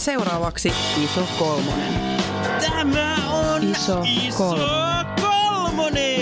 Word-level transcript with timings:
Seuraavaksi 0.00 0.72
iso 1.04 1.28
kolmonen. 1.38 1.94
Tämä 2.60 3.16
on 3.32 3.62
Iso 3.62 4.02
kolmonen. 4.38 4.66
kolmonen. 5.20 6.20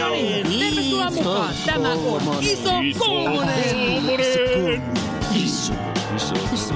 Tervetuloa 0.58 1.10
mukaan. 1.10 1.54
Tämä 1.66 1.92
on 1.92 1.98
iso 2.40 2.70
kolmonen. 2.98 3.76
Iso, 5.34 5.72
iso, 6.16 6.34
iso. 6.54 6.74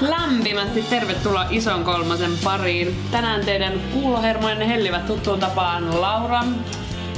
Lämpimästi 0.00 0.82
tervetuloa 0.82 1.46
ison 1.50 1.84
kolmosen 1.84 2.32
pariin. 2.44 2.96
Tänään 3.10 3.44
teidän 3.44 3.72
kuulohermoinen 3.92 4.68
hellivät 4.68 5.06
tuttuun 5.06 5.40
tapaan 5.40 6.00
Laura. 6.00 6.44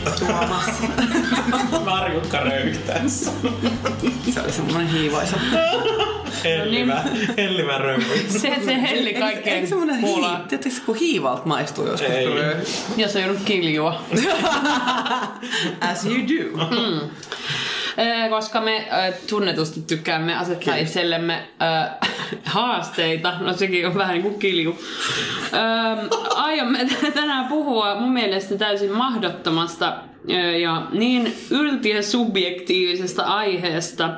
Marjukka 1.84 2.40
röyhtäessä. 2.40 3.30
Se 4.34 4.40
oli 4.40 4.52
semmoinen 4.52 4.88
hiivaisa. 4.88 5.36
Hellivä, 6.44 7.04
hellivä 7.36 7.78
röyhtäessä. 7.78 8.38
Se, 8.38 8.52
se 8.64 8.82
helli 8.82 9.08
Eikö 9.08 9.20
kaikkeen 9.20 9.68
semmoinen 9.68 10.00
kuuloa, 10.00 10.36
hii... 10.36 10.46
Tiedättekö, 10.48 10.76
kun 10.86 10.96
hiivalta 10.96 11.42
maistuu 11.44 11.86
joskus? 11.86 12.10
Ei. 12.10 12.26
Ei. 12.26 12.66
jos 12.96 13.16
on 13.16 13.22
joudut 13.22 13.42
kiljua. 13.44 14.02
As 15.90 16.04
you 16.04 16.14
do. 16.14 16.62
Ee, 16.62 17.08
Koska 18.30 18.60
me 18.60 18.76
ö, 18.76 19.12
tunnetusti 19.28 19.80
tykkäämme 19.80 20.36
asettaa 20.36 20.76
itsellemme 20.76 21.48
ö, 21.62 22.06
haasteita, 22.44 23.38
no 23.40 23.52
sekin 23.52 23.86
on 23.86 23.94
vähän 23.94 24.14
niin 24.14 24.22
kuin 24.22 24.38
kilju. 24.38 24.78
Aiomme 26.34 26.88
tänään 27.14 27.48
puhua 27.48 27.94
mun 27.94 28.12
mielestä 28.12 28.58
täysin 28.58 28.92
mahdottomasta 28.92 29.96
ja 30.62 30.86
niin 30.92 31.34
yltiö 31.50 32.02
subjektiivisesta 32.02 33.22
aiheesta, 33.22 34.10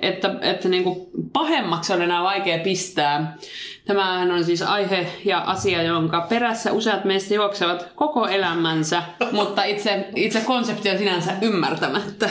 että, 0.00 0.34
että 0.40 0.68
niin 0.68 0.84
kuin 0.84 1.06
pahemmaksi 1.32 1.92
on 1.92 2.02
enää 2.02 2.22
vaikea 2.22 2.58
pistää. 2.58 3.36
Tämähän 3.84 4.30
on 4.30 4.44
siis 4.44 4.62
aihe 4.62 5.06
ja 5.24 5.38
asia, 5.38 5.82
jonka 5.82 6.20
perässä 6.20 6.72
useat 6.72 7.04
meistä 7.04 7.34
juoksevat 7.34 7.88
koko 7.94 8.26
elämänsä, 8.26 9.02
mutta 9.32 9.64
itse, 9.64 10.08
itse 10.16 10.40
konsepti 10.40 10.90
on 10.90 10.98
sinänsä 10.98 11.32
ymmärtämättä. 11.42 12.30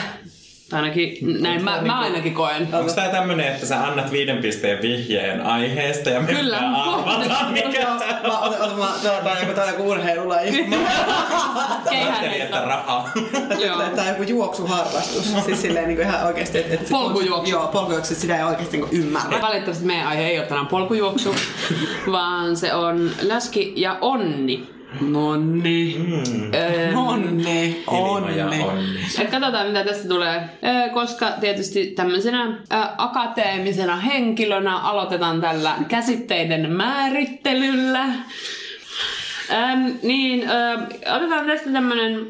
Ainakin 0.73 1.17
näin 1.21 1.63
mä, 1.63 1.81
mä 1.81 1.99
ainakin 1.99 2.33
koen. 2.33 2.67
Onko 2.73 2.93
tää 2.93 3.09
tämmönen, 3.09 3.47
että 3.47 3.65
sä 3.65 3.87
annat 3.87 4.11
viiden 4.11 4.37
pisteen 4.37 4.81
vihjeen 4.81 5.41
aiheesta 5.41 6.09
ja 6.09 6.21
me 6.21 6.33
Kyllä. 6.33 6.57
pitää 6.57 6.83
arvata, 6.83 7.45
mikä 7.51 7.79
tää 7.79 8.21
on? 8.23 8.27
Mä 8.27 8.39
otan, 8.39 8.61
otan, 8.61 8.79
mä, 8.79 8.87
tää 9.03 9.33
on 9.33 9.39
joku, 9.41 9.53
tää 9.53 9.63
on 9.63 9.69
joku 9.69 9.89
urheilulaji. 9.89 10.65
Ajattelin, 11.91 12.41
että 12.41 12.61
rahaa. 12.61 13.11
Joo. 13.65 13.77
Tää 13.95 14.03
on 14.03 14.09
joku 14.09 14.23
juoksuharrastus. 14.23 15.35
Siis 15.45 15.61
silleen 15.61 15.87
niin 15.87 16.01
ihan 16.01 16.25
oikeesti. 16.25 16.57
Et, 16.57 16.73
et, 16.73 16.89
Polkujuoksu. 16.89 17.51
Joo, 17.51 17.67
polkujuoksu. 17.67 18.15
Sitä 18.15 18.37
ei 18.37 18.43
oikeesti 18.43 18.77
niin 18.77 18.89
ymmärrä. 18.91 19.41
Valitettavasti 19.41 19.85
meidän 19.85 20.07
aihe 20.07 20.27
ei 20.27 20.39
ole 20.39 20.47
tänään 20.47 20.67
polkujuoksu, 20.67 21.35
vaan 22.11 22.57
se 22.57 22.73
on 22.73 23.11
läski 23.21 23.73
ja 23.75 23.97
onni. 24.01 24.80
Nonni. 25.01 25.95
Mm. 25.97 26.53
Öö, 26.53 26.95
Onni, 26.95 27.83
onni. 27.87 28.65
katsotaan 29.31 29.67
mitä 29.67 29.83
tästä 29.83 30.07
tulee, 30.07 30.41
Öö, 30.65 30.89
koska 30.89 31.31
tietysti 31.39 31.85
tämmöisenä 31.87 32.57
akateemisena 32.97 33.95
henkilönä 33.95 34.77
aloitetaan 34.77 35.41
tällä 35.41 35.75
käsitteiden 35.87 36.71
määrittelyllä. 36.71 38.05
Niin 40.03 40.43
otetaan 41.15 41.45
tästä 41.45 41.71
tämmönen 41.71 42.27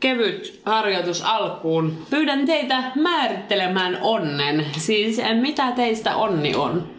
kevyt 0.00 0.60
harjoitus 0.64 1.22
alkuun. 1.22 2.06
Pyydän 2.10 2.46
teitä 2.46 2.82
määrittelemään 2.94 3.98
onnen. 4.00 4.66
Siis 4.78 5.20
mitä 5.40 5.72
teistä 5.72 6.16
onni 6.16 6.54
on? 6.54 6.93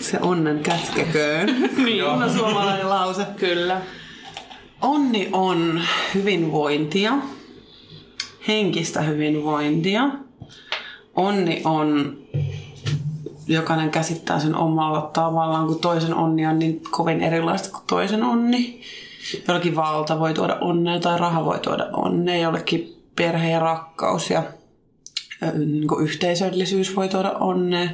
Se 0.00 0.18
onnen 0.20 0.58
kätkeköön. 0.58 1.48
Niin. 1.84 2.04
On 2.04 2.30
suomalainen 2.30 2.88
lause. 2.88 3.26
Kyllä. 3.36 3.80
Onni 4.82 5.28
on 5.32 5.80
hyvinvointia, 6.14 7.12
henkistä 8.48 9.00
hyvinvointia. 9.00 10.08
Onni 11.16 11.62
on, 11.64 12.18
jokainen 13.46 13.90
käsittää 13.90 14.40
sen 14.40 14.54
omalla 14.54 15.10
tavallaan, 15.12 15.66
kun 15.66 15.80
toisen 15.80 16.14
onni 16.14 16.46
on 16.46 16.58
niin 16.58 16.80
kovin 16.90 17.20
erilaista 17.20 17.70
kuin 17.70 17.84
toisen 17.86 18.22
onni. 18.22 18.80
Jollakin 19.48 19.76
valta 19.76 20.20
voi 20.20 20.34
tuoda 20.34 20.58
onnea 20.60 21.00
tai 21.00 21.18
raha 21.18 21.44
voi 21.44 21.58
tuoda 21.58 21.88
onnea, 21.92 22.36
jollekin 22.36 23.02
perhe 23.16 23.50
ja 23.50 23.58
rakkaus 23.58 24.30
ja 24.30 24.42
niin 25.66 25.88
kuin 25.88 26.04
yhteisöllisyys 26.04 26.96
voi 26.96 27.08
tuoda 27.08 27.30
onnea. 27.30 27.88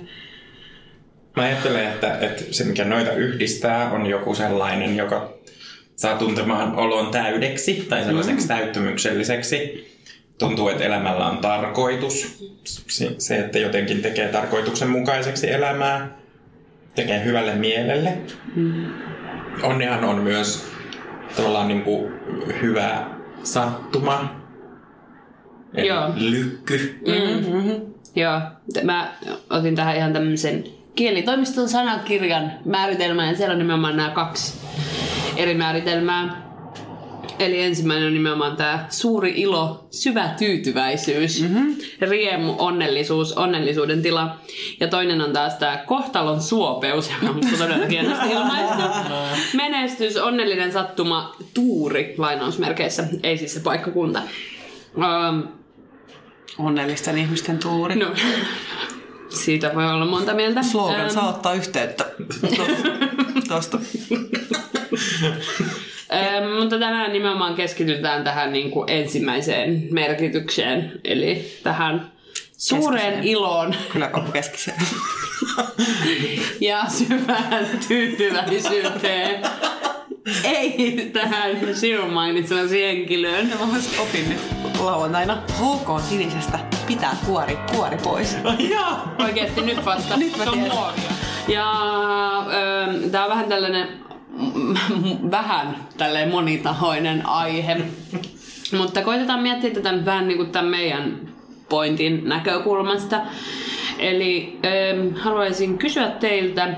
Mä 1.38 1.44
ajattelen, 1.44 1.84
että, 1.84 2.18
että 2.20 2.44
se 2.50 2.64
mikä 2.64 2.84
noita 2.84 3.12
yhdistää 3.12 3.90
on 3.90 4.06
joku 4.06 4.34
sellainen, 4.34 4.96
joka 4.96 5.34
saa 5.96 6.18
tuntemaan 6.18 6.76
olon 6.76 7.10
täydeksi 7.10 7.86
tai 7.88 8.04
sellaiseksi 8.04 8.44
mm. 8.44 8.48
täyttymykselliseksi. 8.48 9.88
Tuntuu, 10.38 10.68
että 10.68 10.84
elämällä 10.84 11.26
on 11.26 11.38
tarkoitus. 11.38 12.44
Se, 13.18 13.38
että 13.38 13.58
jotenkin 13.58 14.02
tekee 14.02 14.28
tarkoituksenmukaiseksi 14.28 15.50
elämää, 15.50 16.18
tekee 16.94 17.24
hyvälle 17.24 17.54
mielelle. 17.54 18.18
Mm. 18.56 18.84
Onnehan 19.62 20.04
on 20.04 20.18
myös 20.18 20.66
tavallaan 21.36 21.68
niin 21.68 21.82
kuin 21.82 22.12
hyvä 22.62 23.06
sattuma. 23.42 24.42
Joo. 25.74 26.12
lykky. 26.16 26.98
Mm-hmm. 27.06 27.94
Joo, 28.16 28.40
t- 28.74 28.82
mä 28.82 29.12
otin 29.50 29.74
tähän 29.74 29.96
ihan 29.96 30.12
tämmöisen 30.12 30.77
kielitoimiston 30.98 31.68
sanakirjan 31.68 32.52
määritelmän 32.64 33.28
ja 33.28 33.36
siellä 33.36 33.52
on 33.52 33.58
nimenomaan 33.58 33.96
nämä 33.96 34.10
kaksi 34.10 34.54
eri 35.36 35.54
määritelmää. 35.54 36.48
Eli 37.38 37.62
ensimmäinen 37.62 38.06
on 38.06 38.14
nimenomaan 38.14 38.56
tämä 38.56 38.86
suuri 38.90 39.32
ilo, 39.36 39.86
syvä 39.90 40.28
tyytyväisyys, 40.38 41.42
mm-hmm. 41.42 41.76
riemu, 42.00 42.54
onnellisuus, 42.58 43.32
onnellisuuden 43.32 44.02
tila. 44.02 44.36
Ja 44.80 44.88
toinen 44.88 45.20
on 45.20 45.32
taas 45.32 45.54
tämä 45.54 45.76
kohtalon 45.86 46.42
suopeus, 46.42 47.10
joka 47.22 47.34
on 47.34 47.40
todella 47.58 47.86
hienosti 47.86 48.30
ilmaistu. 48.30 48.82
Menestys, 49.56 50.16
onnellinen 50.16 50.72
sattuma, 50.72 51.36
tuuri 51.54 52.14
lainausmerkeissä, 52.18 53.04
ei 53.22 53.38
siis 53.38 53.54
se 53.54 53.60
paikkakunta. 53.60 54.22
Um, 54.96 55.48
Onnellisten 56.58 57.18
ihmisten 57.18 57.58
tuuri. 57.58 57.96
No, 57.96 58.06
siitä 59.28 59.74
voi 59.74 59.86
olla 59.90 60.04
monta 60.06 60.34
mieltä. 60.34 60.62
Slogan 60.62 61.00
Ähm, 61.00 61.10
saa 61.10 61.28
ottaa 61.28 61.52
yhteyttä 61.54 62.04
tuosta. 63.48 63.78
ähm, 66.12 66.50
mutta 66.60 66.78
tänään 66.78 67.12
nimenomaan 67.12 67.54
keskitytään 67.54 68.24
tähän 68.24 68.52
niin 68.52 68.70
kuin 68.70 68.90
ensimmäiseen 68.90 69.88
merkitykseen, 69.90 70.92
eli 71.04 71.58
tähän 71.62 72.12
suureen 72.56 73.04
Keskiseen. 73.04 73.32
iloon 73.32 73.74
Kyläkauppakeskiseen. 73.92 74.76
ja 76.60 76.84
syvään 76.88 77.66
tyytyväisyyteen. 77.88 79.42
Ei 80.44 81.10
tähän 81.12 81.74
sinun 81.74 82.12
mainitsemasi 82.12 82.82
henkilöön. 82.82 83.52
Mä 83.60 83.66
myös 83.66 83.98
opin 83.98 84.28
nyt 84.28 84.40
lauantaina 84.80 85.42
HK 85.52 86.08
Sinisestä 86.08 86.58
pitää 86.88 87.16
kuori, 87.26 87.58
kuori 87.74 87.96
pois. 87.96 88.36
Joo. 88.70 88.98
Oikeesti 89.24 89.60
nyt 89.60 89.84
vasta. 89.84 90.16
Nyt 90.16 90.36
mä 90.36 90.44
tiedän. 90.44 90.70
Ja 91.48 91.72
ö, 92.46 93.08
tää 93.10 93.24
on 93.24 93.30
vähän 93.30 93.48
tällainen 93.48 93.88
mm, 94.30 95.30
vähän 95.30 95.76
tälleen 95.96 96.30
monitahoinen 96.30 97.26
aihe. 97.26 97.76
Mutta 98.76 99.02
koitetaan 99.02 99.42
miettiä 99.42 99.70
tätä 99.70 99.92
nyt 99.92 100.04
vähän 100.04 100.28
niin 100.28 100.38
kuin 100.38 100.50
tämän 100.50 100.70
meidän 100.70 101.20
pointin 101.68 102.28
näkökulmasta. 102.28 103.20
Eli 103.98 104.58
ö, 104.64 105.20
haluaisin 105.20 105.78
kysyä 105.78 106.08
teiltä, 106.10 106.74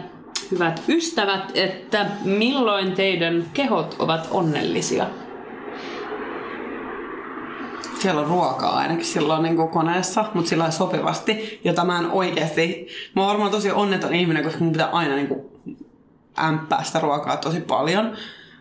hyvät 0.50 0.82
ystävät, 0.88 1.50
että 1.54 2.06
milloin 2.24 2.92
teidän 2.92 3.44
kehot 3.54 3.96
ovat 3.98 4.28
onnellisia? 4.30 5.06
Siellä 8.02 8.20
on 8.20 8.26
ruokaa 8.26 8.76
ainakin 8.76 9.04
silloin 9.04 9.42
niin 9.42 9.68
koneessa, 9.68 10.24
mutta 10.34 10.48
sillä 10.48 10.70
sopivasti, 10.70 11.60
jota 11.64 11.84
mä 11.84 11.98
en 11.98 12.10
oikeasti... 12.10 12.88
Mä 13.16 13.22
oon 13.22 13.28
varmaan 13.28 13.50
tosi 13.50 13.70
onneton 13.70 14.14
ihminen, 14.14 14.44
koska 14.44 14.64
mun 14.64 14.72
pitää 14.72 14.90
aina 14.90 15.14
niin 15.14 15.28
kuin 15.28 15.40
ämppää 16.38 16.84
sitä 16.84 17.00
ruokaa 17.00 17.36
tosi 17.36 17.60
paljon. 17.60 18.16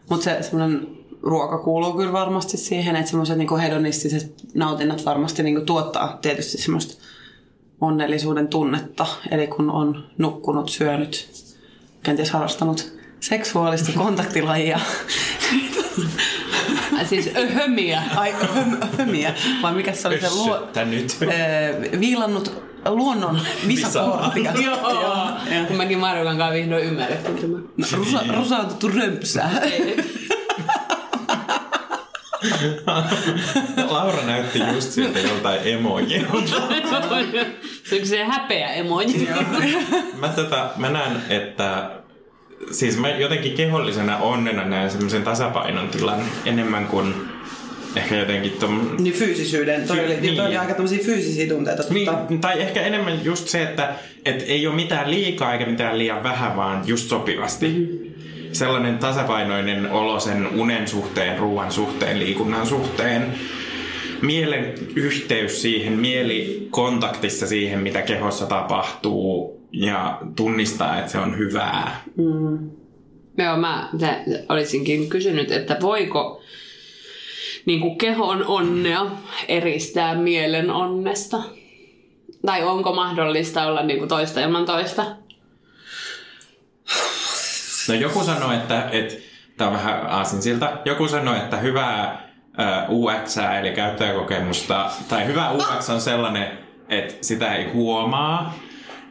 Mutta 0.09 0.23
se 0.23 0.37
semmoinen 0.41 0.87
ruoka 1.21 1.57
kuuluu 1.57 1.93
kyllä 1.93 2.13
varmasti 2.13 2.57
siihen, 2.57 2.95
että 2.95 3.09
semmoiset 3.09 3.37
niinku 3.37 3.57
hedonistiset 3.57 4.33
nautinnat 4.53 5.05
varmasti 5.05 5.43
niinku 5.43 5.61
tuottaa 5.61 6.17
tietysti 6.21 6.57
semmoista 6.57 7.03
onnellisuuden 7.81 8.47
tunnetta. 8.47 9.05
Eli 9.31 9.47
kun 9.47 9.69
on 9.69 10.03
nukkunut, 10.17 10.69
syönyt, 10.69 11.29
kenties 12.03 12.31
harrastanut 12.31 12.93
seksuaalista 13.19 13.91
kontaktilajia. 13.95 14.79
Ai 16.97 17.05
Siis 17.05 17.29
öhömiä. 17.37 18.01
Ai 18.15 18.31
höm- 18.31 18.97
hömiä, 18.97 19.33
vai 19.61 19.73
mikä 19.73 19.93
se 19.93 20.07
oli 20.07 20.21
se 20.21 20.29
luo, 20.29 20.67
nyt. 20.85 21.17
Viilannut 21.99 22.63
luonnon 22.85 23.41
visakorttia. 23.67 24.51
Joo. 24.53 25.31
Kun 25.67 25.77
mäkin 25.77 25.99
Marjukan 25.99 26.37
kanssa 26.37 26.53
vihdoin 26.53 26.83
ymmärrettiin 26.83 27.37
tämän. 27.37 27.63
Rusa, 27.93 28.19
rusautettu 28.35 28.87
römpsää. 28.87 29.51
Laura 33.89 34.21
näytti 34.25 34.59
just 34.73 34.91
siltä 34.91 35.19
joltain 35.19 35.59
emojilta. 35.63 36.31
Se 37.89 37.99
on 38.01 38.07
se 38.07 38.23
häpeä 38.23 38.67
emoji. 38.67 39.29
Mä, 40.19 40.27
tätä, 40.27 40.69
mä 40.77 40.89
näen, 40.89 41.21
että 41.29 41.89
siis 42.71 42.97
mä 42.97 43.09
jotenkin 43.09 43.53
kehollisena 43.53 44.17
onnena 44.17 44.65
näen 44.65 44.91
semmoisen 44.91 45.23
tasapainon 45.23 45.89
tilan 45.89 46.21
enemmän 46.45 46.87
kuin 46.87 47.13
ehkä 47.95 48.15
jotenkin 48.15 48.51
tom, 48.51 48.89
Niin 48.99 49.13
fyysisyyden, 49.13 49.87
toi 49.87 49.97
Fy- 49.97 50.05
oli, 50.05 50.21
niin. 50.21 50.35
toi 50.35 50.45
oli 50.45 50.57
aika 50.57 50.73
tämmöisiä 50.73 51.03
fyysisiä 51.05 51.47
tunteita. 51.47 51.83
Niin, 51.89 52.41
tai 52.41 52.61
ehkä 52.61 52.81
enemmän 52.81 53.25
just 53.25 53.47
se, 53.47 53.63
että 53.63 53.93
et 54.25 54.43
ei 54.47 54.67
ole 54.67 54.75
mitään 54.75 55.11
liikaa 55.11 55.53
eikä 55.53 55.65
mitään 55.65 55.97
liian 55.97 56.23
vähän, 56.23 56.55
vaan 56.55 56.81
just 56.85 57.09
sopivasti. 57.09 57.67
Mm-hmm. 57.67 58.09
Sellainen 58.51 58.97
tasapainoinen 58.97 59.91
olo 59.91 60.19
sen 60.19 60.47
unen 60.47 60.87
suhteen, 60.87 61.37
ruoan 61.37 61.71
suhteen, 61.71 62.19
liikunnan 62.19 62.67
suhteen. 62.67 63.25
Mielen 64.21 64.73
yhteys 64.95 65.61
siihen, 65.61 65.93
mieli 65.93 66.67
kontaktissa 66.69 67.47
siihen, 67.47 67.79
mitä 67.79 68.01
kehossa 68.01 68.45
tapahtuu 68.45 69.58
ja 69.71 70.21
tunnistaa, 70.35 70.99
että 70.99 71.11
se 71.11 71.17
on 71.17 71.37
hyvää. 71.37 72.01
Joo, 73.37 73.57
mä 73.57 73.89
olisinkin 74.49 75.09
kysynyt, 75.09 75.51
että 75.51 75.77
voiko 75.81 76.41
niin 77.65 77.81
kuin 77.81 77.97
kehon 77.97 78.45
onnea 78.45 79.05
eristää 79.47 80.15
mielen 80.15 80.71
onnesta? 80.71 81.37
Tai 82.45 82.63
onko 82.63 82.93
mahdollista 82.95 83.65
olla 83.65 83.83
niin 83.83 83.99
kuin 83.99 84.09
toista 84.09 84.41
ilman 84.41 84.65
toista? 84.65 85.05
No 87.89 87.95
joku 87.95 88.23
sanoi, 88.23 88.55
että, 88.55 88.89
että 88.91 89.15
tämä 89.57 89.69
on 89.69 89.75
vähän 89.75 90.05
aasinsilta, 90.07 90.71
joku 90.85 91.07
sanoi, 91.07 91.37
että 91.37 91.57
hyvää 91.57 92.29
UX, 92.89 93.37
eli 93.59 93.71
käyttäjäkokemusta, 93.71 94.91
tai 95.09 95.25
hyvä 95.25 95.51
UX 95.51 95.89
on 95.89 96.01
sellainen, 96.01 96.57
että 96.89 97.13
sitä 97.21 97.55
ei 97.55 97.71
huomaa, 97.71 98.53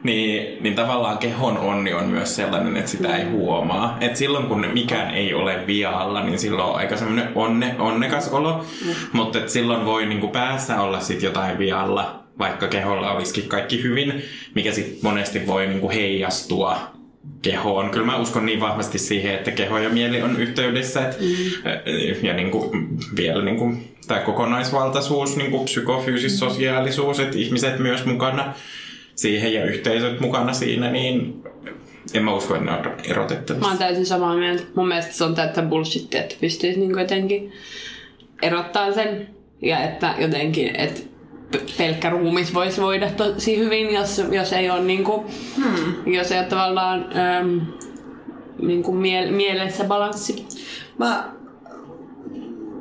niin, 0.02 0.62
niin 0.62 0.74
tavallaan 0.74 1.18
kehon 1.18 1.58
onni 1.58 1.94
on 1.94 2.06
myös 2.06 2.36
sellainen, 2.36 2.76
että 2.76 2.90
sitä 2.90 3.16
ei 3.16 3.24
huomaa. 3.24 3.96
Et 4.00 4.16
silloin 4.16 4.46
kun 4.46 4.66
mikään 4.72 5.14
ei 5.14 5.34
ole 5.34 5.66
vialla, 5.66 6.24
niin 6.24 6.38
silloin 6.38 6.68
on 6.68 6.76
aika 6.76 6.96
semmoinen 6.96 7.28
onne, 7.34 7.74
onnekas 7.78 8.28
olo, 8.28 8.64
mm. 8.86 8.94
mutta 9.12 9.38
silloin 9.46 9.84
voi 9.84 10.06
niinku 10.06 10.28
päässä 10.28 10.80
olla 10.80 11.00
sit 11.00 11.22
jotain 11.22 11.58
vialla, 11.58 12.24
vaikka 12.38 12.68
keholla 12.68 13.12
olisikin 13.12 13.48
kaikki 13.48 13.82
hyvin, 13.82 14.22
mikä 14.54 14.72
sitten 14.72 14.98
monesti 15.02 15.46
voi 15.46 15.66
niinku 15.66 15.90
heijastua 15.90 16.78
kehoon. 17.42 17.90
Kyllä 17.90 18.06
mä 18.06 18.16
uskon 18.16 18.46
niin 18.46 18.60
vahvasti 18.60 18.98
siihen, 18.98 19.34
että 19.34 19.50
keho 19.50 19.78
ja 19.78 19.88
mieli 19.88 20.22
on 20.22 20.40
yhteydessä. 20.40 21.08
Et, 21.08 21.20
mm. 21.20 22.26
Ja 22.26 22.34
niin 22.34 22.50
kuin, 22.50 22.88
vielä 23.16 23.44
niin 23.44 23.56
kuin, 23.56 23.94
tämä 24.06 24.20
kokonaisvaltaisuus, 24.20 25.36
niin 25.36 25.50
kuin 25.50 25.64
psykofyysis, 25.64 26.38
sosiaalisuus, 26.38 27.20
että 27.20 27.38
ihmiset 27.38 27.78
myös 27.78 28.04
mukana 28.04 28.54
siihen 29.18 29.54
ja 29.54 29.64
yhteisöt 29.64 30.20
mukana 30.20 30.52
siinä, 30.52 30.90
niin 30.90 31.42
en 32.14 32.24
mä 32.24 32.34
usko, 32.34 32.54
että 32.54 32.70
ne 32.70 32.76
on 32.76 32.84
Mä 32.86 32.96
erotettavissa. 33.04 33.68
oon 33.68 33.78
täysin 33.78 34.06
samaa 34.06 34.36
mieltä. 34.36 34.62
Mun 34.74 34.88
mielestä 34.88 35.12
se 35.12 35.24
on 35.24 35.34
täyttä 35.34 35.62
bullshittia, 35.62 36.20
että 36.20 36.34
pystyisi 36.40 36.78
niin 36.80 36.98
jotenkin 36.98 37.52
erottaa 38.42 38.92
sen. 38.92 39.28
Ja 39.62 39.78
että 39.84 40.14
jotenkin, 40.18 40.76
että 40.76 41.00
pelkkä 41.78 42.10
ruumis 42.10 42.54
voisi 42.54 42.80
voida 42.80 43.10
tosi 43.10 43.58
hyvin, 43.58 43.94
jos, 43.94 44.22
jos 44.32 44.52
ei 44.52 44.70
ole 44.70 44.80
niin 44.80 45.04
kuin, 45.04 45.26
hmm. 45.56 46.12
jos 46.12 46.32
ei 46.32 46.38
ole 46.38 46.46
tavallaan 46.46 47.04
äm, 47.40 47.60
niin 48.62 48.82
kuin 48.82 48.96
mie- 48.96 49.30
mielessä 49.30 49.84
balanssi. 49.84 50.46
Mä 50.98 51.32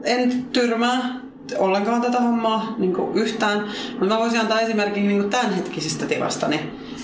en 0.04 0.45
tyrmää 0.54 1.27
ollenkaan 1.58 2.02
tätä 2.02 2.22
hommaa 2.22 2.76
niin 2.78 2.94
kuin 2.94 3.18
yhtään, 3.18 3.68
mutta 3.92 4.06
mä 4.06 4.18
voisin 4.18 4.40
antaa 4.40 4.60
esimerkin 4.60 5.08
niin 5.08 5.20
kuin 5.20 5.30
tämänhetkisestä 5.30 6.06
tilastani. 6.06 6.60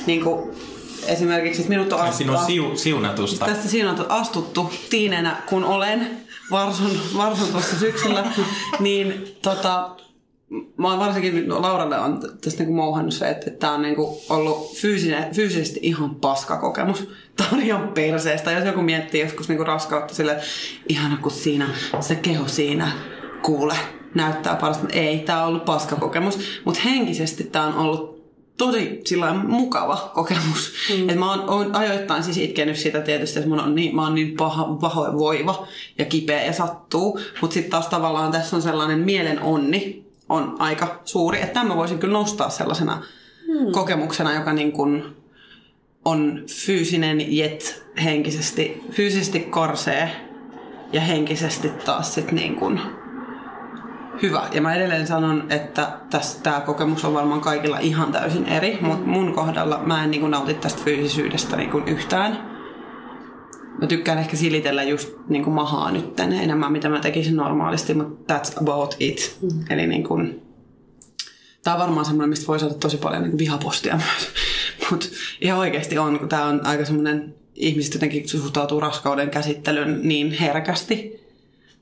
Niin 0.06 0.24
kuin 0.24 0.52
esimerkiksi, 1.08 1.62
että 1.62 1.70
minut 1.70 1.94
on 1.94 2.00
Ja 2.00 2.06
astu- 2.06 2.18
Sinun 2.18 2.46
siu, 2.46 2.78
siunatusta. 2.78 3.46
Tästä 3.46 3.68
siinä 3.68 3.92
on 3.92 4.06
astuttu 4.10 4.74
tiineenä, 4.90 5.36
kun 5.50 5.64
olen 5.64 6.08
varsun, 6.52 7.00
varsun 7.18 7.48
tuossa 7.48 7.80
syksyllä, 7.80 8.26
niin 8.80 9.38
tota, 9.42 9.96
mä 10.78 10.90
oon 10.90 11.00
varsinkin 11.00 11.62
Lauralle 11.62 12.00
on 12.00 12.22
tästä 12.42 12.60
niinku 12.60 12.76
mouhannut 12.76 13.14
se, 13.14 13.30
että, 13.30 13.46
että 13.48 13.60
tää 13.60 13.72
on 13.72 13.82
niinku 13.82 14.22
ollut 14.30 14.76
fyysinen, 14.76 15.36
fyysisesti 15.36 15.80
ihan 15.84 16.16
paska 16.16 16.58
kokemus. 16.58 17.10
Tää 17.38 17.48
on 17.54 17.62
ihan 17.62 17.88
perseestä. 17.88 18.52
Jos 18.52 18.66
joku 18.66 18.82
miettii 18.82 19.22
joskus 19.22 19.50
niinku 19.50 19.64
raskautta 19.64 20.16
sille, 20.16 20.38
ihana 20.90 21.18
kun 21.18 21.32
siinä, 21.32 21.70
se 22.00 22.16
keho 22.16 22.48
siinä, 22.48 22.92
kuule, 23.42 23.76
näyttää 24.16 24.56
parasta. 24.56 24.88
Ei, 24.92 25.20
tää 25.20 25.42
on 25.42 25.48
ollut 25.48 25.66
paska 25.66 25.96
kokemus. 25.96 26.40
Mutta 26.66 26.82
henkisesti 26.86 27.44
tää 27.44 27.64
on 27.64 27.78
ollut 27.78 28.24
tosi 28.58 29.02
sillä 29.06 29.34
mukava 29.34 30.12
kokemus. 30.14 30.74
Mm. 30.90 31.10
Et 31.10 31.18
mä 31.18 31.32
oon, 31.32 31.50
oon 31.50 31.76
ajoittain 31.76 32.24
siis 32.24 32.38
itkenyt 32.38 32.78
sitä 32.78 33.02
tietysti, 33.02 33.40
että 33.40 33.50
mun 33.50 33.60
on 33.60 33.76
niin, 33.76 33.96
mä 33.96 34.04
oon 34.04 34.16
niin 34.16 34.36
paha, 34.38 34.64
pahoin 34.82 35.18
voiva 35.18 35.68
ja 35.98 36.06
kipeä 36.06 36.46
ja 36.46 36.54
sattuu. 36.54 37.20
Mutta 37.42 37.54
sitten 37.54 37.72
taas 37.72 37.88
tavallaan 37.88 38.32
tässä 38.32 38.56
on 38.56 38.62
sellainen 38.62 39.00
mielen 39.00 39.42
onni 39.42 40.04
on 40.30 40.56
aika 40.60 41.02
suuri. 41.06 41.42
Että 41.42 41.54
tämä 41.54 41.76
voisin 41.76 42.00
kyllä 42.00 42.14
nostaa 42.14 42.50
sellaisena 42.50 43.04
mm. 43.48 43.72
kokemuksena, 43.72 44.34
joka 44.34 44.54
niin 44.54 44.72
kuin 44.72 45.04
on 46.06 46.44
fyysinen 46.66 47.38
jet 47.38 47.86
henkisesti, 48.04 48.84
fyysisesti 48.92 49.40
korsee 49.40 50.12
ja 50.94 51.02
henkisesti 51.02 51.70
taas 51.70 52.14
sit 52.14 52.32
niin 52.32 52.56
kuin 52.56 52.80
hyvä. 54.22 54.48
Ja 54.52 54.62
mä 54.62 54.76
edelleen 54.76 55.08
sanon, 55.08 55.44
että 55.50 55.92
tämä 56.44 56.62
kokemus 56.62 57.06
on 57.06 57.14
varmaan 57.14 57.42
kaikilla 57.42 57.80
ihan 57.80 58.12
täysin 58.12 58.46
eri, 58.46 58.78
mutta 58.82 59.08
mun 59.08 59.34
kohdalla 59.34 59.80
mä 59.86 60.04
en 60.04 60.12
niin 60.12 60.22
kuin 60.22 60.32
nauti 60.32 60.54
tästä 60.54 60.82
fyysisyydestä 60.84 61.58
niin 61.58 61.70
kuin 61.72 61.88
yhtään. 61.88 62.54
Mä 63.82 63.88
tykkään 63.88 64.18
ehkä 64.18 64.38
silitellä 64.38 64.84
just 64.84 65.10
niin 65.30 65.44
kuin 65.44 65.54
mahaa 65.54 65.92
nytten 65.92 66.34
enemmän, 66.34 66.72
mitä 66.72 66.90
mä 66.90 67.00
tekisin 67.00 67.36
normaalisti, 67.36 67.94
mutta 67.94 68.38
that's 68.38 68.62
about 68.62 68.96
it. 69.00 69.38
Mm. 69.42 69.66
Eli 69.70 69.88
niin 69.88 70.04
kuin, 70.04 70.42
tää 71.64 71.74
on 71.74 71.80
varmaan 71.80 72.06
semmoinen, 72.06 72.30
mistä 72.30 72.48
voi 72.48 72.60
saada 72.60 72.74
tosi 72.74 72.98
paljon 72.98 73.22
niin 73.22 73.32
kuin 73.32 73.40
vihapostia 73.40 73.96
myös. 73.96 74.30
Mutta 74.92 75.06
ihan 75.42 75.60
oikeasti 75.60 75.98
on, 75.98 76.20
kun 76.20 76.30
tää 76.30 76.46
on 76.46 76.66
aika 76.66 76.86
semmoinen, 76.86 77.36
ihmiset 77.56 77.94
jotenkin 77.94 78.30
suhtautuu 78.30 78.80
raskauden 78.80 79.30
käsittelyyn 79.30 80.00
niin 80.04 80.32
herkästi. 80.32 81.24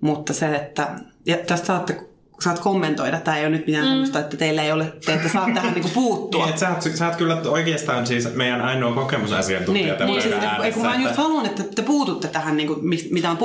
Mutta 0.01 0.33
se, 0.33 0.55
että, 0.55 0.99
ja 1.25 1.37
tästä 1.37 1.67
saatte 1.67 2.10
saat 2.43 2.59
kommentoida. 2.59 3.19
Tämä 3.19 3.37
ei 3.37 3.43
ole 3.43 3.49
nyt 3.49 3.67
mitään 3.67 3.85
mm. 3.85 3.89
semmoista, 3.89 4.19
että 4.19 4.37
teillä 4.37 4.63
ei 4.63 4.71
ole, 4.71 4.93
te 5.05 5.13
ette 5.13 5.29
saa 5.29 5.47
tähän 5.53 5.73
niinku 5.73 5.89
puuttua. 5.93 6.41
Niin, 6.41 6.49
että 6.49 6.59
sä, 6.59 6.69
oot, 6.69 6.81
sä 6.81 7.07
oot 7.07 7.15
kyllä 7.15 7.37
oikeastaan 7.45 8.07
siis 8.07 8.35
meidän 8.35 8.61
ainoa 8.61 8.93
kokemusasiantuntija 8.93 9.87
Niin, 9.87 9.97
tämän 9.97 10.13
niin 10.13 10.21
siis, 10.21 10.33
ei, 10.63 10.71
kun 10.71 10.81
mä 10.81 10.89
ääressä, 10.89 11.07
just 11.09 11.17
haluan, 11.17 11.45
että 11.45 11.63
te 11.75 11.81
puututte 11.81 12.27
tähän, 12.27 12.57
niin 12.57 12.67
kuin, 12.67 12.79
mitä 13.11 13.31
on 13.31 13.37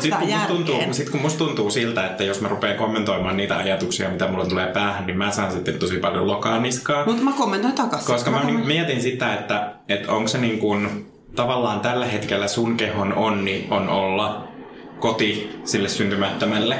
sitten 0.00 0.18
kun, 0.18 0.28
musta 0.28 0.46
tuntuu, 0.48 0.74
järkeen. 0.74 0.94
sit 0.94 1.10
kun 1.10 1.20
musta 1.20 1.38
tuntuu 1.38 1.70
siltä, 1.70 2.06
että 2.06 2.24
jos 2.24 2.40
mä 2.40 2.48
rupean 2.48 2.76
kommentoimaan 2.76 3.36
niitä 3.36 3.56
ajatuksia, 3.56 4.10
mitä 4.10 4.28
mulle 4.28 4.46
tulee 4.46 4.66
päähän, 4.66 5.06
niin 5.06 5.18
mä 5.18 5.30
saan 5.30 5.52
sitten 5.52 5.78
tosi 5.78 5.98
paljon 5.98 6.26
lokaa 6.26 6.58
niskaa. 6.60 7.06
Mutta 7.06 7.22
mä 7.22 7.32
kommentoin 7.32 7.74
takaisin. 7.74 8.14
Koska 8.14 8.30
mä 8.30 8.36
kommentoin. 8.36 8.66
mietin 8.66 9.02
sitä, 9.02 9.34
että, 9.34 9.72
että 9.88 10.12
onko 10.12 10.28
se 10.28 10.38
niin 10.38 10.58
kuin, 10.58 11.06
tavallaan 11.36 11.80
tällä 11.80 12.06
hetkellä 12.06 12.48
sun 12.48 12.76
kehon 12.76 13.14
onni 13.14 13.66
on 13.70 13.88
olla 13.88 14.48
koti 15.00 15.60
sille 15.64 15.88
syntymättömälle. 15.88 16.78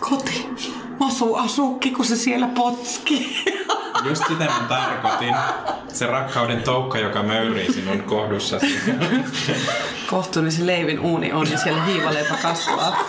Koti. 0.00 0.46
Masu 1.00 1.34
asukki, 1.34 1.90
kun 1.90 2.04
se 2.04 2.16
siellä 2.16 2.46
potski. 2.46 3.44
Just 4.08 4.22
sitä 4.28 4.44
mä 4.44 4.66
tarkoitin. 4.68 5.34
Se 5.88 6.06
rakkauden 6.06 6.62
toukka, 6.62 6.98
joka 6.98 7.22
möyrii 7.22 7.72
sinun 7.72 8.02
kohdussasi. 8.02 8.66
Kohtuun, 10.10 10.52
se 10.52 10.66
leivin 10.66 11.00
uuni 11.00 11.32
on 11.32 11.50
ja 11.50 11.58
siellä 11.58 11.84
hiivaleipä 11.84 12.34
kasvaa. 12.42 12.96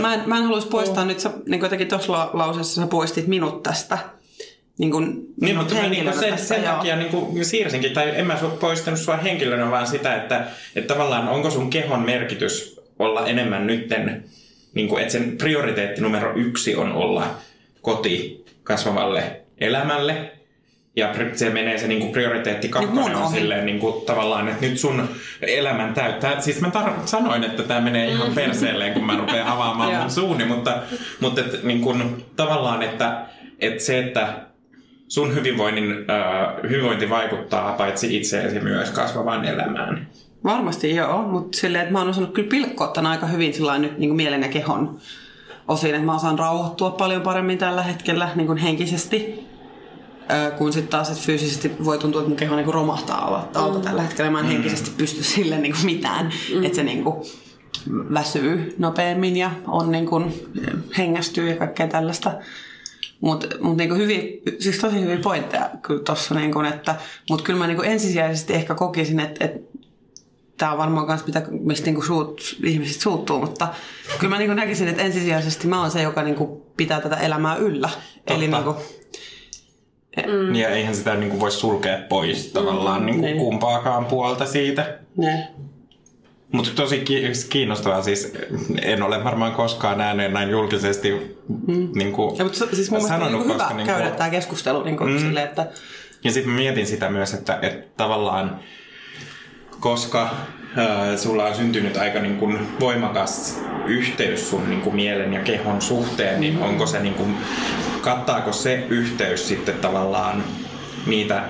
Mä 0.00 0.14
en, 0.14 0.22
mä 0.26 0.36
en 0.36 0.42
haluaisi 0.42 0.68
poistaa 0.68 1.04
nyt, 1.04 1.20
sä, 1.20 1.30
niin 1.48 1.60
jotenkin 1.60 1.88
tuossa 1.88 2.12
la- 2.12 2.30
lauseessa 2.32 2.80
sä 2.82 2.86
poistit 2.86 3.26
minut 3.26 3.62
tästä. 3.62 3.98
niin 4.78 4.90
kuin, 4.90 5.16
Niin, 5.40 5.56
mutta 5.56 5.74
mä 5.74 5.80
niin 5.80 5.90
henkilönä 5.92 6.20
sen, 6.20 6.38
sen 6.38 6.62
joo. 6.64 6.74
takia 6.76 6.96
niin 6.96 7.10
kuin 7.10 7.44
siirsinkin, 7.44 7.92
tai 7.94 8.12
en 8.18 8.26
mä 8.26 8.38
poistanut 8.60 9.00
sua 9.00 9.16
henkilönä, 9.16 9.70
vaan 9.70 9.86
sitä, 9.86 10.14
että, 10.14 10.46
että 10.76 10.94
tavallaan 10.94 11.28
onko 11.28 11.50
sun 11.50 11.70
kehon 11.70 12.00
merkitys 12.00 12.80
olla 12.98 13.26
enemmän 13.26 13.66
nytten, 13.66 14.24
niin 14.76 14.88
kuin, 14.88 15.02
että 15.02 15.12
sen 15.12 15.38
prioriteetti 15.38 16.00
numero 16.00 16.32
yksi 16.36 16.76
on 16.76 16.92
olla 16.92 17.34
koti 17.82 18.44
kasvavalle 18.64 19.40
elämälle, 19.58 20.32
ja 20.96 21.14
se 21.32 21.50
menee 21.50 21.78
se 21.78 21.86
niin 21.86 22.00
kuin 22.00 22.12
prioriteetti 22.12 22.68
kakkonen 22.68 23.02
mun 23.02 23.22
on 23.22 23.32
silleen 23.32 23.66
niin 23.66 23.78
kuin, 23.78 24.06
tavallaan, 24.06 24.48
että 24.48 24.66
nyt 24.66 24.78
sun 24.78 25.08
elämän 25.42 25.94
täyttää. 25.94 26.40
Siis 26.40 26.60
mä 26.60 26.68
tar- 26.68 27.06
sanoin, 27.06 27.44
että 27.44 27.62
tämä 27.62 27.80
menee 27.80 28.08
ihan 28.08 28.32
perseelleen, 28.34 28.92
kun 28.92 29.04
mä 29.04 29.16
rupean 29.16 29.48
avaamaan 29.56 29.94
mun 29.94 30.10
suuni, 30.10 30.44
mutta, 30.44 30.78
mutta 31.20 31.40
et, 31.40 31.62
niin 31.62 31.80
kuin, 31.80 32.24
tavallaan, 32.36 32.82
että, 32.82 33.22
että 33.58 33.82
se, 33.82 33.98
että 33.98 34.28
sun 35.08 35.34
hyvinvoinnin, 35.34 35.90
äh, 35.90 36.70
hyvinvointi 36.70 37.10
vaikuttaa 37.10 37.72
paitsi 37.72 38.16
itseesi 38.16 38.60
myös 38.60 38.90
kasvavaan 38.90 39.44
elämään. 39.44 40.08
Varmasti 40.46 40.94
joo, 40.94 41.22
mutta 41.22 41.58
silleen, 41.58 41.82
että 41.82 41.92
mä 41.92 41.98
oon 41.98 42.08
osannut 42.08 42.34
kyllä 42.34 42.48
pilkkoa 42.48 42.88
tämän 42.88 43.12
aika 43.12 43.26
hyvin 43.26 43.54
sillä 43.54 43.78
nyt 43.78 43.98
niin 43.98 44.08
kuin 44.08 44.16
mielen 44.16 44.42
ja 44.42 44.48
kehon 44.48 44.98
osin, 45.68 45.94
että 45.94 46.06
mä 46.06 46.14
osaan 46.14 46.38
rauhoittua 46.38 46.90
paljon 46.90 47.22
paremmin 47.22 47.58
tällä 47.58 47.82
hetkellä 47.82 48.28
niin 48.34 48.46
kuin 48.46 48.58
henkisesti. 48.58 49.46
Kun 50.58 50.72
sitten 50.72 50.90
taas, 50.90 51.10
että 51.10 51.22
fyysisesti 51.22 51.72
voi 51.84 51.98
tuntua, 51.98 52.20
että 52.20 52.28
mun 52.28 52.36
keho 52.36 52.56
niin 52.56 52.64
kuin 52.64 52.74
romahtaa 52.74 53.26
alta, 53.26 53.60
alta 53.60 53.80
tällä 53.80 54.02
hetkellä. 54.02 54.30
Mä 54.30 54.40
en 54.40 54.46
henkisesti 54.46 54.90
pysty 54.98 55.22
sille 55.22 55.58
niin 55.58 55.72
kuin 55.72 55.86
mitään, 55.86 56.32
että 56.62 56.76
se 56.76 56.82
niin 56.82 57.04
kuin 57.04 57.16
väsyy 57.90 58.74
nopeammin 58.78 59.36
ja 59.36 59.50
on 59.66 59.92
niin 59.92 60.06
kuin, 60.06 60.34
hengästyy 60.98 61.50
ja 61.50 61.56
kaikkea 61.56 61.88
tällaista. 61.88 62.32
Mutta 63.20 63.46
mut 63.60 63.76
niinku 63.76 63.94
hyvin, 63.94 64.42
siis 64.58 64.78
tosi 64.78 65.00
hyviä 65.00 65.18
pointteja 65.18 65.70
kyllä 65.82 66.02
tossa, 66.02 66.34
niinku, 66.34 66.60
että, 66.60 66.94
mutta 67.30 67.44
kyllä 67.44 67.58
mä 67.58 67.66
niinku 67.66 67.82
ensisijaisesti 67.82 68.54
ehkä 68.54 68.74
kokisin, 68.74 69.20
että, 69.20 69.44
että 69.44 69.75
tämä 70.58 70.72
on 70.72 70.78
varmaan 70.78 71.06
myös 71.06 71.26
mitä, 71.26 71.42
mistä 71.50 71.84
niinku 71.84 72.02
suut, 72.02 72.56
ihmiset 72.64 73.00
suuttuu, 73.00 73.40
mutta 73.40 73.68
kyllä 74.18 74.30
mä 74.34 74.38
niinku 74.38 74.54
näkisin, 74.54 74.88
että 74.88 75.02
ensisijaisesti 75.02 75.66
mä 75.66 75.80
oon 75.80 75.90
se, 75.90 76.02
joka 76.02 76.22
niinku 76.22 76.66
pitää 76.76 77.00
tätä 77.00 77.16
elämää 77.16 77.56
yllä. 77.56 77.90
Eli 78.26 78.48
niinku, 78.48 78.76
Mm. 80.16 80.54
Ja 80.54 80.68
eihän 80.68 80.94
sitä 80.94 81.14
niin 81.14 81.30
kuin 81.30 81.40
voi 81.40 81.50
sulkea 81.50 81.98
pois 82.08 82.46
tavallaan 82.52 83.06
niin 83.06 83.20
kuin 83.20 83.26
niin. 83.26 83.38
kumpaakaan 83.38 84.04
puolta 84.04 84.46
siitä. 84.46 84.98
ne. 85.16 85.48
Mutta 86.52 86.70
tosi 86.74 86.98
ki- 86.98 87.32
kiinnostavaa 87.48 88.02
siis, 88.02 88.32
en 88.82 89.02
ole 89.02 89.24
varmaan 89.24 89.52
koskaan 89.52 90.00
ääneen 90.00 90.32
näin 90.32 90.50
julkisesti 90.50 91.36
mm. 91.66 91.88
niin 91.94 92.12
kuin 92.12 92.38
Ja, 92.38 92.44
mutta 92.44 92.66
siis 92.72 92.90
mun 92.90 93.08
sanonut, 93.08 93.32
niinku 93.32 93.44
hyvä 93.44 93.58
koska 93.58 93.74
niin 93.74 93.86
käydä 93.86 94.08
kuin, 94.08 94.18
tämä 94.18 94.30
keskustelu 94.30 94.82
niinku 94.82 95.04
mm. 95.04 95.18
silleen, 95.18 95.48
että 95.48 95.66
Ja 96.24 96.32
sitten 96.32 96.52
mietin 96.52 96.86
sitä 96.86 97.10
myös, 97.10 97.34
että, 97.34 97.58
että 97.62 97.86
tavallaan, 97.96 98.60
koska 99.80 100.30
ää, 100.76 101.16
sulla 101.16 101.44
on 101.44 101.54
syntynyt 101.54 101.96
aika 101.96 102.20
niin 102.20 102.36
kuin 102.36 102.58
voimakas 102.80 103.60
yhteys 103.86 104.50
sun 104.50 104.70
niin 104.70 104.80
kuin 104.80 104.96
mielen 104.96 105.32
ja 105.32 105.40
kehon 105.40 105.82
suhteen, 105.82 106.40
niin 106.40 106.62
onko 106.62 106.86
se 106.86 107.00
niin 107.00 107.14
kuin, 107.14 107.36
kattaako 108.00 108.52
se 108.52 108.86
yhteys 108.88 109.48
sitten 109.48 109.74
tavallaan 109.74 110.44
niitä 111.06 111.42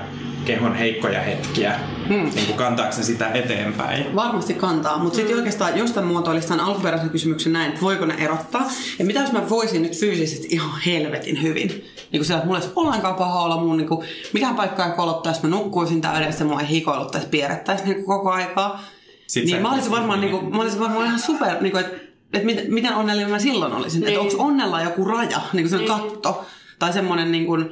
kehon 0.44 0.74
heikkoja 0.74 1.20
hetkiä, 1.20 1.80
hmm. 2.08 2.30
niin 2.34 2.46
kuin 2.46 2.56
kantaako 2.56 2.92
se 2.92 3.02
sitä 3.02 3.28
eteenpäin? 3.32 4.16
Varmasti 4.16 4.54
kantaa, 4.54 4.98
mutta 4.98 5.16
sitten 5.16 5.36
oikeastaan, 5.36 5.78
jos 5.78 5.92
tämän 5.92 6.10
muotoilisi 6.10 6.48
tämän 6.48 6.64
alkuperäisen 6.64 7.10
kysymyksen 7.10 7.52
näin, 7.52 7.68
että 7.68 7.80
voiko 7.80 8.06
ne 8.06 8.14
erottaa, 8.18 8.70
ja 8.98 9.04
mitä 9.04 9.20
jos 9.20 9.32
mä 9.32 9.48
voisin 9.50 9.82
nyt 9.82 10.00
fyysisesti 10.00 10.48
ihan 10.50 10.80
helvetin 10.86 11.42
hyvin, 11.42 11.68
niin 11.68 11.84
kuin 12.12 12.24
sillä, 12.24 12.36
että 12.36 12.46
mulla 12.46 12.58
ei 12.58 12.64
olisi 12.64 12.72
ollenkaan 12.76 13.14
paha 13.14 13.42
olla 13.42 13.56
mun, 13.56 13.76
niin 13.76 13.88
kuin, 13.88 14.06
mikään 14.32 14.54
paikka 14.54 14.86
ei 14.86 14.92
kolottaisi, 14.92 15.42
mä 15.42 15.48
nukkuisin 15.48 16.00
täydellisesti, 16.00 16.44
mua 16.44 16.60
ei 16.60 16.68
hikoiluttaisi, 16.68 17.28
pierrettäisi 17.28 17.84
niin 17.84 17.94
kuin 17.94 18.06
koko 18.06 18.30
aikaa, 18.30 18.82
Sit 19.26 19.48
sä 19.48 19.52
niin 19.52 19.62
mä 19.62 19.68
olisin 19.68 19.82
olisi 19.82 19.90
varmaan, 19.90 20.20
niin 20.20 20.32
niin- 20.32 20.40
kuin, 20.40 20.56
mä 20.56 20.62
olisin 20.62 20.80
varmaan 20.80 21.06
ihan 21.06 21.20
super, 21.20 21.60
niin 21.60 21.72
kuin, 21.72 21.84
että, 21.84 21.96
että 22.32 22.46
miten, 22.46 22.74
miten 22.74 22.94
onnellinen 22.94 23.30
mä 23.30 23.38
silloin 23.38 23.72
olisin, 23.72 24.00
niin. 24.00 24.08
että 24.08 24.20
Niin. 24.20 24.32
onko 24.32 24.44
onnella 24.44 24.82
joku 24.82 25.04
raja, 25.04 25.40
niin 25.52 25.68
kuin 25.68 25.80
se 25.80 25.86
katto, 25.86 26.46
tai 26.78 26.92
semmoinen 26.92 27.32
niin 27.32 27.46
kuin, 27.46 27.70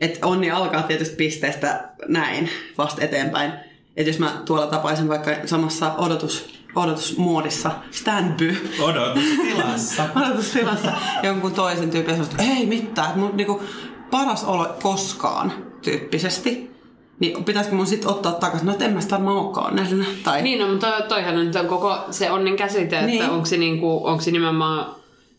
että 0.00 0.26
onni 0.26 0.50
alkaa 0.50 0.82
tietystä 0.82 1.16
pisteestä 1.16 1.88
näin 2.08 2.48
vasta 2.78 3.02
eteenpäin. 3.04 3.52
Että 3.96 4.10
jos 4.10 4.18
mä 4.18 4.32
tuolla 4.44 4.66
tapaisin 4.66 5.08
vaikka 5.08 5.30
samassa 5.46 5.94
odotus, 5.94 6.54
odotusmuodissa, 6.76 7.70
standby, 7.90 8.56
Odotustilassa. 8.82 10.04
odotustilassa 10.26 10.92
jonkun 11.22 11.52
toisen 11.52 11.90
tyypin, 11.90 12.14
että 12.14 12.42
ei 12.42 12.66
mitään, 12.66 13.08
että 13.08 13.20
mun 13.20 13.36
niinku, 13.36 13.62
paras 14.10 14.44
olo 14.44 14.76
koskaan 14.82 15.52
tyyppisesti. 15.82 16.72
Niin 17.20 17.44
pitäisikö 17.44 17.76
mun 17.76 17.86
sitten 17.86 18.10
ottaa 18.10 18.32
takaisin, 18.32 18.66
no 18.66 18.72
että 18.72 18.84
en 18.84 18.92
mä 18.92 19.00
sitä 19.00 19.14
varmaan 19.14 19.36
olekaan 19.36 19.66
onnellinen. 19.66 20.06
Tai, 20.24 20.42
Niin, 20.42 20.58
no, 20.58 20.68
mutta 20.68 21.00
toihan 21.08 21.38
on 21.38 21.46
nyt 21.46 21.56
on 21.56 21.66
koko 21.66 21.98
se 22.10 22.30
onnen 22.30 22.56
käsite, 22.56 22.82
että 22.82 23.06
Niin. 23.06 23.30
onko 23.30 23.46
se, 23.46 23.56
niinku, 23.56 24.06
onko 24.06 24.22
se 24.22 24.30
nimenomaan, 24.30 24.94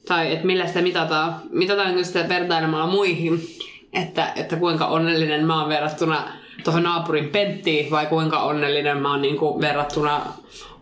tai 0.07 0.33
että 0.33 0.45
millä 0.45 0.67
sitä 0.67 0.81
mitataan, 0.81 1.35
mitataan 1.51 2.05
sitä 2.05 2.29
vertailemalla 2.29 2.87
muihin, 2.87 3.47
että, 3.93 4.33
että 4.35 4.55
kuinka 4.55 4.85
onnellinen 4.87 5.45
mä 5.45 5.59
oon 5.59 5.69
verrattuna 5.69 6.27
tuohon 6.63 6.83
naapurin 6.83 7.29
Penttiin, 7.29 7.91
vai 7.91 8.05
kuinka 8.05 8.39
onnellinen 8.43 8.97
mä 8.97 9.11
oon 9.11 9.21
niinku 9.21 9.61
verrattuna 9.61 10.21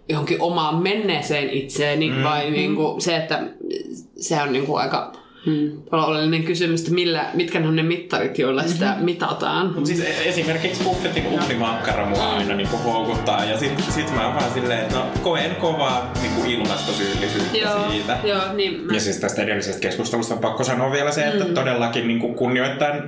johonkin 0.09 0.41
omaan 0.41 0.75
menneeseen 0.75 1.49
itseeni, 1.49 2.09
mm. 2.09 2.23
vai 2.23 2.51
niinku 2.51 2.95
se, 2.99 3.15
että 3.15 3.39
se 4.19 4.41
on 4.41 4.53
niinku 4.53 4.75
aika 4.75 5.11
mm. 5.45 5.71
oleellinen 5.91 6.43
kysymys, 6.43 6.81
että 6.81 6.93
millä, 6.93 7.25
mitkä 7.33 7.59
ne 7.59 7.67
on 7.67 7.75
ne 7.75 7.83
mittarit, 7.83 8.39
joilla 8.39 8.63
sitä 8.63 8.85
Mm-hmm. 8.85 9.05
mitataan. 9.05 9.73
Mut 9.75 9.85
siis 9.85 9.99
e- 9.99 10.29
esimerkiksi 10.29 10.83
buffetin 10.83 11.27
uhrimakkara 11.27 12.05
mua 12.05 12.33
aina 12.33 12.55
niinku 12.55 12.77
houkuttaa 12.77 13.45
ja 13.45 13.57
sit, 13.57 13.71
sit 13.89 14.15
mä 14.15 14.25
oon 14.25 14.35
vaan 14.35 14.51
silleen, 14.53 14.79
että 14.81 14.95
no 14.97 15.05
koen 15.23 15.55
kovaa 15.55 16.11
niinku 16.21 16.41
ilmastosyyllisyyttä 16.47 17.69
siitä. 17.91 18.17
joo, 18.23 18.53
niin 18.53 18.79
mä- 18.81 18.93
Ja 18.93 18.99
siis 18.99 19.17
tästä 19.17 19.41
edellisestä 19.41 19.81
keskustelusta 19.81 20.33
on 20.33 20.39
pakko 20.41 20.63
sanoa 20.63 20.91
vielä 20.91 21.11
se, 21.11 21.23
että 21.27 21.43
mm. 21.45 21.53
todellakin 21.53 22.07
niin 22.07 22.35
kunnioittain 22.35 23.01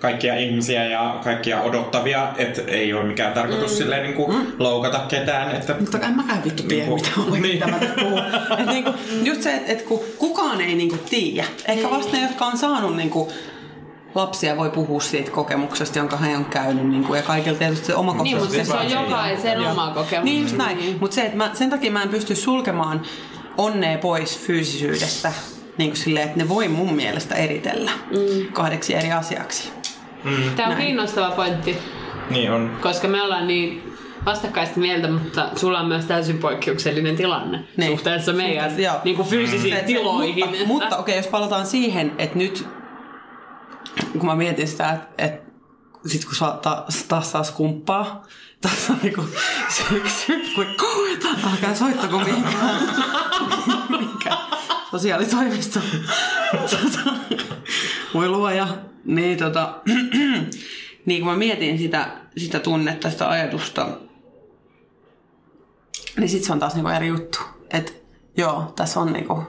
kaikkia 0.00 0.36
ihmisiä 0.36 0.84
ja 0.84 1.20
kaikkia 1.24 1.60
odottavia, 1.62 2.28
että 2.36 2.62
ei 2.66 2.92
ole 2.94 3.04
mikään 3.04 3.32
tarkoitus 3.32 3.70
mm. 3.70 3.76
silleen 3.76 4.02
niin 4.02 4.14
kuin 4.14 4.36
mm. 4.36 4.46
loukata 4.58 4.98
ketään. 4.98 5.56
Että 5.56 5.74
Mutta 5.80 5.98
en 5.98 6.16
mäkään 6.16 6.44
vittu 6.44 6.62
tiedä, 6.62 6.86
Niinku- 6.86 7.30
mitä 7.30 7.40
Niin. 7.42 7.58
tämä 7.58 7.78
tässä 7.78 7.94
puhuu. 7.94 8.18
Et 8.58 8.66
niinku, 8.66 8.90
just 9.22 9.42
se, 9.42 9.54
että 9.54 9.72
et 9.72 9.82
kun 9.82 10.00
kukaan 10.18 10.60
ei 10.60 10.74
niinku 10.74 10.96
tiedä. 11.10 11.44
Ehkä 11.68 11.90
vasta 11.90 12.12
ne, 12.16 12.22
jotka 12.22 12.46
on 12.46 12.58
saanut 12.58 12.96
niinku, 12.96 13.32
lapsia 14.14 14.56
voi 14.56 14.70
puhua 14.70 15.00
siitä 15.00 15.30
kokemuksesta, 15.30 15.98
jonka 15.98 16.16
he 16.16 16.36
on 16.36 16.44
käynyt. 16.44 16.88
Niinku, 16.88 17.14
ja 17.14 17.22
kaikilla 17.22 17.58
tietysti 17.58 17.86
se 17.86 17.94
oma 17.94 18.12
Niin, 18.22 18.36
kokemus. 18.38 18.56
mutta 18.56 18.64
se 18.72 18.84
on 18.86 18.90
Joo. 18.90 19.02
jokaisen 19.04 19.62
Joo. 19.62 19.70
oma 19.72 19.90
kokemus. 19.94 20.24
Niin 20.24 20.42
just 20.42 20.56
näin. 20.56 20.96
Mutta 21.00 21.14
se, 21.14 21.22
että 21.22 21.36
mä, 21.36 21.50
sen 21.54 21.70
takia 21.70 21.90
mä 21.90 22.02
en 22.02 22.08
pysty 22.08 22.34
sulkemaan 22.34 23.02
onnea 23.58 23.98
pois 23.98 24.38
fyysisyydestä. 24.38 25.32
Niin 25.78 25.90
kuin 25.90 25.96
silleen, 25.98 26.26
että 26.26 26.38
ne 26.38 26.48
voi 26.48 26.68
mun 26.68 26.94
mielestä 26.94 27.34
eritellä 27.34 27.90
mm. 28.10 28.52
kahdeksi 28.52 28.94
eri 28.94 29.12
asiaksi. 29.12 29.70
Tämä 30.56 30.68
on 30.68 30.74
Näin. 30.74 30.76
kiinnostava 30.86 31.30
pointti, 31.30 31.78
niin 32.30 32.52
on. 32.52 32.76
koska 32.80 33.08
me 33.08 33.22
ollaan 33.22 33.46
niin 33.46 33.92
vastakkaista 34.26 34.80
mieltä, 34.80 35.08
mutta 35.08 35.48
sulla 35.56 35.80
on 35.80 35.86
myös 35.86 36.04
täysin 36.04 36.38
poikkeuksellinen 36.38 37.16
tilanne 37.16 37.64
Niin. 37.76 37.90
suhteessa 37.90 38.32
meidän 38.32 38.82
Joo. 38.82 38.94
niin 39.04 39.16
kuin 39.16 39.28
fyysisiin 39.28 39.74
Se- 39.74 39.80
se- 39.80 39.86
tiloihin. 39.86 40.44
Mutta, 40.44 40.52
että- 40.56 40.66
mutta 40.68 40.96
okei, 40.96 41.16
jos 41.16 41.26
palataan 41.26 41.66
siihen, 41.66 42.12
että 42.18 42.38
nyt 42.38 42.68
kun 44.12 44.26
mä 44.26 44.34
mietin 44.36 44.68
sitä, 44.68 44.90
että, 44.92 45.06
että 45.24 45.46
sit 46.06 46.24
kun 46.24 46.34
saa 46.34 46.52
taas, 46.52 47.04
taas 47.08 47.30
saa 47.32 47.42
skumppaa, 47.42 48.22
taas 48.60 48.90
on 48.90 48.96
niinku 49.02 49.24
syksy, 49.88 50.42
kun 50.54 50.66
alkaa 51.52 51.74
soittako 51.74 52.18
mihinkään, 52.18 52.76
mihinkään 53.90 54.38
sosiaalitoimisto. 54.90 55.80
Voi 58.16 58.28
luoja. 58.28 58.68
Niin, 59.04 59.38
tota, 59.38 59.74
niin 61.06 61.22
kun 61.22 61.30
mä 61.30 61.36
mietin 61.36 61.78
sitä, 61.78 62.08
sitä 62.36 62.60
tunnetta, 62.60 63.10
sitä 63.10 63.30
ajatusta, 63.30 63.88
niin 66.16 66.28
sit 66.28 66.44
se 66.44 66.52
on 66.52 66.58
taas 66.58 66.74
niinku 66.74 66.90
eri 66.90 67.06
juttu. 67.06 67.38
Että 67.70 67.92
joo, 68.36 68.72
tässä 68.76 69.00
on 69.00 69.12
niinku... 69.12 69.42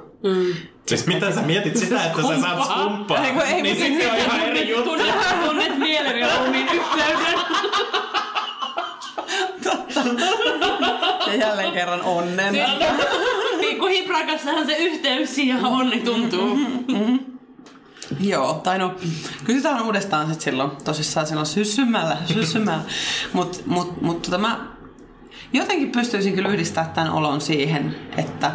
Siis 0.87 1.07
mitä 1.07 1.31
sä 1.31 1.41
mietit 1.41 1.77
sitä, 1.77 2.03
että 2.03 2.21
sä 2.21 2.41
saat 2.41 2.63
skumppaa? 2.63 3.25
Ei, 3.25 3.53
ei, 3.53 3.61
niin 3.61 3.77
sit 3.77 4.01
se 4.01 4.11
on 4.11 4.17
ihan 4.17 4.39
eri 4.39 4.69
juttu. 4.69 4.89
Tunnet, 4.89 5.15
tunnet 5.45 5.77
mielen 5.77 6.19
ja 6.19 6.37
ruumiin 6.37 6.67
yhteyden. 6.67 7.37
Ja 11.27 11.35
jälleen 11.35 11.73
kerran 11.73 12.01
onnen. 12.01 12.53
Niin 13.59 13.79
kuin 13.79 13.93
hiprakassahan 13.93 14.65
se 14.65 14.77
yhteys 14.77 15.37
ja 15.37 15.57
onni 15.57 15.99
tuntuu. 15.99 16.57
Joo, 18.19 18.53
tai 18.53 18.79
no, 18.79 18.95
kysytään 19.43 19.85
uudestaan 19.85 20.27
sitten 20.27 20.43
silloin, 20.43 20.71
tosissaan 20.83 21.27
silloin 21.27 21.47
syssymällä, 21.47 22.17
syssymällä. 22.33 22.83
Mutta 23.33 23.57
mut, 23.65 24.01
mut, 24.01 24.21
tota 24.21 24.37
mä 24.37 24.67
jotenkin 25.53 25.91
pystyisin 25.91 26.33
kyllä 26.33 26.49
yhdistämään 26.49 26.93
tämän 26.93 27.13
olon 27.13 27.41
siihen, 27.41 27.95
että 28.17 28.51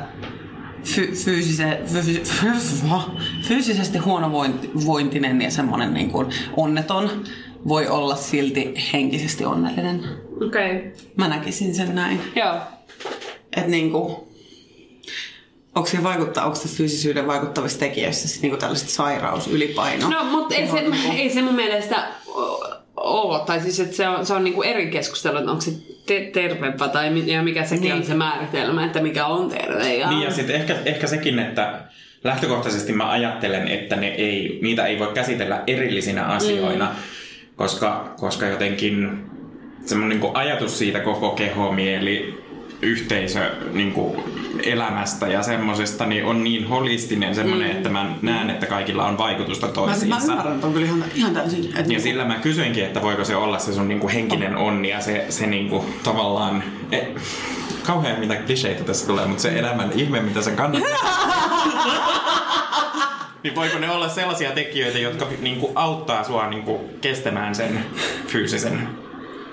fy, 0.84 1.12
fyysise, 1.12 1.80
fy, 1.86 2.00
fy, 2.24 2.46
fyysisesti 3.42 3.98
huonovointinen 3.98 5.42
ja 5.42 5.50
semmoinen 5.50 5.94
niin 5.94 6.10
kuin 6.10 6.26
onneton 6.56 7.10
voi 7.68 7.88
olla 7.88 8.16
silti 8.16 8.74
henkisesti 8.92 9.44
onnellinen. 9.44 10.04
Okei. 10.46 10.76
Okay. 10.76 10.92
Mä 11.16 11.28
näkisin 11.28 11.74
sen 11.74 11.94
näin. 11.94 12.20
Joo. 12.36 12.56
Että 13.56 13.70
niinku, 13.70 14.31
onko 15.74 15.88
se 15.88 16.02
vaikuttaa, 16.02 16.44
onko 16.44 16.56
se 16.56 16.68
fyysisyyden 16.68 17.26
vaikuttavissa 17.26 17.78
tekijöissä 17.78 18.28
sit 18.28 18.42
niinku 18.42 18.56
tällaiset 18.56 18.88
sairaus, 18.88 19.48
ylipaino? 19.48 20.08
No, 20.08 20.24
mutta 20.24 20.54
ei 20.54 20.68
se, 20.68 20.84
ei 21.16 21.30
se 21.30 21.42
mun 21.42 21.54
mielestä 21.54 22.06
ole. 22.96 23.40
Tai 23.46 23.60
siis, 23.60 23.80
että 23.80 23.96
se 23.96 24.08
on, 24.08 24.26
se 24.26 24.34
on 24.34 24.44
niinku 24.44 24.62
eri 24.62 24.90
keskustelu, 24.90 25.38
että 25.38 25.50
onko 25.50 25.60
se 25.62 25.72
te- 26.06 26.30
terveempä 26.32 26.88
tai 26.88 27.10
mi- 27.10 27.32
ja 27.32 27.42
mikä 27.42 27.64
sekin 27.64 27.82
Niin. 27.82 27.94
on 27.94 28.04
se 28.04 28.14
määritelmä, 28.14 28.84
että 28.86 29.02
mikä 29.02 29.26
on 29.26 29.48
terve. 29.48 29.94
Ja... 29.94 30.10
Niin 30.10 30.22
ja 30.22 30.30
sitten 30.32 30.56
ehkä, 30.56 30.76
ehkä 30.84 31.06
sekin, 31.06 31.38
että 31.38 31.80
lähtökohtaisesti 32.24 32.92
mä 32.92 33.10
ajattelen, 33.10 33.68
että 33.68 33.96
ne 33.96 34.08
ei, 34.08 34.58
niitä 34.62 34.86
ei 34.86 34.98
voi 34.98 35.10
käsitellä 35.14 35.62
erillisinä 35.66 36.24
asioina, 36.24 36.84
mm. 36.84 36.96
koska, 37.56 38.14
koska 38.20 38.46
jotenkin 38.46 39.24
semmoinen 39.84 40.20
niin 40.20 40.36
ajatus 40.36 40.78
siitä 40.78 41.00
koko 41.00 41.30
keho, 41.30 41.72
mieli, 41.72 42.42
yhteisö 42.82 43.40
niin 43.72 43.92
kuin 43.92 44.16
elämästä 44.64 45.26
ja 45.26 45.42
semmosesta 45.42 46.06
niin 46.06 46.24
on 46.24 46.44
niin 46.44 46.68
holistinen 46.68 47.34
semmoinen, 47.34 47.70
mm. 47.70 47.76
että 47.76 47.88
mä 47.88 48.06
näen, 48.22 48.50
että 48.50 48.66
kaikilla 48.66 49.06
on 49.06 49.18
vaikutusta 49.18 49.66
Mä, 49.66 49.72
toisiinsa. 49.72 50.16
mä 50.16 50.22
ymmärrän 50.32 50.60
ton 50.60 50.72
kyllä 50.72 50.86
ihan, 50.86 51.04
ihan 51.14 51.34
täysin. 51.34 51.64
Et 51.64 51.74
Ja 51.76 51.82
niinku- 51.82 52.02
sillä 52.02 52.24
mä 52.24 52.34
kysyinkin, 52.34 52.84
että 52.84 53.02
voiko 53.02 53.24
se 53.24 53.36
olla 53.36 53.58
se 53.58 53.72
sun 53.72 53.88
niinku 53.88 54.08
henkinen 54.08 54.56
onni 54.56 54.88
ja 54.88 55.00
se, 55.00 55.26
se 55.28 55.46
niinku 55.46 55.84
tavallaan... 56.02 56.62
E, 56.92 56.98
kauhean 57.86 58.20
mitä 58.20 58.36
kliseitä 58.36 58.84
tässä 58.84 59.06
tulee, 59.06 59.26
mutta 59.26 59.42
se 59.42 59.58
elämän 59.58 59.90
ihme, 59.94 60.20
mitä 60.20 60.42
sä 60.42 60.50
kannat. 60.50 60.82
niin 63.42 63.54
voiko 63.54 63.78
ne 63.78 63.90
olla 63.90 64.08
sellaisia 64.08 64.50
tekijöitä, 64.50 64.98
jotka 64.98 65.26
niinku 65.40 65.72
auttaa 65.74 66.24
sua 66.24 66.48
niinku 66.48 66.90
kestämään 67.00 67.54
sen 67.54 67.84
fyysisen 68.26 68.88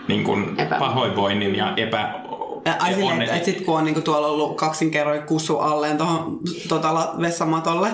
niinku 0.07 0.37
Epä- 0.57 0.79
pahoinvoinnin 0.79 1.55
ja 1.55 1.73
epä... 1.77 2.18
Ja 2.69 2.75
Ai 2.79 2.93
silleen, 2.93 3.21
että, 3.21 3.35
että 3.35 3.45
sit 3.45 3.65
kun 3.65 3.77
on 3.77 3.85
niinku 3.85 4.01
tuolla 4.01 4.27
ollut 4.27 4.57
kaksin 4.57 4.91
kerroin 4.91 5.23
kussu 5.23 5.57
alleen 5.57 5.97
tuohon 5.97 6.39
tota, 6.67 7.13
vessamatolle, 7.21 7.89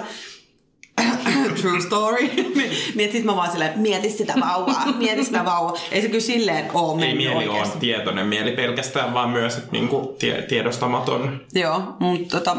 true 1.61 1.81
story, 1.81 2.27
niin, 2.55 2.71
niin 2.95 3.11
sit 3.11 3.23
mä 3.23 3.35
vaan 3.35 3.51
silleen, 3.51 3.79
mieti 3.79 4.09
sitä 4.09 4.33
vauvaa, 4.41 4.85
mieti 4.97 5.23
sitä 5.23 5.45
vauvaa. 5.45 5.73
Ei 5.91 6.01
se 6.01 6.07
kyllä 6.07 6.19
silleen 6.19 6.65
oo 6.73 6.91
Ei 6.91 6.97
mennyt 6.97 7.17
mieli 7.17 7.35
ole 7.35 7.49
oikeesti. 7.49 7.79
tietoinen 7.79 8.27
mieli 8.27 8.51
pelkästään, 8.51 9.13
vaan 9.13 9.29
myös 9.29 9.71
niinku 9.71 10.15
tie, 10.19 10.41
tiedostamaton. 10.41 11.41
Joo, 11.53 11.81
mutta 11.99 12.39
tota, 12.39 12.57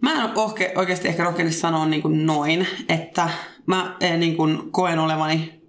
mä 0.00 0.12
en 0.12 0.30
ohke, 0.34 0.72
oikeasti 0.76 1.08
ehkä 1.08 1.24
rohkenisi 1.24 1.60
sanoa 1.60 1.86
niin 1.86 2.02
kuin 2.02 2.26
noin, 2.26 2.66
että 2.88 3.28
mä 3.66 3.96
eh, 4.00 4.16
niin 4.18 4.36
kuin 4.36 4.72
koen 4.72 4.98
olevani 4.98 5.60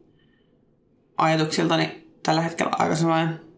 ajatuksiltani 1.17 2.05
tällä 2.23 2.41
hetkellä 2.41 2.71
aika 2.79 2.95
sellainen 2.95 3.48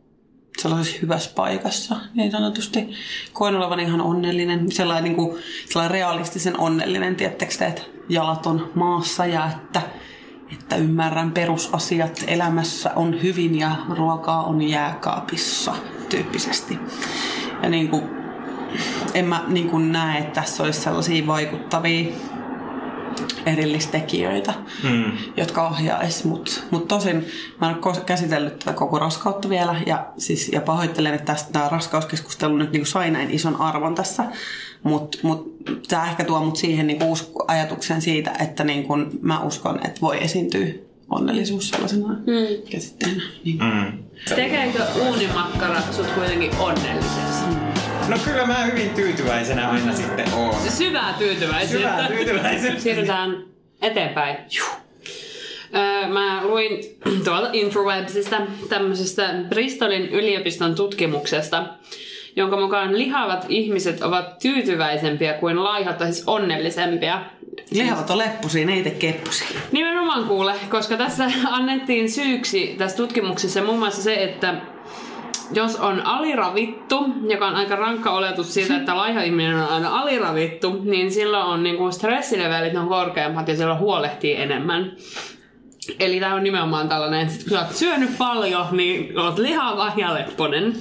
sellaisessa 0.57 0.99
hyvässä 1.01 1.31
paikassa, 1.35 1.95
niin 2.13 2.31
sanotusti. 2.31 2.89
Koen 3.33 3.55
olevani 3.55 3.83
ihan 3.83 4.01
onnellinen, 4.01 4.71
sellainen, 4.71 5.03
niin 5.03 5.15
kuin, 5.15 5.37
sellainen 5.69 5.91
realistisen 5.91 6.59
onnellinen, 6.59 7.15
tiettekö 7.15 7.53
te, 7.57 7.65
että 7.65 7.81
jalat 8.09 8.45
on 8.45 8.71
maassa 8.75 9.25
ja 9.25 9.49
että, 9.51 9.81
että 10.53 10.75
ymmärrän 10.75 11.31
perusasiat 11.31 12.23
elämässä 12.27 12.91
on 12.95 13.21
hyvin 13.23 13.59
ja 13.59 13.75
ruokaa 13.89 14.43
on 14.43 14.61
jääkaapissa 14.61 15.73
tyyppisesti. 16.09 16.79
Ja 17.63 17.69
niin 17.69 17.89
kuin, 17.89 18.03
en 19.13 19.25
mä 19.25 19.43
niin 19.47 19.69
kuin 19.69 19.91
näe, 19.91 20.19
että 20.19 20.41
tässä 20.41 20.63
olisi 20.63 20.81
sellaisia 20.81 21.27
vaikuttavia 21.27 22.13
erillistekijöitä, 23.45 24.53
Mm. 24.83 25.11
jotka 25.37 25.67
ohjaisi. 25.67 26.27
Mutta 26.27 26.51
mut 26.71 26.87
tosin 26.87 27.25
mä 27.61 27.69
en 27.69 27.75
ole 27.85 27.95
käsitellyt 28.05 28.59
tätä 28.59 28.73
koko 28.73 28.99
raskautta 28.99 29.49
vielä 29.49 29.81
ja, 29.85 30.05
siis, 30.17 30.49
ja 30.49 30.61
pahoittelen, 30.61 31.13
että 31.13 31.25
tästä 31.33 31.51
tämä 31.51 31.69
raskauskeskustelu 31.69 32.57
nyt 32.57 32.71
niin 32.71 32.85
sai 32.85 33.11
näin 33.11 33.31
ison 33.31 33.61
arvon 33.61 33.95
tässä. 33.95 34.23
Mutta 34.83 35.17
mut, 35.21 35.55
tämä 35.87 36.05
ehkä 36.05 36.23
tuo 36.23 36.39
mut 36.39 36.55
siihen 36.55 36.87
niin 36.87 37.03
usko, 37.03 37.45
ajatuksen 37.47 38.01
siitä, 38.01 38.31
että 38.39 38.63
niin 38.63 38.83
kun 38.83 39.19
mä 39.21 39.39
uskon, 39.39 39.85
että 39.85 40.01
voi 40.01 40.23
esiintyä 40.23 40.67
onnellisuus 41.09 41.69
sellaisena 41.69 42.07
mm. 42.07 42.71
käsitteenä. 42.71 43.21
Niin. 43.45 43.59
Mm. 43.59 44.03
Tekeekö 44.35 44.83
uunimakkara 45.07 45.81
sut 45.91 46.07
kuitenkin 46.07 46.51
onnelliseksi? 46.59 47.70
No 48.11 48.17
kyllä 48.25 48.45
mä 48.45 48.63
hyvin 48.65 48.89
tyytyväisenä 48.89 49.69
aina 49.69 49.93
sitten 49.93 50.33
oon. 50.33 50.55
Syvää 50.69 51.13
tyytyväisyyttä. 51.17 51.89
Syvää 51.89 52.07
tyytyväisyyttä. 52.07 52.81
Siirrytään 52.81 53.43
eteenpäin. 53.81 54.37
Öö, 55.75 56.07
mä 56.07 56.43
luin 56.43 56.79
tuolta 57.23 57.49
Infowebsista 57.53 58.37
tämmöisestä 58.69 59.35
Bristolin 59.49 60.09
yliopiston 60.09 60.75
tutkimuksesta, 60.75 61.63
jonka 62.35 62.59
mukaan 62.59 62.97
lihavat 62.97 63.45
ihmiset 63.49 64.01
ovat 64.01 64.39
tyytyväisempiä 64.39 65.33
kuin 65.33 65.63
laihat, 65.63 65.97
tai 65.97 66.13
siis 66.13 66.27
onnellisempia. 66.27 67.21
Lihavat 67.71 68.09
on 68.09 68.17
leppusia, 68.17 68.65
ne 68.65 68.73
ei 68.73 68.83
tee 68.83 68.91
keppusia. 68.91 69.47
Nimenomaan 69.71 70.23
kuule, 70.27 70.53
koska 70.69 70.97
tässä 70.97 71.31
annettiin 71.45 72.11
syyksi 72.11 72.75
tässä 72.77 72.97
tutkimuksessa 72.97 73.63
muun 73.63 73.79
muassa 73.79 74.01
se, 74.01 74.13
että 74.13 74.55
jos 75.53 75.75
on 75.75 76.05
aliravittu, 76.05 77.05
joka 77.29 77.47
on 77.47 77.55
aika 77.55 77.75
rankka 77.75 78.11
oletus 78.11 78.53
siitä, 78.53 78.77
että 78.77 78.97
laiha 78.97 79.21
ihminen 79.21 79.55
on 79.55 79.69
aina 79.69 79.99
aliravittu, 79.99 80.81
niin 80.83 81.11
silloin 81.11 81.45
on 81.45 81.63
niinku 81.63 81.91
stressilevelit 81.91 82.77
on 82.77 82.87
korkeammat 82.87 83.47
ja 83.47 83.55
silloin 83.55 83.79
huolehtii 83.79 84.35
enemmän. 84.35 84.91
Eli 85.99 86.19
tämä 86.19 86.35
on 86.35 86.43
nimenomaan 86.43 86.89
tällainen, 86.89 87.27
että 87.27 87.39
kun 87.39 87.49
sä 87.49 87.59
oot 87.59 87.75
syönyt 87.75 88.17
paljon, 88.17 88.67
niin 88.71 89.19
oot 89.19 89.39
lihava 89.39 89.91
ja 89.97 90.13
lepponen. 90.13 90.73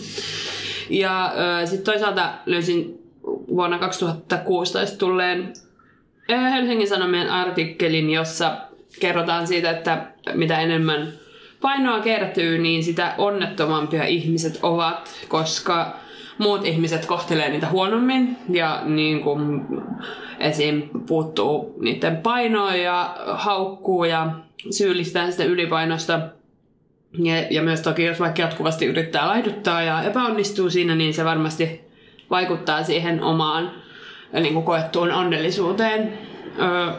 Ja 0.91 1.33
sitten 1.65 1.85
toisaalta 1.85 2.31
löysin 2.47 2.99
vuonna 3.49 3.79
2016 3.79 4.99
tulleen 4.99 5.53
Helsingin 6.29 6.89
Sanomien 6.89 7.31
artikkelin, 7.31 8.11
jossa 8.11 8.57
kerrotaan 9.01 9.47
siitä, 9.47 9.71
että 9.71 10.07
mitä 10.35 10.61
enemmän 10.61 11.09
painoa 11.61 12.01
kertyy, 12.01 12.59
niin 12.59 12.85
sitä 12.85 13.15
onnettomampia 13.19 14.05
ihmiset 14.05 14.59
ovat, 14.63 15.11
koska 15.29 15.97
muut 16.39 16.67
ihmiset 16.67 17.07
kohtelee 17.07 17.51
niitä 17.51 17.69
huonommin 17.69 18.37
ja 18.49 18.83
niin 18.85 19.21
kuin 19.21 19.67
esim. 20.39 20.83
puuttuu 21.07 21.75
niiden 21.81 22.17
painoa 22.17 22.75
ja 22.75 23.17
haukkuu 23.27 24.05
ja 24.05 24.33
syyllistää 24.71 25.31
sitä 25.31 25.45
ylipainosta. 25.45 26.21
Ja, 27.19 27.35
ja 27.51 27.63
myös 27.63 27.81
toki, 27.81 28.05
jos 28.05 28.21
vaikka 28.21 28.43
jatkuvasti 28.43 28.87
yrittää 28.87 29.27
laihduttaa 29.27 29.83
ja 29.83 30.03
epäonnistuu 30.03 30.71
siinä, 30.71 30.95
niin 30.95 31.15
se 31.15 31.25
varmasti 31.25 31.81
vaikuttaa 32.31 32.83
siihen 32.83 33.23
omaan 33.23 33.71
niin 34.33 34.55
kuin 34.55 34.65
koettuun 34.65 35.13
onnellisuuteen. 35.13 36.19
Öö, 36.59 36.93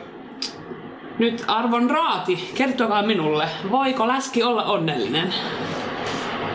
nyt 1.22 1.44
arvon 1.48 1.90
raati, 1.90 2.52
kertokaa 2.56 3.02
minulle, 3.04 3.48
voiko 3.72 4.08
läski 4.08 4.44
olla 4.44 4.64
onnellinen? 4.64 5.34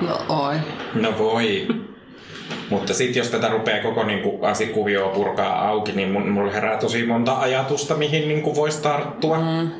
No 0.00 0.18
oi. 0.28 0.56
No 0.94 1.18
voi. 1.18 1.66
Mutta 2.70 2.94
sitten 2.94 3.20
jos 3.20 3.28
tätä 3.28 3.48
rupeaa 3.48 3.82
koko 3.82 4.04
niinku, 4.04 4.38
asikuvioa 4.42 5.08
purkaa 5.08 5.68
auki, 5.68 5.92
niin 5.92 6.12
mun, 6.12 6.28
mulla 6.28 6.52
herää 6.52 6.78
tosi 6.78 7.06
monta 7.06 7.38
ajatusta, 7.38 7.94
mihin 7.94 8.28
niinku 8.28 8.56
voisi 8.56 8.82
tarttua. 8.82 9.38
Mm. 9.38 9.70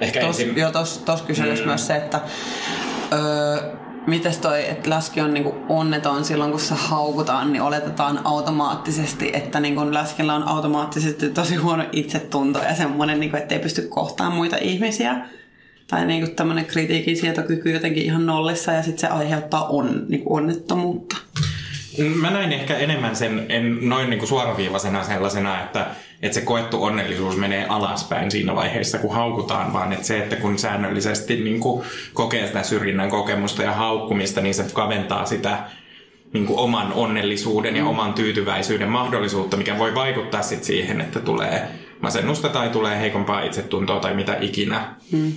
Ehkä 0.00 0.20
Tos, 0.20 0.40
ensin... 0.40 0.56
joo, 0.56 0.70
tos, 0.70 0.98
tos 0.98 1.24
mm. 1.28 1.66
myös 1.66 1.86
se, 1.86 1.96
että 1.96 2.20
öö, 3.12 3.76
mites 4.06 4.38
toi, 4.38 4.68
että 4.68 4.90
läski 4.90 5.20
on 5.20 5.34
niinku 5.34 5.54
onneton 5.68 6.24
silloin, 6.24 6.50
kun 6.50 6.60
se 6.60 6.74
haukutaan, 6.74 7.52
niin 7.52 7.62
oletetaan 7.62 8.20
automaattisesti, 8.24 9.30
että 9.32 9.60
niinku 9.60 9.94
läskillä 9.94 10.34
on 10.34 10.48
automaattisesti 10.48 11.30
tosi 11.30 11.54
huono 11.54 11.84
itsetunto 11.92 12.58
ja 12.58 12.74
semmoinen, 12.74 13.20
niinku, 13.20 13.36
että 13.36 13.54
ei 13.54 13.60
pysty 13.60 13.82
kohtaamaan 13.82 14.36
muita 14.36 14.56
ihmisiä. 14.56 15.16
Tai 15.88 16.06
niinku 16.06 16.30
tämmöinen 16.30 16.64
kritiikin 16.64 17.16
sietokyky 17.16 17.70
jotenkin 17.70 18.02
ihan 18.02 18.26
nollissa 18.26 18.72
ja 18.72 18.82
sitten 18.82 19.00
se 19.00 19.06
aiheuttaa 19.06 19.68
on, 19.68 20.06
niinku 20.08 20.34
onnettomuutta. 20.34 21.16
Mä 22.20 22.30
näin 22.30 22.52
ehkä 22.52 22.76
enemmän 22.76 23.16
sen, 23.16 23.46
en 23.48 23.88
noin 23.88 24.10
niinku 24.10 24.26
suoraviivaisena 24.26 25.04
sellaisena, 25.04 25.62
että, 25.62 25.86
että 26.22 26.34
se 26.34 26.40
koettu 26.40 26.84
onnellisuus 26.84 27.36
menee 27.36 27.66
alaspäin 27.68 28.30
siinä 28.30 28.54
vaiheessa, 28.54 28.98
kun 28.98 29.14
haukutaan, 29.14 29.72
vaan 29.72 29.92
että 29.92 30.06
se, 30.06 30.18
että 30.18 30.36
kun 30.36 30.58
säännöllisesti 30.58 31.36
niinku 31.36 31.84
kokee 32.14 32.46
sitä 32.46 32.62
syrjinnän 32.62 33.10
kokemusta 33.10 33.62
ja 33.62 33.72
haukkumista, 33.72 34.40
niin 34.40 34.54
se 34.54 34.64
kaventaa 34.72 35.26
sitä 35.26 35.58
niin 36.32 36.46
kuin 36.46 36.58
oman 36.58 36.92
onnellisuuden 36.92 37.76
ja 37.76 37.84
oman 37.84 38.14
tyytyväisyyden 38.14 38.88
mahdollisuutta, 38.88 39.56
mikä 39.56 39.78
voi 39.78 39.94
vaikuttaa 39.94 40.42
sit 40.42 40.64
siihen, 40.64 41.00
että 41.00 41.20
tulee 41.20 41.68
masennusta 42.00 42.48
tai 42.48 42.68
tulee 42.68 43.00
heikompaa 43.00 43.42
itsetuntoa 43.42 44.00
tai 44.00 44.14
mitä 44.14 44.36
ikinä. 44.40 44.94
Mm. 45.12 45.32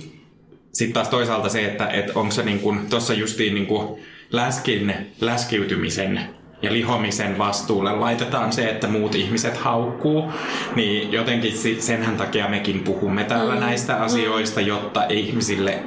Sitten 0.72 0.94
taas 0.94 1.08
toisaalta 1.08 1.48
se, 1.48 1.64
että 1.64 1.86
et 1.86 2.10
onko 2.10 2.30
se 2.30 2.42
niin 2.42 2.60
kuin, 2.60 2.86
tuossa 2.90 3.14
justiin 3.14 3.54
niin 3.54 3.66
kuin 3.66 4.02
läskin 4.30 4.94
läskiytymisen 5.20 6.20
ja 6.62 6.72
lihomisen 6.72 7.38
vastuulle 7.38 7.92
laitetaan 7.92 8.52
se, 8.52 8.68
että 8.68 8.86
muut 8.86 9.14
ihmiset 9.14 9.56
haukkuu, 9.56 10.32
niin 10.76 11.12
jotenkin 11.12 11.52
senhän 11.78 12.16
takia 12.16 12.48
mekin 12.48 12.80
puhumme 12.80 13.24
täällä 13.24 13.54
mm. 13.54 13.60
näistä 13.60 13.96
asioista, 13.96 14.60
jotta 14.60 15.04
ihmisille 15.08 15.82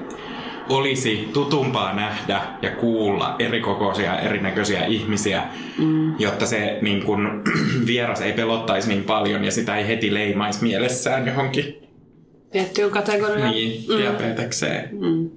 olisi 0.70 1.30
tutumpaa 1.34 1.94
nähdä 1.94 2.42
ja 2.62 2.72
kuulla 2.72 3.36
erikokoisia 3.40 4.20
erinäköisiä 4.20 4.86
ihmisiä, 4.86 5.44
mm. 5.78 6.20
jotta 6.20 6.46
se 6.46 6.78
niin 6.82 7.04
kun, 7.04 7.44
vieras 7.88 8.22
ei 8.22 8.34
pelottaisi 8.34 8.90
niin 8.90 9.04
paljon 9.04 9.44
ja 9.44 9.52
sitä 9.52 9.78
ei 9.78 9.88
heti 9.88 10.14
leimaisi 10.14 10.64
mielessään 10.64 11.28
johonkin 11.28 11.84
Tiettyyn 12.52 12.92
kategoriaan. 12.92 13.52
niin, 13.52 13.86
diabetekseen. 13.98 14.90
Mm. 14.92 15.30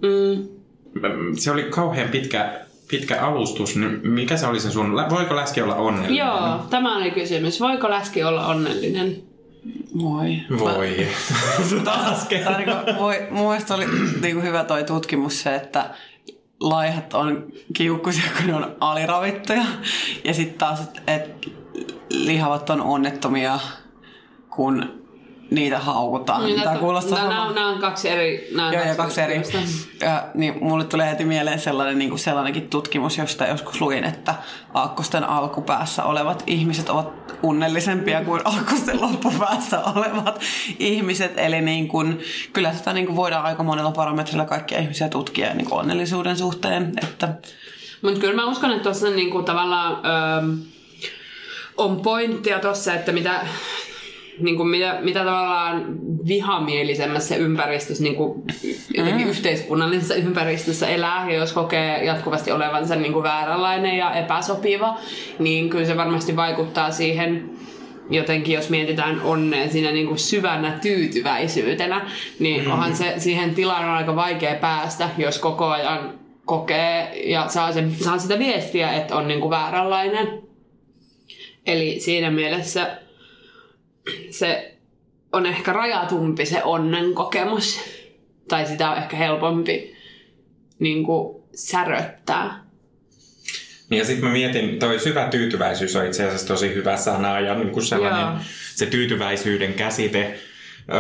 Se 1.37 1.51
oli 1.51 1.62
kauhean 1.62 2.09
pitkä, 2.09 2.65
pitkä 2.88 3.20
alustus. 3.20 3.77
Nyt 3.77 4.03
Mikä 4.03 4.37
se 4.37 4.46
oli 4.46 4.61
se 4.61 4.70
sun... 4.70 4.92
Voiko 5.11 5.37
läski 5.37 5.62
olla 5.62 5.75
onnellinen? 5.75 6.16
Joo, 6.16 6.59
tämä 6.70 6.96
oli 6.96 7.11
kysymys. 7.11 7.61
Voiko 7.61 7.90
läski 7.90 8.25
olla 8.25 8.46
onnellinen? 8.46 9.22
Voi. 9.99 10.40
Voi. 10.59 10.96
Taas 11.85 12.29
on 12.46 12.57
niinku, 12.57 13.03
voi, 13.03 13.27
mun 13.31 13.49
mielestä 13.49 13.75
oli 13.75 13.87
niinku 14.20 14.42
hyvä 14.42 14.64
toi 14.64 14.85
tutkimus 14.85 15.42
se, 15.42 15.55
että 15.55 15.90
laihat 16.61 17.14
on 17.14 17.46
kiukkuisia, 17.72 18.31
kun 18.37 18.46
ne 18.46 18.55
on 18.55 18.77
aliravittuja. 18.81 19.64
Ja 20.25 20.35
sitten 20.35 20.59
taas, 20.59 20.81
että 20.81 21.03
et 21.07 21.49
lihavat 22.11 22.70
on 22.70 22.81
onnettomia, 22.81 23.59
kun 24.51 25.05
niitä 25.50 25.78
haukutaan. 25.78 26.44
Niin, 26.44 26.62
Tämä 26.62 26.76
kuulostaa 26.76 27.28
nää, 27.28 27.52
nää 27.52 27.66
on 27.66 27.78
kaksi 27.78 28.09
eri... 28.09 28.48
Nää 28.54 28.66
on 28.66 28.74
Joo, 28.74 28.85
ja 28.85 28.94
kaksi 28.94 29.20
eri. 29.20 29.42
Ja, 30.00 30.28
niin 30.35 30.54
mulle 30.61 30.85
tulee 30.85 31.11
heti 31.11 31.24
mieleen 31.24 31.61
sellainen, 31.61 31.98
niin 31.98 32.09
kuin 32.09 32.18
sellainenkin 32.18 32.70
tutkimus, 32.70 33.18
josta 33.18 33.46
joskus 33.46 33.80
luin, 33.80 34.04
että 34.04 34.35
aakkosten 34.74 35.24
alkupäässä 35.24 36.04
olevat 36.04 36.42
ihmiset 36.46 36.88
ovat 36.88 37.12
onnellisempia 37.42 38.24
kuin 38.24 38.42
aakkosten 38.44 39.00
loppupäässä 39.00 39.80
olevat 39.80 40.40
ihmiset. 40.78 41.32
Eli 41.37 41.61
niin 41.61 41.88
kuin, 41.88 42.20
kyllä 42.52 42.72
sitä 42.72 42.92
niin 42.92 43.06
kuin 43.06 43.16
voidaan 43.16 43.44
aika 43.44 43.62
monella 43.62 43.92
parametrilla 43.92 44.44
kaikkia 44.44 44.78
ihmisiä 44.78 45.09
tutkia 45.09 45.54
niin 45.54 45.68
kuin 45.68 45.80
onnellisuuden 45.80 46.37
suhteen. 46.37 46.92
Että, 47.02 47.28
Mutta 48.02 48.20
kyllä 48.20 48.35
mä 48.35 48.46
uskon, 48.46 48.70
että 48.70 48.82
tuossa 48.82 49.11
niinku 49.11 49.42
tavallaan 49.42 49.92
öö, 50.06 50.56
on 51.76 52.00
pointtia 52.00 52.59
tuossa, 52.59 52.94
että 52.94 53.12
mitä, 53.12 53.46
niinku 54.40 54.64
mitä, 54.64 54.99
mitä 55.03 55.25
tavallaan 55.25 55.87
vihamielisemmässä 56.29 57.37
ympäristössä, 57.37 58.03
niinku 58.03 58.44
jotenkin 58.96 59.29
yhteiskunnallisessa 59.29 60.14
ympäristössä 60.14 60.88
elää, 60.88 61.31
ja 61.31 61.37
jos 61.37 61.53
kokee 61.53 62.05
jatkuvasti 62.05 62.53
olevansa 62.53 62.96
niinku 62.96 63.22
vääränlainen 63.22 63.96
ja 63.96 64.14
epäsopiva, 64.14 64.99
niin 65.38 65.70
kyllä 65.70 65.85
se 65.85 65.96
varmasti 65.96 66.37
vaikuttaa 66.37 66.90
siihen 66.90 67.51
jotenkin, 68.11 68.55
jos 68.55 68.70
mietitään 68.70 69.20
onnea 69.20 69.68
siinä 69.68 69.92
niin 69.92 70.07
kuin 70.07 70.18
syvänä 70.18 70.79
tyytyväisyytenä, 70.83 72.11
niin 72.38 72.64
mm. 72.64 72.70
onhan 72.70 72.96
se 72.96 73.14
siihen 73.18 73.55
tilaan 73.55 73.88
aika 73.88 74.16
vaikea 74.16 74.55
päästä, 74.55 75.11
jos 75.18 75.38
koko 75.38 75.66
ajan 75.66 76.18
kokee 76.44 77.22
ja 77.31 77.49
saa, 77.49 77.72
sen, 77.72 77.94
saa 77.94 78.18
sitä 78.18 78.38
viestiä, 78.38 78.92
että 78.92 79.16
on 79.16 79.29
niin 79.29 79.40
kuin 79.40 79.51
vääränlainen. 79.51 80.42
Eli 81.66 82.01
siinä 82.01 82.31
mielessä 82.31 82.99
se 84.30 84.76
on 85.32 85.46
ehkä 85.46 85.72
rajatumpi 85.72 86.46
se 86.46 86.62
onnen 86.64 87.14
kokemus. 87.14 87.80
Tai 88.48 88.66
sitä 88.66 88.90
on 88.90 88.98
ehkä 88.98 89.16
helpompi 89.16 89.96
niin 90.78 91.04
kuin 91.04 91.42
säröttää. 91.54 92.66
Niin 93.90 93.98
ja 93.98 94.04
sitten 94.04 94.24
mä 94.24 94.32
mietin, 94.32 94.78
toi 94.78 94.98
syvä 94.98 95.28
tyytyväisyys 95.28 95.96
on 95.96 96.06
itse 96.06 96.24
asiassa 96.24 96.46
tosi 96.46 96.74
hyvä 96.74 96.96
sana 96.96 97.40
ja 97.40 97.54
niin 97.54 97.70
kuin 97.70 97.84
sellainen, 97.84 98.20
Joo. 98.20 98.36
se 98.74 98.86
tyytyväisyyden 98.86 99.74
käsite. 99.74 100.38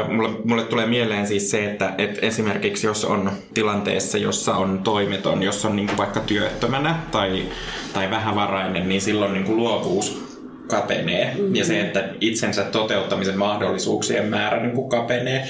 Mulle, 0.08 0.28
mulle 0.44 0.64
tulee 0.64 0.86
mieleen 0.86 1.26
siis 1.26 1.50
se, 1.50 1.64
että 1.64 1.94
et 1.98 2.18
esimerkiksi 2.22 2.86
jos 2.86 3.04
on 3.04 3.32
tilanteessa, 3.54 4.18
jossa 4.18 4.54
on 4.54 4.78
toimeton, 4.78 5.42
jos 5.42 5.64
on 5.64 5.76
niin 5.76 5.86
kuin 5.86 5.96
vaikka 5.96 6.20
työttömänä 6.20 6.98
tai, 7.10 7.46
tai 7.92 8.10
vähävarainen, 8.10 8.88
niin 8.88 9.00
silloin 9.00 9.32
niin 9.32 9.44
kuin 9.44 9.56
luovuus 9.56 10.25
kapenee. 10.66 11.34
Mm-hmm. 11.34 11.54
Ja 11.54 11.64
se, 11.64 11.80
että 11.80 12.04
itsensä 12.20 12.62
toteuttamisen 12.64 13.38
mahdollisuuksien 13.38 14.26
määrä 14.26 14.62
niin 14.62 14.74
kuin 14.74 14.88
kapenee. 14.88 15.48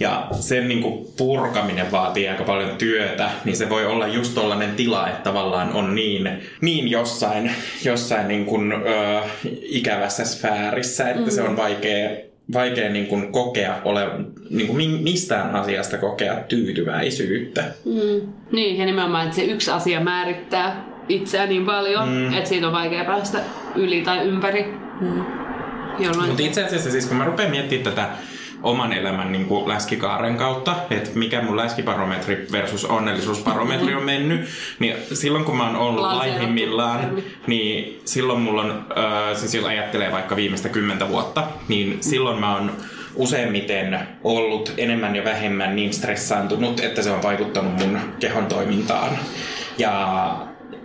Ja 0.00 0.26
sen 0.40 0.68
niin 0.68 0.82
kuin 0.82 1.06
purkaminen 1.16 1.92
vaatii 1.92 2.28
aika 2.28 2.44
paljon 2.44 2.76
työtä, 2.78 3.30
niin 3.44 3.56
se 3.56 3.68
voi 3.68 3.86
olla 3.86 4.06
just 4.06 4.34
tollainen 4.34 4.74
tila, 4.74 5.08
että 5.08 5.22
tavallaan 5.22 5.72
on 5.72 5.94
niin, 5.94 6.28
niin 6.60 6.90
jossain, 6.90 7.50
jossain 7.84 8.28
niin 8.28 8.46
kuin, 8.46 8.72
ö, 8.72 9.20
ikävässä 9.62 10.24
sfäärissä, 10.24 11.04
että 11.04 11.16
mm-hmm. 11.16 11.30
se 11.30 11.42
on 11.42 11.56
vaikea, 11.56 12.10
vaikea 12.52 12.90
niin 12.90 13.06
kuin 13.06 13.32
kokea 13.32 13.74
ole, 13.84 14.06
niin 14.50 14.66
kuin 14.66 14.76
mi- 14.76 15.02
mistään 15.02 15.54
asiasta 15.56 15.98
kokea 15.98 16.34
tyytyväisyyttä. 16.48 17.64
Mm. 17.84 18.32
Niin, 18.52 18.78
ja 18.78 18.86
nimenomaan, 18.86 19.24
että 19.24 19.36
se 19.36 19.44
yksi 19.44 19.70
asia 19.70 20.00
määrittää 20.00 20.93
itseä 21.08 21.46
niin 21.46 21.66
paljon, 21.66 22.08
mm. 22.08 22.32
että 22.32 22.48
siitä 22.48 22.66
on 22.66 22.72
vaikea 22.72 23.04
päästä 23.04 23.38
yli 23.74 24.02
tai 24.02 24.18
ympäri. 24.26 24.74
Mm. 25.00 25.24
Jolloin... 25.98 26.28
Mutta 26.28 26.42
itse 26.42 26.64
asiassa 26.64 26.90
siis 26.90 27.06
kun 27.06 27.16
mä 27.16 27.24
rupean 27.24 27.50
miettimään 27.50 27.84
tätä 27.84 28.08
oman 28.64 28.92
elämän 28.92 29.32
niin 29.32 29.46
kuin 29.46 29.68
läskikaaren 29.68 30.36
kautta, 30.36 30.76
että 30.90 31.10
mikä 31.14 31.42
mun 31.42 31.56
läskibarometri 31.56 32.46
versus 32.52 32.84
onnellisuusbarometri 32.84 33.94
on 33.94 34.02
mennyt, 34.02 34.40
niin 34.78 34.96
silloin 35.12 35.44
kun 35.44 35.56
mä 35.56 35.66
oon 35.66 35.76
ollut 35.76 36.04
laihimmillaan, 36.04 37.22
niin 37.46 38.00
silloin 38.04 38.40
mulla 38.40 38.62
on, 38.62 38.70
äh, 38.70 39.36
siis 39.36 39.54
jos 39.54 39.64
ajattelee 39.64 40.12
vaikka 40.12 40.36
viimeistä 40.36 40.68
kymmentä 40.68 41.08
vuotta, 41.08 41.44
niin 41.68 41.98
silloin 42.00 42.40
mä 42.40 42.54
oon 42.54 42.72
useimmiten 43.14 43.98
ollut 44.24 44.74
enemmän 44.76 45.16
ja 45.16 45.24
vähemmän 45.24 45.76
niin 45.76 45.92
stressaantunut, 45.92 46.80
että 46.80 47.02
se 47.02 47.10
on 47.10 47.22
vaikuttanut 47.22 47.72
mun 47.78 47.98
kehon 48.20 48.46
toimintaan. 48.46 49.18
Ja, 49.78 50.36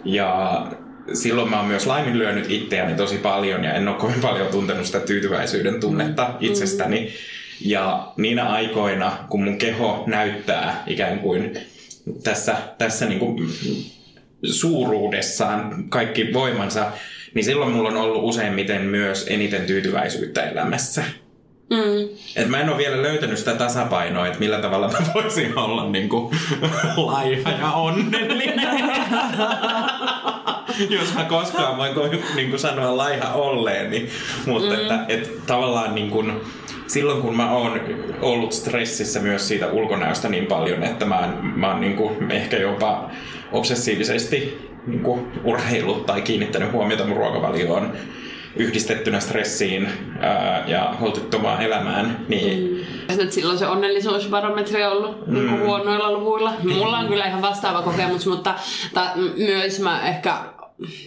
ja 0.06 0.68
silloin 1.14 1.50
mä 1.50 1.58
oon 1.58 1.68
myös 1.68 1.88
laiminlyönyt 1.88 2.52
itseäni 2.52 2.96
tosi 2.96 3.18
paljon 3.18 3.64
ja 3.64 3.74
en 3.74 3.88
ole 3.88 3.98
kovin 3.98 4.22
paljon 4.22 4.48
tuntenut 4.48 4.86
sitä 4.86 5.00
tyytyväisyyden 5.00 5.80
tunnetta 5.80 6.34
itsestäni. 6.40 7.14
Ja 7.62 8.14
niinä 8.18 8.50
aikoina, 8.50 9.18
kun 9.30 9.44
mun 9.44 9.58
keho 9.58 10.04
näyttää 10.08 10.84
ikään 10.88 11.20
kuin 11.20 11.58
tässä, 12.24 12.56
tässä 12.78 13.06
niin 13.06 13.20
kuin 13.20 13.50
suuruudessaan 14.44 15.90
kaikki 15.90 16.34
voimansa, 16.34 16.92
niin 17.34 17.46
silloin 17.46 17.72
mulla 17.72 17.90
on 17.90 17.98
ollut 17.98 18.24
useimmiten 18.24 18.82
myös 18.82 19.26
eniten 19.30 19.66
tyytyväisyyttä 19.66 20.50
elämässä. 20.50 21.04
Mm. 21.70 22.10
Et 22.36 22.50
mä 22.50 22.60
en 22.60 22.70
ole 22.70 22.78
vielä 22.78 23.02
löytänyt 23.02 23.38
sitä 23.38 23.56
tasapainoa, 23.56 24.28
että 24.28 24.40
millä 24.40 24.58
tavalla 24.58 24.88
mä 24.88 25.00
voisin 25.14 25.58
olla 25.58 25.90
niinku 25.90 26.32
laiha 26.98 27.50
ja 27.50 27.72
onnellinen. 27.72 28.70
Jos 30.90 31.14
mä 31.14 31.24
koskaan 31.24 31.78
voin 31.78 31.96
ko- 31.96 32.36
niinku 32.36 32.58
sanoa 32.58 32.98
laiha 32.98 33.34
olleeni. 33.34 34.10
Mutta 34.46 34.74
mm. 34.74 34.82
että, 34.82 35.06
et 35.08 35.46
tavallaan 35.48 35.96
niinku, 35.96 36.26
silloin 36.88 37.22
kun 37.22 37.38
mä 37.38 37.52
oon 37.52 37.82
ollut 38.22 38.52
stressissä 38.52 39.20
myös 39.20 39.48
siitä 39.48 39.68
ulkonäöstä 39.68 40.30
niin 40.30 40.46
paljon, 40.46 40.84
että 40.84 41.06
mä 41.06 41.20
oon, 41.20 41.40
mä 41.56 41.72
oon 41.72 41.82
niinku 41.82 42.12
ehkä 42.30 42.58
jopa 42.58 43.10
obsessiivisesti 43.52 44.70
niinku 44.88 45.28
urheillut 45.44 46.06
tai 46.06 46.22
kiinnittänyt 46.22 46.72
huomiota 46.72 47.06
mun 47.06 47.18
ruokavalioon 47.18 47.94
yhdistettynä 48.56 49.20
stressiin 49.20 49.90
ää, 50.20 50.64
ja 50.68 50.96
holtittomaan 51.00 51.62
elämään, 51.62 52.26
niin 52.28 52.80
Mm. 53.10 53.20
Että 53.20 53.36
silloin 53.36 53.58
se 53.58 53.68
onnellisuusbarometri 53.68 54.84
on 54.84 54.92
ollut 54.92 55.28
mm. 55.28 55.34
niin 55.34 55.60
huonoilla 55.60 56.12
luvuilla. 56.12 56.54
Mulla 56.64 56.98
on 56.98 57.08
kyllä 57.08 57.26
ihan 57.26 57.42
vastaava 57.42 57.82
kokemus, 57.82 58.28
mutta 58.28 58.56
ta, 58.94 59.12
myös 59.38 59.80
mä 59.80 60.08
ehkä, 60.08 60.36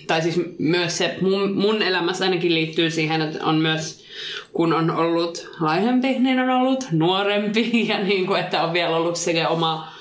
tai 0.07 0.23
siis 0.23 0.41
myös 0.59 0.99
se 0.99 1.17
mun, 1.21 1.53
mun 1.53 1.83
elämässä 1.83 2.25
ainakin 2.25 2.55
liittyy 2.55 2.91
siihen, 2.91 3.23
että 3.23 3.45
on 3.45 3.55
myös, 3.55 4.05
kun 4.53 4.73
on 4.73 4.91
ollut 4.91 5.51
laihempi, 5.61 6.19
niin 6.19 6.41
on 6.41 6.51
ollut 6.51 6.87
nuorempi 6.93 7.71
ja 7.89 7.99
niin 7.99 8.27
kuin, 8.27 8.41
että 8.41 8.63
on 8.63 8.73
vielä 8.73 8.97
ollut 8.97 9.17
sekä 9.17 9.49
oma 9.49 9.93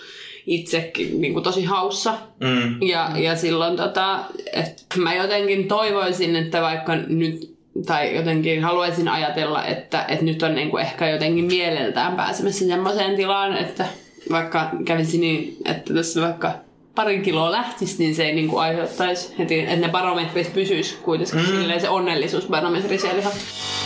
itsekin 0.45 1.21
niin 1.21 1.33
kuin 1.33 1.43
tosi 1.43 1.63
haussa. 1.63 2.13
mm, 2.39 2.81
Ja, 2.81 3.11
ja 3.15 3.35
silloin 3.35 3.77
tota, 3.77 4.19
että 4.53 4.83
mä 4.97 5.15
jotenkin 5.15 5.67
toivoisin, 5.67 6.35
että 6.35 6.61
vaikka 6.61 6.95
nyt, 6.95 7.55
tai 7.85 8.15
jotenkin 8.15 8.63
haluaisin 8.63 9.07
ajatella, 9.07 9.65
että, 9.65 10.05
että 10.07 10.25
nyt 10.25 10.43
on 10.43 10.55
niinku 10.55 10.77
ehkä 10.77 11.09
jotenkin 11.09 11.45
mieleltään 11.45 12.15
pääsemässä 12.15 12.65
semmoiseen 12.65 13.15
tilaan, 13.15 13.57
että 13.57 13.85
vaikka 14.31 14.69
kävisi 14.85 15.17
niin, 15.17 15.57
että 15.65 15.93
tässä 15.93 16.21
vaikka 16.21 16.53
parin 16.95 17.21
kiloa 17.21 17.51
lähtisi, 17.51 18.03
niin 18.03 18.15
se 18.15 18.23
ei 18.23 18.35
niinku 18.35 18.57
aiheuttaisi 18.57 19.35
heti, 19.39 19.59
että 19.59 19.75
ne 19.75 19.89
barometrit 19.89 20.53
pysyisi 20.53 20.97
kuitenkin 20.97 21.39
mm. 21.39 21.45
silleen 21.45 21.81
se 21.81 21.89
onnellisuusbarometri 21.89 22.97
siellä 22.97 23.19
ihan. 23.19 23.33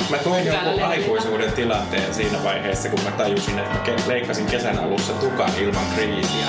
Mä 0.10 0.18
koin 0.18 0.46
levyllä. 0.46 0.88
aikuisuuden 0.88 1.52
tilanteen 1.52 2.13
siinä 2.13 2.44
vaiheessa, 2.44 2.89
kun 2.89 3.00
mä 3.04 3.12
tajusin, 3.12 3.60
että 3.60 3.91
mä 3.91 3.98
leikkasin 4.08 4.46
kesän 4.46 4.80
alussa 4.80 5.13
tukan 5.13 5.50
ilman 5.62 5.86
kriisiä. 5.96 6.46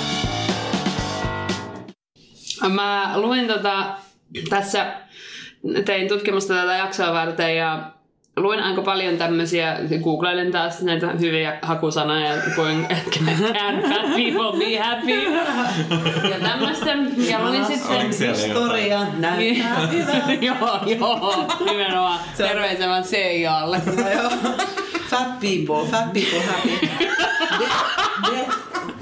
Mä 2.69 3.12
luin 3.16 3.49
tota, 3.49 3.95
tässä 4.49 4.95
tein 5.85 6.09
tutkimusta 6.09 6.55
tätä 6.55 6.73
jaksoa 6.77 7.12
varten 7.12 7.57
ja 7.57 7.95
luin 8.37 8.61
aika 8.61 8.83
paljon 8.83 9.16
tämmöisiä, 9.16 9.79
googlailin 10.03 10.53
taas 10.53 10.83
näitä 10.83 11.07
hyviä 11.07 11.59
hakusanoja, 11.62 12.35
kuin 12.55 12.87
can 13.53 13.83
fat 13.83 14.14
people 14.16 14.59
be 14.59 14.79
happy 14.79 15.22
ja 16.31 16.49
tämmöistä. 16.49 16.90
Ja 17.16 17.38
luin 17.44 17.64
sitten... 17.64 18.12
Siellä 18.12 18.35
jotain? 18.35 18.37
Historia 18.37 19.01
näyttää 19.18 19.88
joo, 20.40 20.81
joo, 20.87 21.46
nimenomaan. 21.64 22.20
Terveisiä 22.37 22.88
vaan 22.88 23.03
CIAlle. 23.05 23.81
Joo. 24.14 24.31
Fat 25.11 25.40
people, 25.40 25.90
fat 25.90 26.12
people 26.12 26.40
happy. 26.46 26.88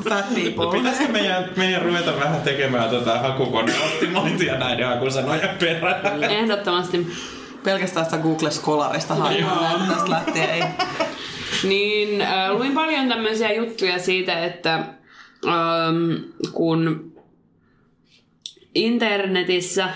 Fat 0.09 0.35
people. 0.35 0.79
Pitäisikö 0.79 1.13
meidän, 1.13 1.51
meidän 1.57 1.83
ruveta 1.83 2.17
vähän 2.21 2.41
tekemään 2.41 2.91
tätä 2.91 3.19
hakukoneoptimointia 3.19 4.59
näiden 4.59 4.89
hakusanojen 4.89 5.49
perään? 5.61 6.25
Ehdottomasti. 6.25 7.07
Pelkästään 7.65 8.05
sitä 8.07 8.19
Google 8.19 8.51
Scholarista 8.51 9.15
haetaan, 9.15 9.89
tästä 9.89 10.11
lähtien 10.11 10.51
ei. 10.51 10.63
Niin, 11.65 12.21
äh, 12.21 12.51
luin 12.51 12.73
paljon 12.73 13.09
tämmöisiä 13.09 13.53
juttuja 13.53 13.99
siitä, 13.99 14.45
että 14.45 14.75
ähm, 15.47 16.13
kun 16.53 17.13
internetissä 18.75 19.89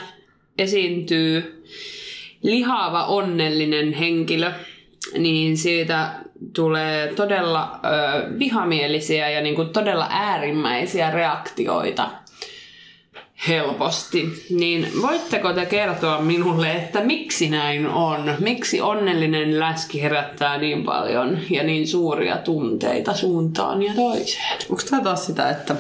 esiintyy 0.58 1.64
lihava 2.42 3.04
onnellinen 3.04 3.92
henkilö, 3.92 4.52
niin 5.18 5.56
siitä 5.56 6.10
tulee 6.54 7.12
todella 7.16 7.62
äh, 7.62 8.38
vihamielisiä 8.38 9.30
ja 9.30 9.40
niinku 9.40 9.64
todella 9.64 10.06
äärimmäisiä 10.10 11.10
reaktioita 11.10 12.10
helposti. 13.48 14.46
Niin 14.50 14.92
voitteko 15.02 15.52
te 15.52 15.66
kertoa 15.66 16.20
minulle, 16.20 16.72
että 16.72 17.00
miksi 17.00 17.50
näin 17.50 17.86
on? 17.86 18.34
Miksi 18.38 18.80
onnellinen 18.80 19.60
läski 19.60 20.02
herättää 20.02 20.58
niin 20.58 20.84
paljon 20.84 21.38
ja 21.50 21.62
niin 21.62 21.88
suuria 21.88 22.36
tunteita 22.36 23.14
suuntaan 23.14 23.82
ja 23.82 23.94
toiseen? 23.94 24.58
Onko 24.70 24.82
tämä 24.90 25.02
taas 25.02 25.26
sitä, 25.26 25.50
että 25.50 25.76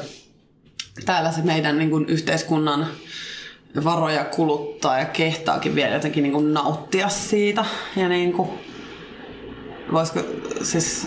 täällä 1.04 1.32
se 1.32 1.42
meidän 1.42 1.78
niin 1.78 1.90
kuin, 1.90 2.04
yhteiskunnan 2.08 2.86
varoja 3.84 4.24
kuluttaa 4.24 4.98
ja 4.98 5.04
kehtaakin 5.04 5.74
vielä 5.74 5.94
jotenkin 5.94 6.22
niin 6.22 6.32
kuin, 6.32 6.54
nauttia 6.54 7.08
siitä? 7.08 7.64
Ja 7.96 8.08
niin 8.08 8.32
kuin, 8.32 8.48
voisiko 9.92 10.20
siis... 10.62 11.06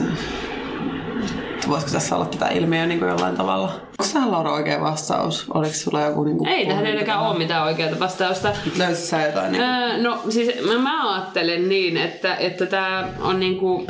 Voisiko 1.68 1.92
tässä 1.92 2.16
olla 2.16 2.26
tätä 2.26 2.48
ilmiöä 2.48 2.86
niin 2.86 3.00
kuin 3.00 3.10
jollain 3.10 3.38
tavalla? 3.38 3.68
Onko 3.68 4.14
tähän 4.14 4.32
Laura 4.32 4.54
oikea 4.54 4.82
vastaus? 4.82 5.46
Oliko 5.54 5.74
sulla 5.74 6.02
joku... 6.02 6.24
Niin 6.24 6.38
kuin, 6.38 6.50
Ei 6.50 6.66
tähän 6.66 6.84
tietenkään 6.84 7.20
ole 7.20 7.38
mitään 7.38 7.64
oikeaa 7.64 8.00
vastausta. 8.00 8.54
Löysit 8.78 9.06
sä 9.06 9.22
jotain? 9.22 9.52
Niin 9.52 9.64
kuin, 9.64 9.74
Öö, 9.74 9.98
no 9.98 10.22
siis 10.30 10.52
mä, 10.68 10.78
mä 10.78 11.14
ajattelen 11.14 11.70
niin, 11.70 11.98
että, 11.98 12.36
että 12.36 12.66
tämä 12.66 13.10
on 13.20 13.40
niinku, 13.40 13.88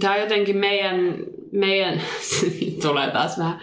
tää 0.00 0.12
on 0.12 0.20
jotenkin 0.20 0.56
meidän, 0.56 1.16
meidän 1.52 2.00
tulee 2.82 3.10
taas 3.10 3.38
vähän, 3.38 3.60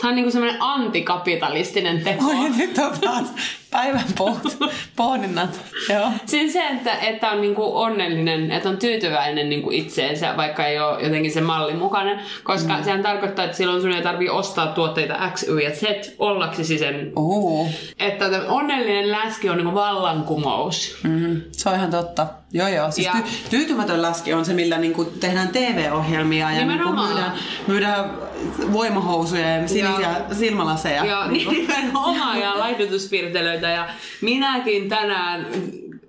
tää 0.00 0.10
on 0.10 0.16
niinku 0.16 0.30
semmoinen 0.30 0.62
antikapitalistinen 0.62 2.00
teko. 2.04 2.24
Oi, 2.24 2.50
nyt 2.56 2.78
on 2.78 2.92
taas 3.00 3.26
päivän 3.74 4.04
poht- 4.20 4.70
pohdinnat. 4.96 5.60
Joo. 5.88 6.10
Siis 6.26 6.52
se, 6.52 6.68
että, 6.68 6.92
että 6.92 7.30
on 7.30 7.40
niinku 7.40 7.76
onnellinen, 7.78 8.50
että 8.50 8.68
on 8.68 8.76
tyytyväinen 8.76 9.48
niinku 9.48 9.70
itseensä, 9.70 10.36
vaikka 10.36 10.66
ei 10.66 10.78
ole 10.78 11.02
jotenkin 11.02 11.32
se 11.32 11.40
mallin 11.40 11.78
mukainen, 11.78 12.20
koska 12.44 12.76
mm. 12.76 12.84
sehän 12.84 13.02
tarkoittaa, 13.02 13.44
että 13.44 13.56
silloin 13.56 13.82
sun 13.82 13.92
ei 13.92 14.02
tarvii 14.02 14.28
ostaa 14.28 14.66
tuotteita 14.66 15.30
X, 15.34 15.48
Y 15.48 15.58
ja 15.58 15.70
Z 15.70 15.82
ollaksesi 16.18 16.78
sen. 16.78 17.12
Uu. 17.16 17.68
Että 17.98 18.24
onnellinen 18.48 19.10
läski 19.10 19.50
on 19.50 19.56
niinku 19.56 19.74
vallankumous. 19.74 20.96
Mm, 21.02 21.40
se 21.52 21.68
on 21.68 21.74
ihan 21.74 21.90
totta. 21.90 22.26
Joo, 22.56 22.68
joo. 22.68 22.90
Siis 22.90 23.06
Ja- 23.06 23.12
ty- 23.12 23.48
tyytymätön 23.50 24.02
läski 24.02 24.32
on 24.32 24.44
se, 24.44 24.54
millä 24.54 24.78
niinku 24.78 25.04
tehdään 25.04 25.48
TV-ohjelmia 25.48 26.50
ja 26.52 26.66
niinku 26.66 26.92
myydään, 26.92 27.32
myydään 27.66 28.10
voimahousuja 28.72 29.48
ja 29.48 29.68
sinisiä 29.68 30.00
Ja- 30.00 30.34
silmälaseja. 30.34 31.04
Ja 31.04 31.26
nimenomaan 31.30 32.40
ja 32.40 32.58
laihdutuspirtelöitä. 32.58 33.68
Ja 33.68 33.88
minäkin 34.20 34.88
tänään 34.88 35.46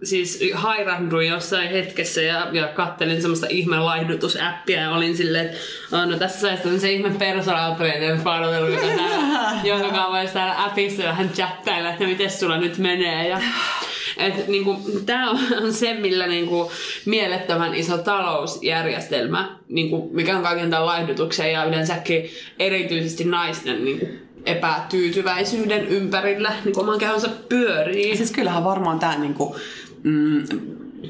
siis 0.03 0.39
hairahduin 0.53 1.27
jossain 1.27 1.69
hetkessä 1.69 2.21
ja, 2.21 2.47
ja 2.51 2.67
kattelin 2.67 3.21
semmoista 3.21 3.47
ihme 3.49 3.79
laihdutusäppiä 3.79 4.81
ja 4.81 4.91
olin 4.91 5.17
silleen, 5.17 5.45
että 5.45 6.05
no 6.05 6.17
tässä 6.19 6.39
saisi 6.39 6.79
se 6.79 6.91
ihme 6.91 7.10
personal 7.10 7.73
trainer 7.75 8.17
palvelu, 8.23 8.65
joka 8.67 8.88
täällä, 8.88 9.49
jonka 9.69 9.88
kanssa 9.89 10.12
voisi 10.12 10.34
täällä 10.34 10.63
appissa 10.65 11.03
vähän 11.03 11.29
chattailla, 11.29 11.89
että 11.89 12.03
miten 12.03 12.31
sulla 12.31 12.58
nyt 12.58 12.77
menee. 12.77 13.27
Ja, 13.27 13.39
et, 14.17 14.47
niinku, 14.47 14.78
Tämä 15.06 15.32
on 15.32 15.73
se, 15.73 15.93
millä 15.93 16.28
niinku, 16.28 16.71
mielettömän 17.06 17.75
iso 17.75 17.97
talousjärjestelmä, 17.97 19.58
niinku, 19.69 20.10
mikä 20.13 20.38
on 20.38 20.43
kaiken 20.43 20.69
tämän 20.69 20.86
laihdutuksen 20.86 21.51
ja 21.51 21.65
yleensäkin 21.65 22.30
erityisesti 22.60 23.23
naisten 23.23 23.86
niinku, 23.86 24.08
epätyytyväisyyden 24.45 25.88
ympärillä 25.88 26.54
niin 26.65 26.80
oman 26.80 26.99
kehonsa 26.99 27.30
pyörii. 27.49 28.17
Siis 28.17 28.32
kyllähän 28.32 28.63
varmaan 28.63 28.99
tämä 28.99 29.17
niinku, 29.17 29.56
mm, 30.04 30.43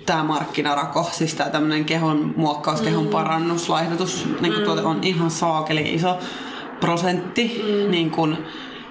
tää 0.06 0.24
markkinarako, 0.24 1.10
siis 1.12 1.34
tämä 1.34 1.50
tämmöinen 1.50 1.86
kehon 1.86 2.34
muokkaus, 2.38 2.80
Mm. 2.80 2.86
kehon 2.86 3.08
parannus, 3.08 3.70
laihdutus, 3.70 4.26
niinku 4.41 4.60
tuote 4.60 4.82
on 4.82 5.00
ihan 5.04 5.32
saakeli 5.32 5.94
iso 5.94 6.18
prosentti. 6.80 7.63
Mm. 7.65 7.91
Niin 7.91 8.12
kun, 8.12 8.38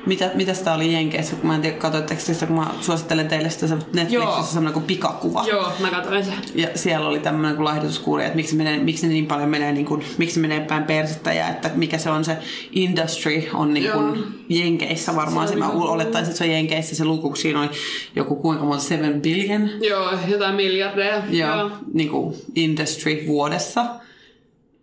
mitä, 0.06 0.30
mitä 0.34 0.54
sitä 0.54 0.74
oli 0.74 0.92
Jenkeissä, 0.92 1.36
kun 1.36 1.46
mä 1.46 1.54
en 1.54 1.60
tiedä, 1.62 1.76
katsoitteko 1.76 2.20
sitä, 2.20 2.46
kun 2.46 2.56
mä 2.56 2.66
suosittelen 2.80 3.28
teille 3.28 3.50
sitä 3.50 3.66
Netflixissä 3.66 4.14
Joo. 4.14 4.42
semmoinen 4.42 4.72
kuin 4.72 4.84
pikakuva. 4.84 5.44
Joo, 5.48 5.72
mä 5.80 5.90
katsoin 5.90 6.24
sen. 6.24 6.34
Ja 6.54 6.68
siellä 6.74 7.08
oli 7.08 7.18
tämmöinen 7.18 7.56
kuin 7.56 7.64
laihdutuskuuri, 7.64 8.24
että 8.24 8.36
miksi, 8.36 8.56
menee, 8.56 8.78
miksi 8.78 9.06
ne 9.06 9.12
niin 9.12 9.26
paljon 9.26 9.48
menee, 9.48 9.72
niin 9.72 9.86
kuin, 9.86 10.04
miksi 10.18 10.40
menee 10.40 10.60
päin 10.60 10.84
persettä 10.84 11.32
ja 11.32 11.48
että 11.48 11.70
mikä 11.74 11.98
se 11.98 12.10
on 12.10 12.24
se 12.24 12.36
industry 12.72 13.42
on 13.54 13.74
niin 13.74 13.92
kuin 13.92 14.04
Joo. 14.06 14.26
Jenkeissä 14.48 15.16
varmaan. 15.16 15.48
Se, 15.48 15.52
Se 15.52 15.58
mä 15.58 15.66
niinku- 15.66 15.82
olettaisin, 15.86 16.28
että 16.30 16.38
se 16.38 16.44
on 16.44 16.50
Jenkeissä 16.50 16.96
se 16.96 17.04
luku, 17.04 17.28
kun 17.28 17.36
siinä 17.36 17.60
oli 17.60 17.70
joku 18.16 18.36
kuinka 18.36 18.64
monta 18.64 18.84
7 18.84 19.20
billion 19.20 19.70
Joo, 19.80 20.10
jotain 20.28 20.54
miljardeja. 20.54 21.22
ja 21.30 21.56
Joo. 21.56 21.70
Niin 21.92 22.08
kuin 22.10 22.34
industry 22.54 23.24
vuodessa. 23.26 23.86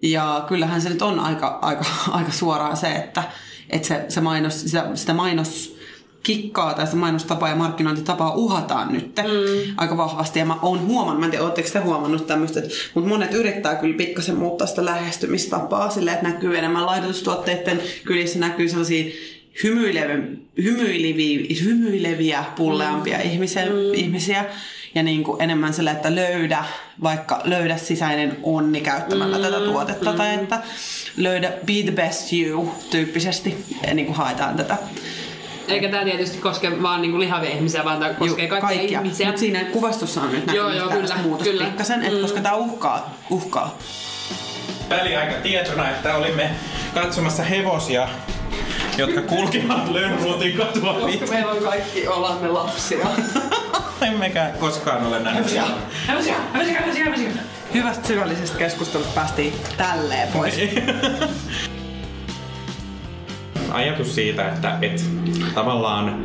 Ja 0.01 0.45
kyllähän 0.47 0.81
se 0.81 0.89
nyt 0.89 1.01
on 1.01 1.19
aika, 1.19 1.59
aika, 1.61 1.85
aika 2.17 2.31
suoraan 2.31 2.77
se, 2.77 2.91
että, 2.91 3.23
että 3.69 3.87
se, 3.87 4.05
se 4.07 4.21
mainos, 4.21 4.61
sitä, 4.61 4.91
sitä 4.95 5.13
mainos 5.13 5.81
kikkaa 6.23 6.73
tai 6.73 6.85
sitä 6.85 6.97
mainostapaa 6.97 7.49
ja 7.49 7.55
markkinointitapaa 7.55 8.35
uhataan 8.35 8.93
nyt 8.93 9.15
mm. 9.17 9.73
aika 9.77 9.97
vahvasti. 9.97 10.39
Ja 10.39 10.45
mä 10.45 10.57
oon 10.61 10.87
huomannut, 10.87 11.19
mä 11.19 11.25
en 11.25 11.31
tiedä, 11.31 11.45
ootteko 11.45 11.69
te 11.73 11.79
huomannut 11.79 12.27
tämmöistä, 12.27 12.61
mutta 12.93 13.09
monet 13.09 13.33
yrittää 13.33 13.75
kyllä 13.75 13.97
pikkasen 13.97 14.35
muuttaa 14.35 14.67
sitä 14.67 14.85
lähestymistapaa 14.85 15.89
silleen, 15.89 16.15
että 16.15 16.29
näkyy 16.29 16.57
enemmän 16.57 16.85
laihdutustuotteiden 16.85 17.81
kylissä, 18.05 18.39
näkyy 18.39 18.69
sellaisia 18.69 19.11
hymyileviä, 19.63 20.17
hymyileviä, 20.63 21.39
hymyileviä 21.63 22.43
pulleampia 22.55 23.17
mm. 23.17 23.31
ihmisiä, 23.31 23.65
mm. 23.65 23.93
ihmisiä. 23.93 24.45
Ja 24.95 25.03
niin 25.03 25.23
kuin 25.23 25.41
enemmän 25.41 25.73
sille, 25.73 25.91
että 25.91 26.15
löydä, 26.15 26.63
vaikka 27.03 27.41
löydä 27.43 27.77
sisäinen 27.77 28.37
onni 28.43 28.81
käyttämällä 28.81 29.37
mm. 29.37 29.43
tätä 29.43 29.59
tuotetta. 29.59 30.11
Mm. 30.11 30.17
Tai 30.17 30.33
että 30.33 30.59
löydä 31.17 31.51
be 31.65 31.73
the 31.83 31.91
best 31.91 32.33
you 32.33 32.75
tyyppisesti 32.89 33.65
ja 33.87 33.93
niin 33.93 34.05
kuin 34.05 34.15
haetaan 34.15 34.55
tätä. 34.55 34.77
Eikä 35.67 35.89
tämä 35.89 36.03
tietysti 36.03 36.37
koske 36.37 36.81
vaan 36.81 37.01
niinku 37.01 37.19
lihavia 37.19 37.49
ihmisiä, 37.49 37.83
vaan 37.83 37.99
tämä 37.99 38.13
koskee 38.13 38.47
Juu, 38.47 38.61
kaikkia, 38.61 38.99
ihmisiä. 38.99 39.25
Mutta 39.25 39.39
siinä 39.39 39.63
kuvastossa 39.63 40.21
on 40.21 40.31
nyt 40.31 40.45
näkynyt 40.45 40.55
Joo, 40.55 40.71
joo, 40.73 40.89
kyllä, 40.89 41.17
muutosta 41.23 41.51
kyllä. 41.51 41.65
pikkasen, 41.65 42.03
että 42.03 42.21
koska 42.21 42.41
tämä 42.41 42.55
uhkaa, 42.55 43.17
uhkaa. 43.29 43.77
Väliaika 44.89 45.41
tietona, 45.41 45.89
että 45.89 46.15
olimme 46.15 46.49
katsomassa 46.93 47.43
hevosia, 47.43 48.07
jotka 48.97 49.21
kulkivat 49.21 49.89
Lönnruutin 49.89 50.57
katua 50.57 50.93
pitkin. 50.93 51.29
meillä 51.29 51.51
on 51.51 51.63
kaikki 51.63 52.07
olamme 52.07 52.47
lapsia. 52.47 53.07
Emmekä 54.01 54.51
koskaan 54.59 55.05
ole 55.05 55.19
nähnyt 55.19 55.45
Hevosia. 55.45 55.63
Hämisiä, 56.07 56.35
hämisiä, 56.53 56.79
hämisiä, 56.79 57.03
hämisiä. 57.03 57.29
Hyvästä 57.73 58.07
syvällisestä 58.07 58.57
keskustelusta 58.57 59.13
päästiin 59.15 59.53
tälleen 59.77 60.27
pois. 60.27 60.55
ajatus 63.71 64.15
siitä, 64.15 64.47
että 64.47 64.77
et, 64.81 65.05
tavallaan 65.55 66.23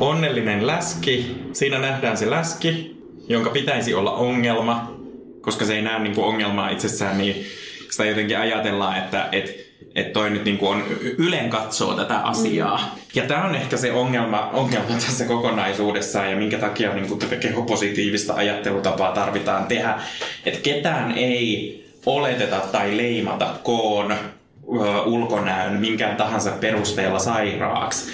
onnellinen 0.00 0.66
läski, 0.66 1.36
siinä 1.52 1.78
nähdään 1.78 2.16
se 2.16 2.30
läski, 2.30 2.96
jonka 3.28 3.50
pitäisi 3.50 3.94
olla 3.94 4.12
ongelma, 4.12 4.96
koska 5.40 5.64
se 5.64 5.74
ei 5.74 5.82
näe 5.82 5.98
niin 5.98 6.14
kuin 6.14 6.26
ongelmaa 6.26 6.70
itsessään, 6.70 7.18
niin 7.18 7.46
sitä 7.90 8.04
jotenkin 8.04 8.38
ajatellaan, 8.38 8.98
että 8.98 9.28
et, 9.32 9.71
et 9.94 10.12
toi 10.12 10.30
nyt 10.30 10.44
niin 10.44 10.58
kuin 10.58 10.72
on 10.72 10.84
ylen 11.18 11.50
katsoo 11.50 11.94
tätä 11.94 12.18
asiaa. 12.18 12.76
Mm. 12.78 13.00
Ja 13.14 13.22
tämä 13.22 13.44
on 13.44 13.54
ehkä 13.54 13.76
se 13.76 13.92
ongelma, 13.92 14.50
ongelma 14.52 14.94
tässä 15.06 15.24
kokonaisuudessaan 15.24 16.30
ja 16.30 16.36
minkä 16.36 16.58
takia 16.58 16.94
niin 16.94 17.08
kuin 17.08 17.18
tätä 17.20 17.36
kehopositiivista 17.36 18.34
ajattelutapaa 18.34 19.12
tarvitaan 19.12 19.66
tehdä, 19.66 19.98
että 20.46 20.60
ketään 20.60 21.12
ei 21.12 21.82
oleteta 22.06 22.56
tai 22.56 22.96
leimata 22.96 23.54
koon, 23.62 24.12
ö, 24.12 25.02
ulkonäön 25.02 25.72
minkään 25.72 26.16
tahansa 26.16 26.50
perusteella 26.50 27.18
sairaaksi, 27.18 28.12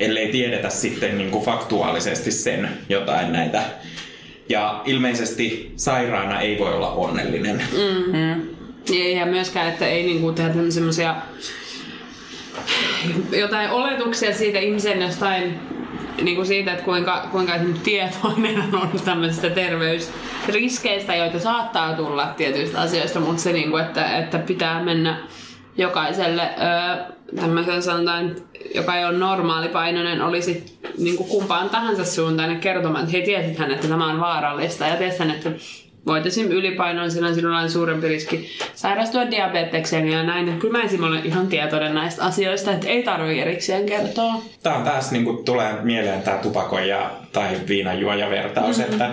ellei 0.00 0.28
tiedetä 0.28 0.70
sitten 0.70 1.18
niin 1.18 1.30
kuin 1.30 1.44
faktuaalisesti 1.44 2.30
sen 2.30 2.68
jotain 2.88 3.32
näitä 3.32 3.62
Ja 4.48 4.82
ilmeisesti 4.84 5.72
sairaana 5.76 6.40
ei 6.40 6.58
voi 6.58 6.74
olla 6.74 6.90
onnellinen. 6.92 7.62
Ei, 8.92 9.16
ja 9.16 9.26
myöskään, 9.26 9.68
että 9.68 9.86
ei 9.86 10.02
niinku 10.02 10.32
tehdä 10.32 10.70
semmoisia 10.70 11.16
jotain 13.36 13.70
oletuksia 13.70 14.34
siitä 14.34 14.58
ihmisen 14.58 15.02
jostain 15.02 15.60
niin 16.22 16.36
kuin 16.36 16.46
siitä, 16.46 16.72
että 16.72 16.84
kuinka, 16.84 17.28
kuinka 17.32 17.52
tietoinen 17.82 18.74
on 18.82 18.90
tämmöisistä 19.04 19.50
terveysriskeistä, 19.50 21.16
joita 21.16 21.38
saattaa 21.38 21.94
tulla 21.94 22.26
tietyistä 22.26 22.80
asioista, 22.80 23.20
mutta 23.20 23.42
se, 23.42 23.52
niin 23.52 23.70
kuin, 23.70 23.84
että, 23.84 24.18
että 24.18 24.38
pitää 24.38 24.82
mennä 24.82 25.18
jokaiselle 25.76 26.42
öö, 26.42 27.04
tämmöisen 27.40 27.82
sanotaan, 27.82 28.36
joka 28.74 28.96
ei 28.96 29.04
ole 29.04 29.18
normaalipainoinen, 29.18 30.22
olisi 30.22 30.78
niin 30.98 31.16
kuin 31.16 31.28
kumpaan 31.28 31.70
tahansa 31.70 32.04
suuntaan 32.04 32.50
ja 32.50 32.58
kertomaan, 32.58 33.04
että 33.04 33.12
hei, 33.12 33.24
tiesithän, 33.24 33.70
että 33.70 33.88
tämä 33.88 34.10
on 34.10 34.20
vaarallista 34.20 34.86
ja 34.86 34.96
tiesithän, 34.96 35.30
että 35.30 35.50
voit 36.06 36.26
esim. 36.26 36.50
ylipainoon, 36.50 37.10
sillä 37.10 37.34
sinulla 37.34 37.58
on 37.58 37.70
suurempi 37.70 38.08
riski 38.08 38.50
sairastua 38.74 39.30
diabetekseen 39.30 40.08
ja 40.08 40.22
näin. 40.22 40.58
Kyllä 40.58 40.78
mä 40.78 40.84
esim. 40.84 41.02
olen 41.02 41.26
ihan 41.26 41.46
tietoinen 41.46 41.94
näistä 41.94 42.24
asioista, 42.24 42.72
että 42.72 42.88
ei 42.88 43.02
tarvitse 43.02 43.42
erikseen 43.42 43.86
kertoa. 43.86 44.34
Tämä 44.62 44.76
on 44.76 44.84
taas 44.84 45.12
niin 45.12 45.24
kuin, 45.24 45.44
tulee 45.44 45.72
mieleen 45.82 46.22
tämä 46.22 46.36
tupakoija 46.36 47.10
tai 47.32 47.60
viinanjuoja 47.68 48.30
vertaus, 48.30 48.78
mm-hmm. 48.78 48.92
että, 48.92 49.10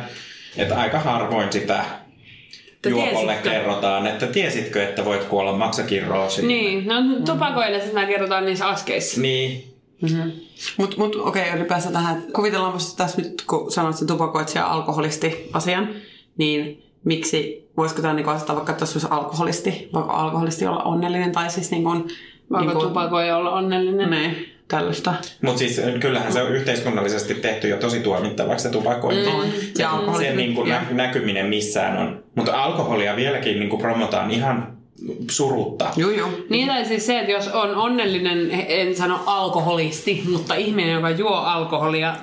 että 0.58 0.80
aika 0.80 1.00
harvoin 1.00 1.52
sitä 1.52 1.86
juopolle 2.90 3.32
tiesitkö? 3.32 3.50
kerrotaan, 3.50 4.08
että 4.08 4.28
tiesitkö, 4.28 4.84
että 4.84 5.06
voit 5.06 5.24
kuolla 5.24 5.54
maksakirroosiin. 5.54 6.48
Niin, 6.48 6.88
no 6.88 6.96
tupakoille 7.26 7.78
mm. 7.78 7.96
nämä 7.96 8.08
kerrotaan 8.08 8.46
niissä 8.46 8.68
askeissa. 8.68 9.22
Niin. 9.22 9.72
Mutta 10.78 10.98
mut, 10.98 11.16
okei, 11.16 11.44
okay, 11.44 11.60
ylipäänsä 11.60 11.92
tähän, 11.92 12.18
että 12.18 12.34
kuvitellaan 12.34 12.80
tässä 12.98 13.22
nyt, 13.22 13.44
kun 13.48 13.72
sanoit 13.72 13.96
sen 13.96 14.08
tupakoitsija 14.08 14.68
alkoholisti 14.68 15.50
asian, 15.54 15.90
niin 16.38 16.84
miksi, 17.04 17.70
voisiko 17.78 18.02
tämä 18.02 18.14
niinku 18.14 18.30
asettaa 18.30 18.56
vaikka, 18.56 18.72
että 18.72 18.84
jos 18.84 18.94
olisi 18.96 19.08
alkoholisti, 19.10 19.90
voiko 19.94 20.12
alkoholisti 20.12 20.66
olla 20.68 20.84
onnellinen, 20.84 21.32
tai 21.32 21.50
siis 21.50 21.72
niin 21.72 21.84
kuin, 21.84 22.08
Voiko 22.52 22.66
niin 22.66 22.72
kuin, 22.78 22.88
tupakoija 22.88 23.38
olla 23.38 23.52
onnellinen? 23.52 24.10
niin, 24.10 24.36
tällaista. 24.68 25.14
Mutta 25.42 25.60
siis 25.60 25.82
kyllähän 26.00 26.34
se 26.34 26.42
on 26.42 26.52
yhteiskunnallisesti 26.52 27.34
tehty 27.34 27.68
jo 27.68 27.78
tosi 27.78 28.00
tuomittavaksi 28.00 28.64
se 28.64 28.70
tupakointi. 28.70 29.28
On. 29.28 29.46
Ja 29.80 29.92
alkoholismi. 29.92 30.26
Sen 30.28 30.38
niin 30.38 30.56
kuin 30.56 30.70
ja- 30.70 30.82
nä- 30.82 30.88
näkyminen 30.92 31.46
missään 31.46 31.98
on. 31.98 32.24
Mutta 32.36 32.64
alkoholia 32.64 33.16
vieläkin 33.16 33.60
niin 33.60 33.70
kuin 33.70 33.82
promotaan 33.82 34.32
ihan 34.32 34.78
surutta. 35.32 35.90
Juu, 35.98 36.12
juu. 36.12 36.30
Niin 36.50 36.68
tai 36.68 36.86
siis 36.86 37.06
se, 37.06 37.20
että 37.20 37.32
jos 37.32 37.48
on 37.48 37.76
onnellinen, 37.76 38.52
en 38.52 38.96
sano 38.96 39.20
alkoholisti, 39.26 40.24
mutta 40.32 40.56
ihminen, 40.56 40.94
joka 40.94 41.10
juo 41.10 41.36
alkoholia, 41.36 42.08
ja- 42.08 42.16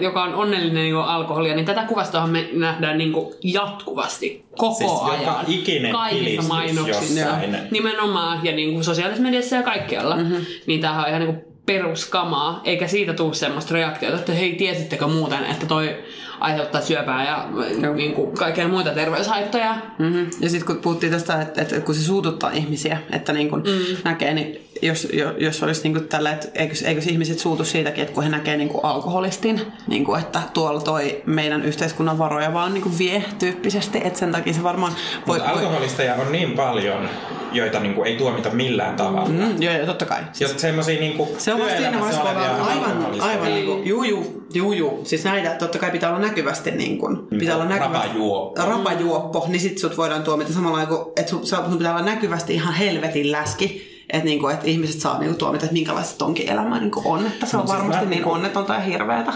joka 0.00 0.22
on 0.22 0.34
onnellinen 0.34 0.88
juo 0.88 1.02
alkoholia, 1.02 1.54
niin 1.54 1.66
tätä 1.66 1.84
kuvastoa 1.84 2.26
me 2.26 2.48
nähdään 2.52 2.98
niin 2.98 3.12
kuin 3.12 3.34
jatkuvasti, 3.42 4.44
koko 4.58 4.74
Siis 4.74 4.90
joka 4.90 5.32
ajan. 5.32 5.44
ikinen 5.48 5.92
Kaikissa 5.92 6.42
mainoksissa. 6.42 7.20
jossain. 7.20 7.56
Nimenomaan, 7.70 8.40
ja 8.42 8.52
niin 8.52 8.72
kuin 8.72 8.84
sosiaalisessa 8.84 9.22
mediassa 9.22 9.56
ja 9.56 9.62
kaikkialla. 9.62 10.16
Mm-hmm. 10.16 10.46
Niin 10.66 10.80
tämähän 10.80 11.02
on 11.02 11.08
ihan 11.08 11.20
niin 11.20 11.34
kuin 11.34 11.52
peruskamaa, 11.66 12.60
eikä 12.64 12.86
siitä 12.88 13.12
tule 13.12 13.34
semmoista 13.34 13.74
reaktiota, 13.74 14.16
että 14.16 14.32
hei, 14.32 14.52
tiesittekö 14.52 15.06
muuten, 15.06 15.44
että 15.44 15.66
toi 15.66 15.96
aiheuttaa 16.40 16.80
syöpää 16.80 17.26
ja 17.26 17.48
niin 17.94 18.14
kuin 18.14 18.34
kaikkea 18.36 18.68
muita 18.68 18.90
terveyshaittoja. 18.90 19.76
Mm-hmm. 19.98 20.30
Ja 20.40 20.50
sitten 20.50 20.66
kun 20.66 20.82
puhuttiin 20.82 21.12
tästä, 21.12 21.42
että, 21.42 21.62
että 21.62 21.80
kun 21.80 21.94
se 21.94 22.02
suututtaa 22.02 22.50
ihmisiä, 22.50 22.98
että 23.12 23.32
niin 23.32 23.50
kun 23.50 23.62
mm. 23.66 23.96
näkee, 24.04 24.34
niin 24.34 24.60
jos, 24.82 25.08
jo- 25.12 25.34
jos 25.38 25.62
olisi 25.62 25.88
niin 25.88 26.08
tällä, 26.08 26.32
että 26.32 26.48
eikö, 26.54 26.74
eikö 26.84 27.00
ihmiset 27.10 27.38
suutu 27.38 27.64
siitäkin, 27.64 28.02
että 28.02 28.14
kun 28.14 28.22
he 28.22 28.28
näkee 28.28 28.56
niin 28.56 28.70
alkoholistin, 28.82 29.60
niin 29.86 30.04
kuin, 30.04 30.20
että 30.20 30.40
tuolla 30.54 30.80
toi 30.80 31.22
meidän 31.26 31.64
yhteiskunnan 31.64 32.18
varoja 32.18 32.52
vaan 32.52 32.74
niin 32.74 32.98
vie 32.98 33.24
tyyppisesti, 33.38 34.00
että 34.04 34.18
sen 34.18 34.32
takia 34.32 34.52
se 34.52 34.62
varmaan 34.62 34.92
voi... 35.26 35.38
Mutta 35.38 35.52
alkoholisteja 35.52 36.14
on 36.14 36.32
niin 36.32 36.52
paljon, 36.52 37.08
joita 37.52 37.80
niin 37.80 37.94
kuin 37.94 38.08
ei 38.08 38.16
tuomita 38.16 38.50
millään 38.50 38.96
tavalla. 38.96 39.28
Mm. 39.28 39.34
Mm, 39.34 39.62
joo, 39.62 39.74
joo, 39.74 39.86
totta 39.86 40.04
kai. 40.04 40.22
Jos 40.40 40.54
semmoisia 40.56 41.00
niin 41.00 41.16
kuin 41.16 41.28
Se 41.38 41.54
on 41.54 41.60
vasta 41.60 41.76
siinä 41.76 42.00
vaiheessa, 42.00 42.22
aivan, 42.22 43.20
aivan 43.20 43.54
niin 43.54 43.66
kuin, 43.66 43.86
juu, 43.86 44.02
juu, 44.02 44.46
juu, 44.54 44.72
juu. 44.72 45.00
Siis 45.04 45.24
näitä 45.24 45.50
totta 45.50 45.78
kai 45.78 45.90
pitää 45.90 46.10
olla 46.10 46.20
näkyvästi 46.20 46.70
niin 46.70 46.98
kuin, 46.98 47.16
pitää 47.38 47.54
olla 47.54 47.64
näkyvästi. 47.64 48.08
Rapajuoppo. 48.08 48.62
Rapajuoppo, 48.64 49.44
niin 49.48 49.60
sit 49.60 49.78
sut 49.78 49.96
voidaan 49.96 50.22
tuomita 50.22 50.52
samalla 50.52 50.86
kuin, 50.86 51.00
että 51.16 51.30
sun, 51.30 51.46
sun 51.46 51.78
pitää 51.78 51.92
olla 51.94 52.04
näkyvästi 52.04 52.54
ihan 52.54 52.74
helvetin 52.74 53.32
läski. 53.32 53.91
Että 54.12 54.24
niinku, 54.24 54.48
et 54.48 54.64
ihmiset 54.64 55.00
saa 55.00 55.18
niinku 55.18 55.38
tuomita, 55.38 55.64
että 55.64 55.72
minkälaista 55.72 56.18
tonkin 56.18 56.48
elämä 56.48 56.80
niinku 56.80 57.02
on. 57.04 57.26
Että 57.26 57.46
se 57.46 57.56
on 57.56 57.68
siis 57.68 57.78
varmasti 57.78 58.04
mä 58.04 58.10
niin 58.10 58.10
niinku- 58.10 58.32
onnetonta 58.32 58.74
ja 58.74 58.80
hirveätä. 58.80 59.32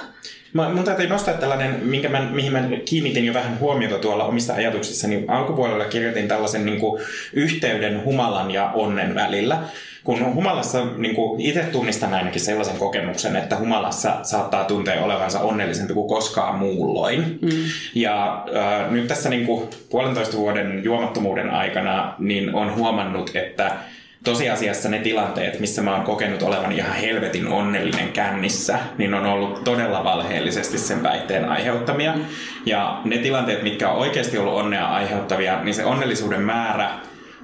Mä, 0.53 0.69
mun 0.69 0.85
täytyy 0.85 1.09
nostaa 1.09 1.35
tällainen, 1.35 1.81
minkä 1.83 2.09
mä, 2.09 2.29
mihin 2.31 2.53
mä 2.53 2.63
kiinnitin 2.85 3.25
jo 3.25 3.35
vähän 3.35 3.61
huomiota 3.61 3.99
tuolla 3.99 4.25
omissa 4.25 4.55
ajatuksissani. 4.55 5.25
Alkupuolella 5.29 5.85
kirjoitin 5.85 6.29
tällaisen 6.29 6.67
niin 6.67 6.81
kuin, 6.81 7.03
yhteyden 7.33 8.05
humalan 8.05 8.51
ja 8.51 8.71
onnen 8.75 9.15
välillä. 9.15 9.59
Kun 10.05 10.35
humalassa, 10.35 10.85
niin 10.97 11.15
kuin, 11.15 11.41
itse 11.41 11.63
tunnistan 11.63 12.15
ainakin 12.15 12.41
sellaisen 12.41 12.77
kokemuksen, 12.77 13.37
että 13.37 13.59
humalassa 13.59 14.19
saattaa 14.23 14.65
tuntea 14.65 15.05
olevansa 15.05 15.41
onnellisempi 15.41 15.95
kuin 15.95 16.09
koskaan 16.09 16.59
muulloin. 16.59 17.39
Mm. 17.43 17.51
Ja 17.95 18.45
äh, 18.57 18.91
nyt 18.91 19.07
tässä 19.07 19.29
niin 19.29 19.47
kuin, 19.47 19.69
puolentoista 19.91 20.37
vuoden 20.37 20.85
juomattomuuden 20.85 21.51
aikana 21.51 22.15
niin 22.19 22.55
on 22.55 22.75
huomannut, 22.75 23.31
että 23.35 23.73
tosiasiassa 24.27 24.89
ne 24.89 24.99
tilanteet, 24.99 25.61
missä 25.61 25.83
mä 25.83 25.95
oon 25.95 26.05
kokenut 26.05 26.43
olevan 26.43 26.73
ihan 26.73 26.97
helvetin 26.97 27.49
onnellinen 27.49 28.09
kännissä, 28.13 28.79
niin 28.99 29.15
on 29.15 29.27
ollut 29.27 29.65
todella 29.65 30.05
valheellisesti 30.05 30.79
sen 30.79 31.03
väitteen 31.03 31.49
aiheuttamia. 31.49 32.15
Ja 32.67 33.01
ne 33.05 33.19
tilanteet, 33.19 33.63
mitkä 33.63 33.89
on 33.91 33.99
oikeasti 33.99 34.39
ollut 34.39 34.55
onnea 34.55 34.87
aiheuttavia, 34.87 35.63
niin 35.63 35.75
se 35.75 35.85
onnellisuuden 35.85 36.43
määrä 36.43 36.91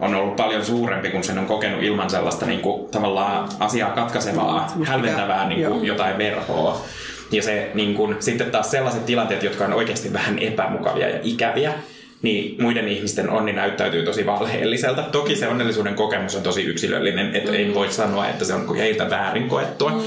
on 0.00 0.14
ollut 0.14 0.36
paljon 0.36 0.64
suurempi, 0.64 1.10
kun 1.10 1.24
sen 1.24 1.38
on 1.38 1.46
kokenut 1.46 1.82
ilman 1.82 2.10
sellaista 2.10 2.46
niin 2.46 2.60
kuin, 2.60 2.90
tavallaan 2.90 3.48
asiaa 3.60 3.90
katkaisevaa, 3.90 4.68
Semmoista 4.68 4.92
hälventävää 4.92 5.48
niin 5.48 5.68
kuin, 5.68 5.84
jotain 5.84 6.18
verhoa. 6.18 6.84
Ja 7.30 7.42
se 7.42 7.70
niin 7.74 7.94
kun, 7.94 8.16
sitten 8.20 8.50
taas 8.50 8.70
sellaiset 8.70 9.06
tilanteet, 9.06 9.42
jotka 9.42 9.64
on 9.64 9.72
oikeasti 9.72 10.12
vähän 10.12 10.38
epämukavia 10.38 11.08
ja 11.08 11.18
ikäviä, 11.22 11.72
niin 12.22 12.62
muiden 12.62 12.88
ihmisten 12.88 13.30
onni 13.30 13.52
näyttäytyy 13.52 14.02
tosi 14.04 14.26
valheelliselta. 14.26 15.02
Toki 15.02 15.36
se 15.36 15.48
onnellisuuden 15.48 15.94
kokemus 15.94 16.36
on 16.36 16.42
tosi 16.42 16.62
yksilöllinen, 16.62 17.36
että 17.36 17.50
mm. 17.50 17.56
ei 17.56 17.74
voi 17.74 17.92
sanoa, 17.92 18.28
että 18.28 18.44
se 18.44 18.54
on 18.54 18.76
heiltä 18.76 19.10
väärin 19.10 19.48
koettua. 19.48 19.90
Mm. 19.90 20.02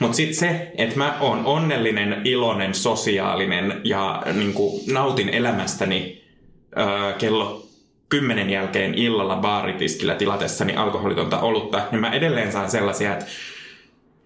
Mutta 0.00 0.16
sitten 0.16 0.36
se, 0.36 0.72
että 0.78 0.98
mä 0.98 1.16
oon 1.20 1.46
onnellinen, 1.46 2.20
iloinen, 2.24 2.74
sosiaalinen 2.74 3.80
ja 3.84 4.22
niin 4.34 4.54
nautin 4.92 5.28
elämästäni 5.28 6.24
öö, 6.78 7.12
kello 7.12 7.66
kymmenen 8.08 8.50
jälkeen 8.50 8.94
illalla 8.94 9.36
baaritiskillä 9.36 10.14
tilatessani 10.14 10.76
alkoholitonta 10.76 11.40
olutta, 11.40 11.82
niin 11.90 12.00
mä 12.00 12.12
edelleen 12.12 12.52
saan 12.52 12.70
sellaisia, 12.70 13.12
että 13.12 13.26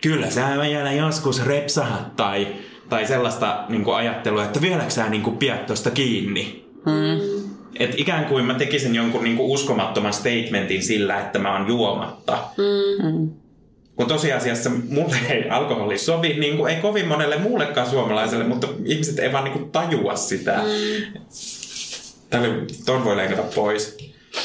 kyllä 0.03 0.31
sä 0.31 0.49
vielä 0.61 0.93
joskus 0.93 1.47
repsahat 1.47 2.17
tai, 2.17 2.47
tai 2.89 3.07
sellaista 3.07 3.65
niin 3.69 3.85
kuin 3.85 3.97
ajattelua, 3.97 4.45
että 4.45 4.61
vieläkö 4.61 4.91
sä 4.91 5.09
niin 5.09 5.23
kuin 5.23 5.37
pidät 5.37 5.67
tosta 5.67 5.91
kiinni. 5.91 6.70
Mm. 6.87 7.51
Et 7.79 7.95
ikään 7.97 8.25
kuin 8.25 8.45
mä 8.45 8.55
tekisin 8.55 8.95
jonkun 8.95 9.25
niin 9.25 9.37
kuin 9.37 9.51
uskomattoman 9.51 10.13
statementin 10.13 10.83
sillä, 10.83 11.21
että 11.21 11.39
mä 11.39 11.57
oon 11.57 11.69
juomatta. 11.69 12.39
Mm. 12.57 13.31
Kun 13.97 14.07
tosiasiassa 14.07 14.71
mulle 14.89 15.17
ei 15.29 15.51
alkoholi 15.51 15.99
sovi, 15.99 16.29
niin 16.29 16.57
kuin 16.57 16.75
ei 16.75 16.81
kovin 16.81 17.09
monelle 17.09 17.39
muullekaan 17.39 17.91
suomalaiselle, 17.91 18.45
mutta 18.45 18.69
ihmiset 18.85 19.19
ei 19.19 19.33
vaan 19.33 19.45
niin 19.45 19.53
kuin 19.53 19.71
tajua 19.71 20.17
sitä. 20.17 20.57
Mm. 20.57 21.21
Tälle, 22.31 22.49
ton 22.87 23.05
voi 23.05 23.17
leikata 23.17 23.43
pois. 23.43 23.99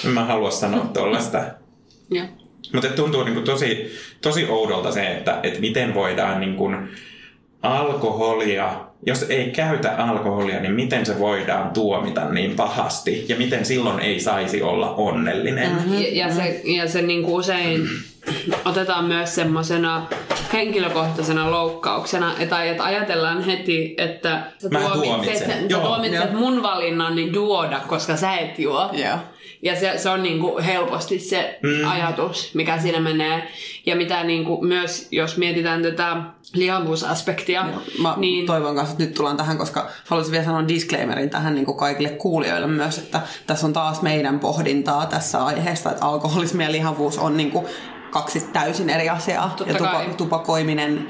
En 0.05 0.11
mä 0.11 0.25
halua 0.25 0.51
sanoa 0.51 0.85
tollasta. 0.85 1.37
Joo. 2.09 2.25
Mutta 2.73 2.87
tuntuu 2.87 3.23
niinku 3.23 3.41
tosi, 3.41 3.91
tosi 4.21 4.45
oudolta 4.45 4.91
se, 4.91 5.07
että, 5.07 5.39
että 5.43 5.59
miten 5.59 5.93
voidaan 5.93 6.39
niinku 6.39 6.71
alkoholia, 7.61 8.84
jos 9.05 9.25
ei 9.29 9.51
käytä 9.51 9.95
alkoholia, 9.97 10.59
niin 10.59 10.73
miten 10.73 11.05
se 11.05 11.19
voidaan 11.19 11.69
tuomita 11.69 12.29
niin 12.29 12.55
pahasti 12.55 13.25
ja 13.29 13.35
miten 13.35 13.65
silloin 13.65 13.99
ei 13.99 14.19
saisi 14.19 14.61
olla 14.61 14.95
onnellinen. 14.95 15.71
Mm-hmm. 15.71 16.01
Ja, 16.01 16.27
ja 16.27 16.33
se, 16.33 16.61
ja 16.63 16.89
se 16.89 17.01
niin 17.01 17.23
kuin 17.23 17.35
usein 17.35 17.87
otetaan 18.65 19.05
myös 19.05 19.35
semmoisena 19.35 20.07
henkilökohtaisena 20.53 21.51
loukkauksena, 21.51 22.35
tai 22.49 22.69
että 22.69 22.83
ajatellaan 22.83 23.43
heti, 23.43 23.95
että 23.97 24.41
sä 24.57 24.69
Mä 24.69 24.79
tuomitset, 24.79 25.03
tuomitsen. 25.03 25.47
sä 25.47 25.67
Joo. 25.69 25.81
tuomitset 25.81 26.33
mun 26.33 26.63
valinnani 26.63 27.31
juoda, 27.33 27.79
koska 27.87 28.15
sä 28.15 28.35
et 28.37 28.59
juo. 28.59 28.89
Joo. 28.93 29.17
Ja 29.65 29.79
se, 29.79 29.93
se 29.97 30.09
on 30.09 30.23
niinku 30.23 30.59
helposti 30.65 31.19
se 31.19 31.59
Mm. 31.63 31.91
ajatus, 31.91 32.51
mikä 32.53 32.77
siinä 32.79 32.99
menee. 32.99 33.47
Ja 33.85 33.95
mitä 33.95 34.23
niinku 34.23 34.61
myös, 34.61 35.07
jos 35.11 35.37
mietitään 35.37 35.81
tätä 35.81 36.17
lihavuusaspektia, 36.53 37.65
Mä 38.01 38.13
niin... 38.17 38.45
toivon 38.45 38.75
kanssa, 38.75 38.91
että 38.93 39.03
nyt 39.03 39.13
tullaan 39.13 39.37
tähän, 39.37 39.57
koska 39.57 39.89
haluaisin 40.07 40.31
vielä 40.31 40.45
sanoa 40.45 40.67
disclaimerin 40.67 41.29
tähän 41.29 41.55
niin 41.55 41.65
kuin 41.65 41.77
kaikille 41.77 42.09
kuulijoille 42.09 42.67
myös, 42.67 42.97
että 42.97 43.21
tässä 43.47 43.67
on 43.67 43.73
taas 43.73 44.01
meidän 44.01 44.39
pohdintaa 44.39 45.05
tässä 45.05 45.45
aiheesta, 45.45 45.91
että 45.91 46.05
alkoholismi 46.05 46.63
ja 46.63 46.71
lihavuus 46.71 47.17
on 47.17 47.37
niin 47.37 47.51
kuin 47.51 47.65
kaksi 48.11 48.47
täysin 48.53 48.89
eri 48.89 49.09
asiaa. 49.09 49.53
Totta 49.57 49.73
ja 49.73 49.79
kai. 49.79 50.09
tupakoiminen 50.17 51.07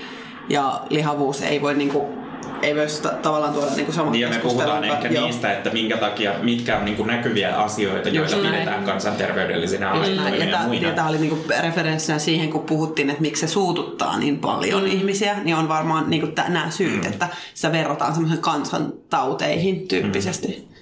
ja 0.49 0.81
lihavuus 0.89 1.41
ei 1.41 1.61
voi 1.61 1.73
niin 1.73 1.89
kuin 1.89 2.24
ei 2.61 2.73
myös 2.73 2.99
ta- 2.99 3.09
tavallaan 3.09 3.53
tuoda 3.53 3.71
niinku 3.75 3.91
samaa 3.91 4.11
Niin 4.11 4.21
ja 4.21 4.29
me 4.29 4.37
puhutaan 4.37 4.83
ehkä 4.83 5.07
Joo. 5.07 5.25
niistä, 5.25 5.51
että 5.53 5.69
minkä 5.69 5.97
takia, 5.97 6.33
mitkä 6.41 6.77
on 6.77 6.85
niin 6.85 6.97
kuin 6.97 7.07
näkyviä 7.07 7.55
asioita, 7.57 8.09
joilla 8.09 8.37
näin. 8.37 8.53
pidetään 8.53 8.83
kansanterveydellisinä 8.83 9.91
asioina 9.91 10.23
Näin, 10.23 10.39
ja 10.39 10.45
ja, 10.45 10.59
muina. 10.67 10.87
ja 10.87 10.93
tää 10.93 11.07
oli 11.09 11.17
niinku 11.17 11.37
referenssinä 11.61 12.19
siihen, 12.19 12.49
kun 12.49 12.61
puhuttiin, 12.61 13.09
että 13.09 13.21
miksi 13.21 13.47
se 13.47 13.53
suututtaa 13.53 14.19
niin 14.19 14.39
paljon 14.39 14.81
mm. 14.81 14.87
ihmisiä, 14.87 15.35
niin 15.43 15.55
on 15.55 15.69
varmaan 15.69 16.09
niinku 16.09 16.27
nämä 16.47 16.69
syyt, 16.69 17.01
mm. 17.03 17.09
että 17.11 17.27
sitä 17.53 17.71
verrataan 17.71 18.13
semmoisen 18.13 18.41
kansantauteihin 18.41 19.87
tyyppisesti. 19.87 20.47
Mm. 20.47 20.75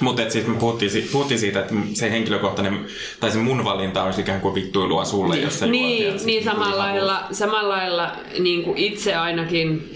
Mutta 0.00 0.30
siis 0.30 0.46
me 0.46 0.54
puhuttiin, 0.54 0.90
si- 0.90 1.08
puhuttiin 1.12 1.40
siitä, 1.40 1.60
että 1.60 1.74
se 1.92 2.10
henkilökohtainen, 2.10 2.86
tai 3.20 3.30
se 3.30 3.38
mun 3.38 3.64
valinta 3.64 4.02
olisi 4.02 4.20
ikään 4.20 4.40
kuin 4.40 4.54
vittuilua 4.54 5.04
sulle, 5.04 5.36
jos 5.36 5.58
sä 5.58 5.66
juot, 5.66 5.74
ja 5.76 5.80
Niin, 5.86 6.10
siis 6.10 6.24
niin 6.24 6.44
niinku 6.44 6.50
samalla 6.50 6.78
lailla, 6.78 7.24
samalla 7.32 7.68
lailla 7.74 8.12
niin 8.38 8.62
kuin 8.62 8.78
itse 8.78 9.14
ainakin 9.14 9.90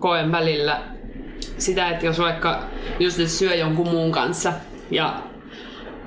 koen 0.00 0.32
välillä 0.32 0.82
sitä, 1.58 1.88
että 1.88 2.06
jos 2.06 2.18
vaikka 2.18 2.64
just 3.00 3.18
nyt 3.18 3.28
syö 3.28 3.54
jonkun 3.54 3.88
muun 3.88 4.12
kanssa 4.12 4.52
ja 4.90 5.22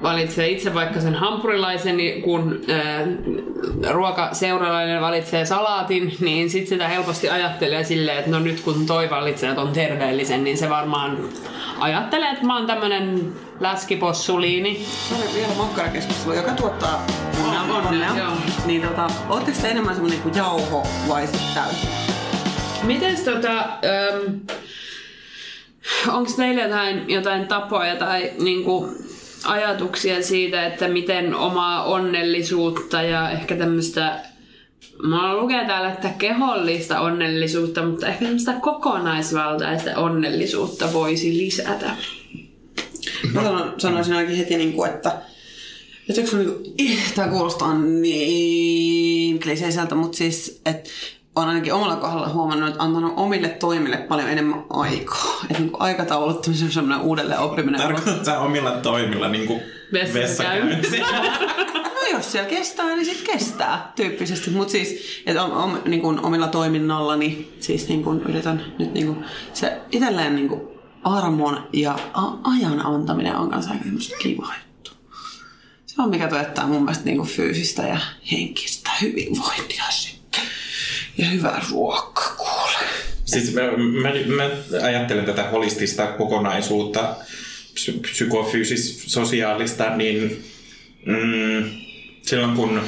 valitsee 0.03 0.49
itse 0.49 0.73
vaikka 0.73 1.01
sen 1.01 1.15
hampurilaisen, 1.15 1.97
niin 1.97 2.21
kun 2.21 2.61
ää, 2.69 3.07
ruokaseuralainen 3.93 5.01
valitsee 5.01 5.45
salaatin, 5.45 6.15
niin 6.19 6.49
sitten 6.49 6.69
sitä 6.69 6.87
helposti 6.87 7.29
ajattelee 7.29 7.83
silleen, 7.83 8.17
että 8.17 8.31
no 8.31 8.39
nyt 8.39 8.61
kun 8.61 8.85
toi 8.85 9.09
valitsee 9.09 9.55
ton 9.55 9.71
terveellisen, 9.73 10.43
niin 10.43 10.57
se 10.57 10.69
varmaan 10.69 11.17
ajattelee, 11.79 12.29
että 12.29 12.45
mä 12.45 12.57
oon 12.57 12.67
tämmönen 12.67 13.33
läskipossuliini. 13.59 14.85
Se 15.09 15.15
oli 15.15 15.33
vielä 15.33 15.53
makkarakeskustelu, 15.57 16.33
joka 16.35 16.51
tuottaa 16.51 17.05
onnea. 17.43 17.61
onnea, 17.61 17.89
onnea. 17.89 18.17
joo. 18.17 18.33
Niin 18.65 18.81
tota, 18.81 19.07
ootteko 19.29 19.57
te 19.61 19.67
enemmän 19.67 19.95
semmonen 19.95 20.21
kuin 20.21 20.35
jauho 20.35 20.87
vai 21.07 21.27
sitten 21.27 21.53
täysin? 21.53 22.12
Mites 22.83 23.19
tota, 23.19 23.59
ähm, 23.59 24.35
onko 26.07 26.31
teillä 26.37 26.61
jotain, 26.61 27.09
jotain 27.09 27.47
tapoja 27.47 27.95
tai 27.95 28.31
niinku, 28.39 28.89
ajatuksia 29.43 30.23
siitä, 30.23 30.65
että 30.65 30.87
miten 30.87 31.35
omaa 31.35 31.83
onnellisuutta 31.83 33.01
ja 33.01 33.29
ehkä 33.29 33.55
tämmöistä 33.55 34.19
Mulla 35.03 35.35
lukee 35.35 35.65
täällä, 35.65 35.91
että 35.91 36.09
kehollista 36.09 36.99
onnellisuutta, 36.99 37.85
mutta 37.85 38.07
ehkä 38.07 38.25
tämmöistä 38.25 38.53
kokonaisvaltaista 38.53 39.95
onnellisuutta 39.95 40.93
voisi 40.93 41.37
lisätä. 41.37 41.95
Mä 43.33 43.43
sanon, 43.43 43.73
sanoisin 43.77 44.13
ainakin 44.13 44.37
heti, 44.37 44.57
niin 44.57 44.73
kuin, 44.73 44.91
että 44.91 45.21
yksi 46.09 46.35
on 46.35 46.45
niin 46.45 46.53
kuin, 46.53 46.75
tämä 47.15 47.27
kuulostaa 47.27 47.77
niin 47.77 49.39
kliseiseltä, 49.39 49.95
mutta 49.95 50.17
siis, 50.17 50.61
että 50.65 50.89
on 51.35 51.47
ainakin 51.47 51.73
omalla 51.73 51.95
kohdalla 51.95 52.29
huomannut, 52.29 52.69
että 52.69 52.83
antanut 52.83 53.13
omille 53.15 53.49
toimille 53.49 53.97
paljon 53.97 54.29
enemmän 54.29 54.65
aikaa. 54.69 55.39
Että 55.49 55.63
niin 55.63 55.71
aikatauluttamisen 55.79 56.65
on 56.65 56.71
semmoinen 56.71 57.05
uudelleen 57.05 57.39
oppiminen. 57.39 57.81
Tarkoitatko 57.81 58.25
sä 58.25 58.39
omilla 58.39 58.71
toimilla 58.71 59.27
niin 59.27 59.47
kuin 59.47 59.61
vessakäyntiä? 59.93 61.05
No 61.93 62.17
jos 62.17 62.31
siellä 62.31 62.49
kestää, 62.49 62.85
niin 62.85 63.05
sitten 63.05 63.33
kestää 63.33 63.91
tyyppisesti. 63.95 64.49
Mutta 64.49 64.71
siis, 64.71 65.21
että 65.25 65.43
om, 65.43 65.51
om, 65.51 65.77
niin 65.85 66.01
kuin 66.01 66.25
omilla 66.25 66.47
toiminnalla, 66.47 67.15
niin 67.15 67.53
siis 67.59 67.87
niin 67.87 68.03
kuin 68.03 68.21
yritän 68.21 68.65
nyt 68.79 68.93
niin 68.93 69.05
kuin, 69.05 69.25
se 69.53 69.81
itselleen 69.91 70.35
niin 70.35 70.49
kuin 70.49 70.61
armon 71.03 71.67
ja 71.73 71.99
a- 72.13 72.37
ajan 72.43 72.85
antaminen 72.85 73.35
on 73.35 73.49
kanssa 73.49 73.71
aika 73.71 73.85
kiva 74.19 74.53
juttu. 74.65 74.91
Se 75.85 76.01
on 76.01 76.09
mikä 76.09 76.27
tuottaa 76.27 76.67
mun 76.67 76.81
mielestä 76.81 77.05
niin 77.05 77.17
kuin 77.17 77.29
fyysistä 77.29 77.81
ja 77.81 77.97
henkistä 78.31 78.91
hyvinvointia 79.01 79.83
sitten. 79.89 80.22
Ja 81.17 81.25
hyvää 81.25 81.61
ruokaa 81.71 82.35
kuule. 82.37 82.89
Siis 83.25 83.53
mä, 83.53 83.61
mä, 84.01 84.09
mä 84.35 84.49
ajattelen 84.85 85.25
tätä 85.25 85.43
holistista 85.43 86.07
kokonaisuutta, 86.07 87.15
psy- 87.73 87.99
psykofyysis, 88.01 89.03
sosiaalista, 89.07 89.95
niin 89.95 90.43
mm, 91.05 91.69
silloin 92.21 92.55
kun 92.55 92.81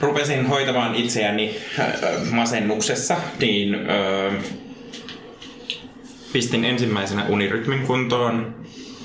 rupesin 0.00 0.46
hoitamaan 0.46 0.94
itseäni 0.94 1.56
äh, 1.78 1.86
masennuksessa, 2.30 3.16
niin 3.40 3.74
äh, 3.74 4.44
pistin 6.32 6.64
ensimmäisenä 6.64 7.24
unirytmin 7.28 7.86
kuntoon 7.86 8.54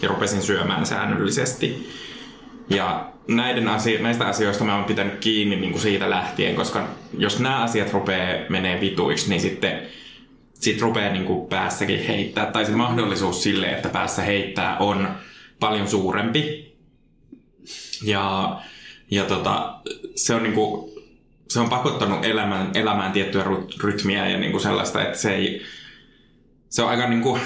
ja 0.01 0.07
rupesin 0.07 0.41
syömään 0.41 0.86
säännöllisesti. 0.86 1.89
Ja 2.70 3.11
näiden 3.28 3.68
asio- 3.68 4.01
näistä 4.01 4.28
asioista 4.28 4.63
mä 4.63 4.76
oon 4.76 4.86
pitänyt 4.86 5.20
kiinni 5.20 5.55
niin 5.55 5.72
kuin 5.72 5.82
siitä 5.82 6.09
lähtien, 6.09 6.55
koska 6.55 6.88
jos 7.18 7.39
nämä 7.39 7.64
asiat 7.64 7.93
rupeaa 7.93 8.45
menee 8.49 8.82
vituiksi, 8.82 9.30
niin 9.30 9.41
sitten 9.41 9.82
sit 10.53 10.82
rupeaa 10.82 11.14
niin 11.14 11.26
kuin 11.26 11.47
päässäkin 11.49 12.08
heittää, 12.08 12.45
tai 12.45 12.66
se 12.66 12.72
mahdollisuus 12.72 13.43
sille, 13.43 13.68
että 13.68 13.89
päässä 13.89 14.22
heittää, 14.22 14.78
on 14.78 15.08
paljon 15.60 15.88
suurempi. 15.88 16.76
Ja, 18.03 18.58
ja 19.12 19.24
tota, 19.24 19.80
se 20.16 20.36
on 20.36 20.43
niinku, 20.43 20.93
se 21.49 21.60
on 21.60 21.70
pakottanut 21.70 22.26
elämään, 22.26 22.72
elämään 22.74 23.12
tiettyä 23.12 23.43
ry- 23.43 23.84
rytmiä 23.84 24.30
ja 24.30 24.38
niinku 24.38 24.60
sellaista, 24.60 25.01
että 25.01 25.18
se 25.18 25.36
ei, 25.36 25.62
se 26.70 26.84
on 26.84 26.89
aika 26.89 27.08
niinku 27.08 27.39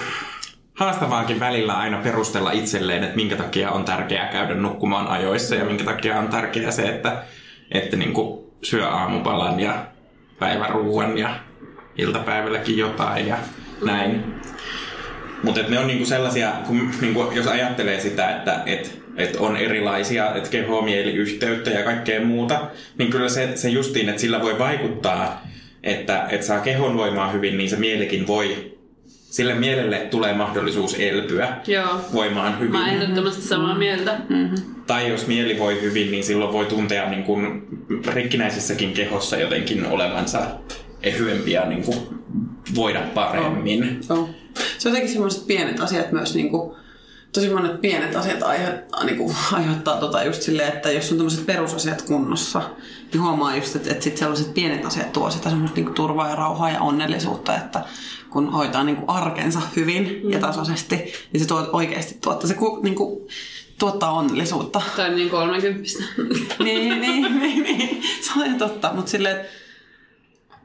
haastavaakin 0.73 1.39
välillä 1.39 1.73
aina 1.73 1.97
perustella 1.97 2.51
itselleen, 2.51 3.03
että 3.03 3.15
minkä 3.15 3.35
takia 3.35 3.71
on 3.71 3.85
tärkeää 3.85 4.31
käydä 4.31 4.55
nukkumaan 4.55 5.07
ajoissa 5.07 5.55
ja 5.55 5.65
minkä 5.65 5.83
takia 5.83 6.19
on 6.19 6.27
tärkeää 6.27 6.71
se, 6.71 6.83
että, 6.83 7.23
että 7.71 7.97
niinku 7.97 8.40
syö 8.63 8.87
aamupalan 8.87 9.59
ja 9.59 9.85
päiväruuan 10.39 11.17
ja 11.17 11.35
iltapäivälläkin 11.97 12.77
jotain 12.77 13.27
ja 13.27 13.37
näin. 13.85 14.23
Mutta 15.43 15.61
ne 15.69 15.79
on 15.79 15.87
niinku 15.87 16.05
sellaisia, 16.05 16.51
kun, 16.67 16.91
niinku, 17.01 17.31
jos 17.35 17.47
ajattelee 17.47 17.99
sitä, 17.99 18.29
että 18.29 18.63
et, 18.65 19.01
et 19.17 19.35
on 19.35 19.57
erilaisia, 19.57 20.35
että 20.35 20.49
keho, 20.49 20.81
mieli, 20.81 21.13
yhteyttä 21.13 21.69
ja 21.69 21.83
kaikkea 21.83 22.25
muuta, 22.25 22.61
niin 22.97 23.11
kyllä 23.11 23.29
se, 23.29 23.57
se 23.57 23.69
justiin, 23.69 24.09
että 24.09 24.21
sillä 24.21 24.41
voi 24.41 24.59
vaikuttaa, 24.59 25.47
että 25.83 26.25
et 26.29 26.43
saa 26.43 26.59
kehon 26.59 26.97
voimaa 26.97 27.31
hyvin, 27.31 27.57
niin 27.57 27.69
se 27.69 27.75
mielikin 27.75 28.27
voi, 28.27 28.77
sille 29.31 29.53
mielelle 29.53 29.97
tulee 29.97 30.33
mahdollisuus 30.33 30.95
elpyä 30.99 31.57
Joo. 31.67 32.01
voimaan 32.13 32.59
hyvin. 32.59 32.71
Mä 32.71 32.91
ehdottomasti 32.91 33.41
samaa 33.41 33.77
mieltä. 33.77 34.17
Tai 34.87 35.09
jos 35.09 35.27
mieli 35.27 35.59
voi 35.59 35.81
hyvin, 35.81 36.11
niin 36.11 36.23
silloin 36.23 36.53
voi 36.53 36.65
tuntea 36.65 37.09
niin 37.09 37.23
kuin 37.23 37.67
rikkinäisessäkin 38.07 38.93
kehossa 38.93 39.37
jotenkin 39.37 39.85
olevansa 39.85 40.41
ehyempi 41.03 41.51
ja 41.51 41.65
niin 41.65 41.83
kuin 41.83 41.97
voida 42.75 43.01
paremmin. 43.13 43.99
Joo. 44.09 44.29
Se 44.77 44.89
on 44.89 44.91
jotenkin 44.91 45.13
semmoiset 45.13 45.47
pienet 45.47 45.79
asiat 45.79 46.11
myös, 46.11 46.35
niin 46.35 46.49
kuin, 46.49 46.75
tosi 47.33 47.49
monet 47.49 47.81
pienet 47.81 48.15
asiat 48.15 48.43
aiheuttaa, 48.43 49.03
niin 49.03 49.17
kuin, 49.17 49.35
aiheuttaa 49.51 49.97
tota 49.97 50.23
just 50.23 50.41
silleen, 50.41 50.73
että 50.73 50.91
jos 50.91 51.11
on 51.11 51.17
tämmöiset 51.17 51.45
perusasiat 51.45 52.01
kunnossa, 52.01 52.61
niin 53.13 53.21
huomaa 53.21 53.55
just, 53.55 53.75
että, 53.75 53.91
että 53.91 54.03
sit 54.03 54.17
sellaiset 54.17 54.53
pienet 54.53 54.85
asiat 54.85 55.13
tuo 55.13 55.31
sitä 55.31 55.49
semmoista 55.49 55.75
niin 55.75 55.85
kuin, 55.85 55.95
turvaa 55.95 56.29
ja 56.29 56.35
rauhaa 56.35 56.69
ja 56.69 56.81
onnellisuutta, 56.81 57.55
että 57.55 57.83
kun 58.31 58.51
hoitaa 58.51 58.83
niin 58.83 58.95
kuin, 58.95 59.09
arkensa 59.09 59.61
hyvin 59.75 60.31
ja 60.31 60.39
tasaisesti, 60.39 60.95
niin 60.95 61.41
se 61.41 61.47
tuo, 61.47 61.69
oikeasti 61.73 62.17
tuottaa, 62.21 62.47
se 62.47 62.53
ku- 62.53 62.79
niin 62.83 62.95
kuin, 62.95 63.27
tuottaa 63.79 64.11
onnellisuutta. 64.11 64.81
Tai 64.95 65.15
niin 65.15 65.29
kolmekymppistä. 65.29 66.03
niin, 66.63 67.01
niin, 67.01 67.39
niin, 67.39 67.63
niin, 67.63 68.03
se 68.21 68.31
on 68.39 68.45
ihan 68.45 68.57
totta, 68.57 68.91
mutta 68.93 69.11
silleen, 69.11 69.35
että 69.35 69.47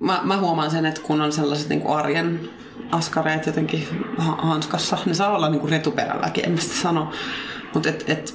mä, 0.00 0.20
mä 0.24 0.36
huomaan 0.36 0.70
sen, 0.70 0.86
että 0.86 1.00
kun 1.00 1.20
on 1.20 1.32
sellaiset 1.32 1.68
niin 1.68 1.86
arjen 1.86 2.50
askareet 2.92 3.46
jotenkin 3.46 3.88
ha- 4.18 4.38
hanskassa, 4.42 4.98
ne 5.06 5.14
saa 5.14 5.36
olla 5.36 5.48
niin 5.48 5.68
retuperälläkin, 5.68 6.44
en 6.44 6.52
mä 6.52 6.60
sitä 6.60 6.74
sano. 6.74 7.12
Mutta 7.74 7.88
et, 7.88 8.04
et, 8.06 8.34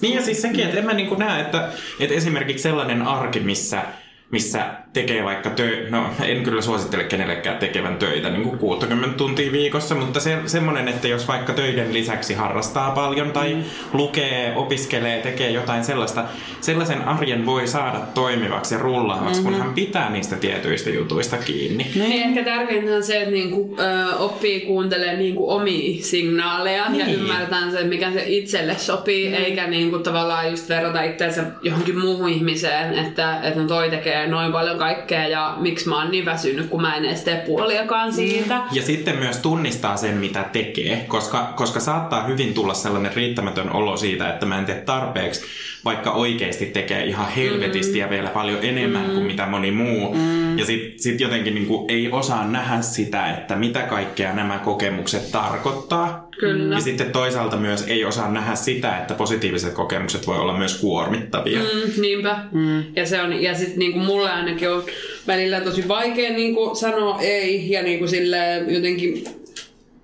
Niin 0.00 0.14
ja 0.14 0.22
siis 0.22 0.42
sekin, 0.42 0.64
että 0.64 0.78
en 0.78 0.86
mä 0.86 0.92
niin 0.92 1.18
näe, 1.18 1.40
että, 1.40 1.72
että 2.00 2.14
esimerkiksi 2.14 2.62
sellainen 2.62 3.02
arki, 3.02 3.40
missä, 3.40 3.82
missä 4.30 4.66
tekee 4.92 5.24
vaikka 5.24 5.50
töitä, 5.50 5.90
no 5.90 6.06
en 6.24 6.42
kyllä 6.42 6.62
suosittele 6.62 7.04
kenellekään 7.04 7.58
tekevän 7.58 7.96
töitä 7.96 8.30
niin 8.30 8.42
kuin 8.42 8.58
60 8.58 9.16
tuntia 9.16 9.52
viikossa, 9.52 9.94
mutta 9.94 10.20
se, 10.20 10.38
semmoinen, 10.46 10.88
että 10.88 11.08
jos 11.08 11.28
vaikka 11.28 11.52
töiden 11.52 11.92
lisäksi 11.92 12.34
harrastaa 12.34 12.90
paljon 12.90 13.30
tai 13.30 13.54
mm. 13.54 13.62
lukee, 13.92 14.52
opiskelee, 14.56 15.20
tekee 15.20 15.50
jotain 15.50 15.84
sellaista, 15.84 16.24
sellaisen 16.60 17.08
arjen 17.08 17.46
voi 17.46 17.66
saada 17.66 18.00
toimivaksi 18.14 18.74
ja 18.74 18.80
rullaavaksi, 18.80 19.40
mm-hmm. 19.40 19.56
kun 19.56 19.62
hän 19.62 19.74
pitää 19.74 20.10
niistä 20.10 20.36
tietyistä 20.36 20.90
jutuista 20.90 21.36
kiinni. 21.36 21.86
Niin 21.94 22.22
ehkä 22.22 22.44
tärkeintä 22.44 22.96
on 22.96 23.02
se, 23.02 23.18
että 23.18 23.30
niinku, 23.30 23.76
ö, 23.78 24.16
oppii 24.16 24.60
kuuntelemaan 24.60 25.18
niinku 25.18 25.50
omia 25.50 26.02
signaaleja 26.02 26.88
niin. 26.88 27.00
ja 27.00 27.06
Niin. 27.06 27.18
ymmärtää 27.18 27.70
se, 27.70 27.84
mikä 27.84 28.12
se 28.12 28.24
itselle 28.26 28.74
sopii, 28.74 29.28
mm. 29.28 29.34
eikä 29.34 29.66
niinku 29.66 29.98
tavallaan 29.98 30.50
just 30.50 30.68
verrata 30.68 31.02
itseänsä 31.02 31.44
johonkin 31.62 31.98
muuhun 31.98 32.28
ihmiseen, 32.28 32.98
että, 32.98 33.40
että 33.42 33.60
no 33.60 33.66
toi 33.66 33.90
tekee 33.90 34.19
tekee 34.20 34.30
noin 34.30 34.52
paljon 34.52 34.78
kaikkea 34.78 35.28
ja 35.28 35.54
miksi 35.58 35.88
mä 35.88 36.02
oon 36.02 36.10
niin 36.10 36.24
väsynyt, 36.24 36.68
kun 36.68 36.82
mä 36.82 36.96
en 36.96 37.04
edes 37.04 37.24
tee 37.24 37.42
puoliakaan 37.46 38.12
siitä. 38.12 38.60
Ja 38.72 38.82
sitten 38.82 39.16
myös 39.16 39.38
tunnistaa 39.38 39.96
sen, 39.96 40.14
mitä 40.14 40.44
tekee, 40.52 41.04
koska, 41.08 41.52
koska 41.56 41.80
saattaa 41.80 42.24
hyvin 42.24 42.54
tulla 42.54 42.74
sellainen 42.74 43.14
riittämätön 43.14 43.70
olo 43.72 43.96
siitä, 43.96 44.28
että 44.28 44.46
mä 44.46 44.58
en 44.58 44.64
tee 44.64 44.82
tarpeeksi, 44.86 45.44
vaikka 45.84 46.12
oikeasti 46.12 46.66
tekee 46.66 47.04
ihan 47.04 47.32
helvetisti 47.32 47.98
ja 47.98 48.10
vielä 48.10 48.28
paljon 48.28 48.58
enemmän 48.62 49.04
kuin 49.04 49.24
mitä 49.24 49.46
moni 49.46 49.70
muu. 49.70 50.16
Ja 50.56 50.64
sitten 50.66 51.00
sit 51.00 51.20
jotenkin 51.20 51.54
niinku 51.54 51.86
ei 51.88 52.08
osaa 52.12 52.46
nähdä 52.46 52.82
sitä, 52.82 53.30
että 53.30 53.56
mitä 53.56 53.82
kaikkea 53.82 54.34
nämä 54.34 54.58
kokemukset 54.58 55.32
tarkoittaa. 55.32 56.28
Kyllä. 56.40 56.74
Ja 56.74 56.80
sitten 56.80 57.12
toisaalta 57.12 57.56
myös 57.56 57.84
ei 57.88 58.04
osaa 58.04 58.30
nähdä 58.30 58.54
sitä, 58.54 58.98
että 58.98 59.14
positiiviset 59.14 59.74
kokemukset 59.74 60.26
voi 60.26 60.38
olla 60.38 60.58
myös 60.58 60.80
kuormittavia. 60.80 61.60
Mm, 61.60 62.00
niinpä. 62.00 62.38
Mm. 62.52 62.84
Ja, 62.96 63.06
se 63.06 63.22
on, 63.22 63.42
ja 63.42 63.54
sitten 63.54 63.78
niinku 63.78 63.98
mulle 63.98 64.30
ainakin 64.30 64.70
on 64.70 64.82
välillä 65.26 65.60
tosi 65.60 65.88
vaikea 65.88 66.30
niinku 66.30 66.74
sanoa 66.74 67.20
ei 67.20 67.70
ja 67.70 67.82
niinku 67.82 68.06
sille 68.06 68.38
jotenkin 68.68 69.24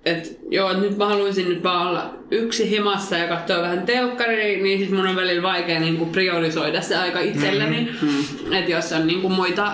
että 0.07 0.29
joo, 0.49 0.71
et 0.71 0.79
nyt 0.79 0.97
mä 0.97 1.05
haluaisin 1.05 1.49
nyt 1.49 1.63
vaan 1.63 1.87
olla 1.87 2.13
yksi 2.31 2.69
himassa 2.69 3.17
ja 3.17 3.27
katsoa 3.27 3.61
vähän 3.61 3.85
telkkaria, 3.85 4.63
niin 4.63 4.79
sit 4.79 4.91
mun 4.91 5.07
on 5.07 5.15
välillä 5.15 5.41
vaikea 5.41 5.79
niinku 5.79 6.05
priorisoida 6.05 6.81
se 6.81 6.95
aika 6.95 7.19
itselleni. 7.19 7.89
Mm-hmm. 8.01 8.53
Että 8.53 8.71
jos 8.71 8.93
on 8.93 9.07
niinku 9.07 9.29
muita 9.29 9.71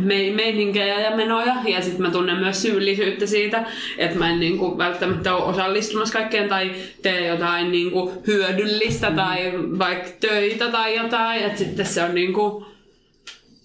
me- 0.00 0.30
meininkejä 0.30 1.00
ja 1.00 1.16
menoja, 1.16 1.54
ja 1.66 1.82
sitten 1.82 2.02
mä 2.02 2.10
tunnen 2.10 2.36
myös 2.36 2.62
syyllisyyttä 2.62 3.26
siitä, 3.26 3.64
että 3.98 4.18
mä 4.18 4.30
en 4.30 4.40
niinku 4.40 4.78
välttämättä 4.78 5.34
ole 5.34 5.44
osallistumassa 5.44 6.18
kaikkeen 6.18 6.48
tai 6.48 6.70
tee 7.02 7.26
jotain 7.26 7.72
niinku 7.72 8.12
hyödyllistä 8.26 9.06
mm-hmm. 9.06 9.22
tai 9.22 9.52
vaikka 9.78 10.10
töitä 10.20 10.68
tai 10.68 10.96
jotain, 10.96 11.42
että 11.42 11.58
sitten 11.58 11.86
se 11.86 12.02
on 12.02 12.14
niinku 12.14 12.66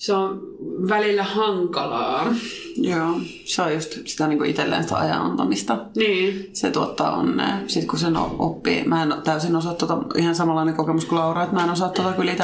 se 0.04 0.14
on 0.14 0.42
välillä 0.90 1.24
hankalaa. 1.24 2.34
Joo, 2.78 3.20
se 3.46 3.62
on 3.62 3.74
just 3.74 3.98
sitä 4.06 4.28
niin 4.28 4.46
itselleen 4.46 4.84
sitä 4.84 4.98
ajan 4.98 5.22
antamista. 5.22 5.78
Niin. 5.96 6.50
Se 6.54 6.72
tuottaa 6.72 7.16
onnea. 7.18 7.58
Sitten 7.68 7.88
kun 7.88 8.00
sen 8.00 8.18
oppii, 8.18 8.84
mä 8.84 9.04
en 9.04 9.14
täysin 9.24 9.56
osaa 9.56 9.74
tuota, 9.74 9.98
ihan 10.18 10.36
samanlainen 10.36 10.76
kokemus 10.76 11.06
kuin 11.06 11.20
Laura, 11.20 11.44
että 11.44 11.56
mä 11.56 11.64
en 11.64 11.70
osaa 11.70 11.90
tuota 11.90 12.14
kyllä 12.14 12.32
itse, 12.32 12.44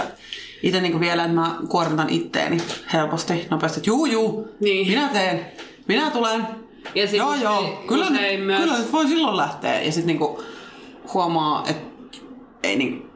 itse 0.64 0.82
niin 0.82 0.99
vielä, 0.99 1.24
että 1.24 1.36
mä 1.36 1.55
kuormitan 1.70 2.10
itteeni 2.10 2.57
helposti, 2.93 3.47
nopeasti, 3.51 3.80
että 3.80 3.89
juu 3.89 4.05
juu, 4.05 4.47
Niin. 4.60 4.88
minä 4.88 5.07
teen, 5.07 5.45
minä 5.88 6.12
tulen. 6.12 6.47
Ja 6.95 7.07
sit 7.07 7.18
joo 7.18 7.36
joo, 7.36 7.84
kyllä, 7.88 8.05
usein 8.05 8.38
nyt, 8.39 8.47
myös- 8.47 8.62
kyllä 8.62 8.78
nyt 8.78 8.91
voi 8.93 9.07
silloin 9.07 9.38
lähteä. 9.38 9.82
Ja 9.82 9.91
sitten 9.91 10.07
niinku 10.07 10.43
huomaa, 11.14 11.64
että 11.70 12.18
ei 12.64 12.76
niin 12.76 13.09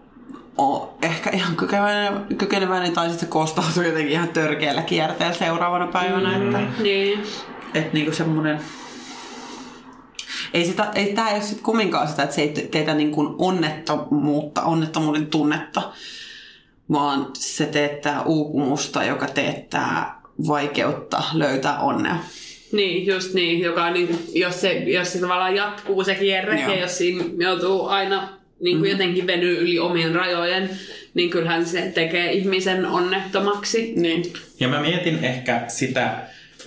ole 0.57 0.89
ehkä 1.01 1.29
ihan 1.29 1.55
kykeneväinen, 1.55 2.37
kykeneväinen 2.37 2.91
tai 2.91 3.05
sitten 3.09 3.27
se 3.27 3.31
kostautuu 3.31 3.83
jotenkin 3.83 4.11
ihan 4.11 4.27
törkeällä 4.27 4.81
kierteellä 4.81 5.33
seuraavana 5.33 5.87
päivänä. 5.87 6.37
Mm. 6.39 6.55
Että, 6.55 6.83
Niin. 6.83 7.23
että 7.73 7.93
niinku 7.93 8.11
semmoinen... 8.11 8.59
Ei, 10.53 10.65
sitä, 10.65 10.91
ei 10.95 11.13
tämä 11.13 11.29
ei 11.29 11.35
ole 11.35 11.43
sit 11.43 11.61
kumminkaan 11.61 12.07
sitä, 12.07 12.23
että 12.23 12.35
se 12.35 12.41
ei 12.41 12.49
te- 12.49 12.61
teetä 12.71 12.93
niin 12.93 13.11
kuin 13.11 13.35
onnettomuutta, 13.37 14.61
onnettomuuden 14.61 15.27
tunnetta, 15.27 15.81
vaan 16.91 17.27
se 17.33 17.65
teettää 17.65 18.21
uupumusta, 18.23 19.03
joka 19.03 19.27
teettää 19.27 20.21
vaikeutta 20.47 21.23
löytää 21.33 21.79
onnea. 21.79 22.15
Niin, 22.71 23.05
just 23.07 23.33
niin, 23.33 23.59
joka 23.59 23.83
on 23.85 23.93
niin, 23.93 24.19
jos, 24.33 24.61
se, 24.61 24.73
jos 24.73 25.13
se 25.13 25.19
tavallaan 25.19 25.55
jatkuu 25.55 26.03
se 26.03 26.15
kierre 26.15 26.61
Joo. 26.61 26.71
ja 26.71 26.79
jos 26.79 26.97
siinä 26.97 27.23
joutuu 27.37 27.87
aina 27.87 28.29
niin 28.63 28.79
kuin 28.79 28.91
jotenkin 28.91 29.27
venyy 29.27 29.61
yli 29.61 29.79
omien 29.79 30.15
rajojen, 30.15 30.69
niin 31.13 31.29
kyllähän 31.29 31.65
se 31.65 31.81
tekee 31.81 32.31
ihmisen 32.31 32.85
onnettomaksi. 32.85 33.93
Niin. 33.95 34.33
Ja 34.59 34.67
mä 34.67 34.81
mietin 34.81 35.19
ehkä 35.23 35.61
sitä, 35.67 36.13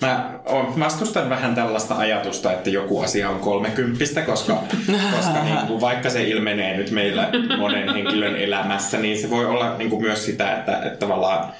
mä 0.01 0.39
oon- 0.45 0.79
vastustan 0.79 1.29
vähän 1.29 1.55
tällaista 1.55 1.97
ajatusta, 1.97 2.51
että 2.51 2.69
joku 2.69 3.01
asia 3.01 3.29
on 3.29 3.39
kolmekymppistä, 3.39 4.21
koska, 4.21 4.63
koska 5.17 5.43
niin 5.43 5.67
kuin, 5.67 5.81
vaikka 5.81 6.09
se 6.09 6.23
ilmenee 6.23 6.77
nyt 6.77 6.91
meillä 6.91 7.29
monen 7.57 7.93
henkilön 7.93 8.35
elämässä, 8.35 8.97
niin 8.97 9.17
se 9.17 9.29
voi 9.29 9.45
olla 9.45 9.77
niin 9.77 9.89
kuin 9.89 10.01
myös 10.01 10.25
sitä, 10.25 10.53
että, 10.57 10.77
että 10.77 10.99
tavallaan 10.99 11.53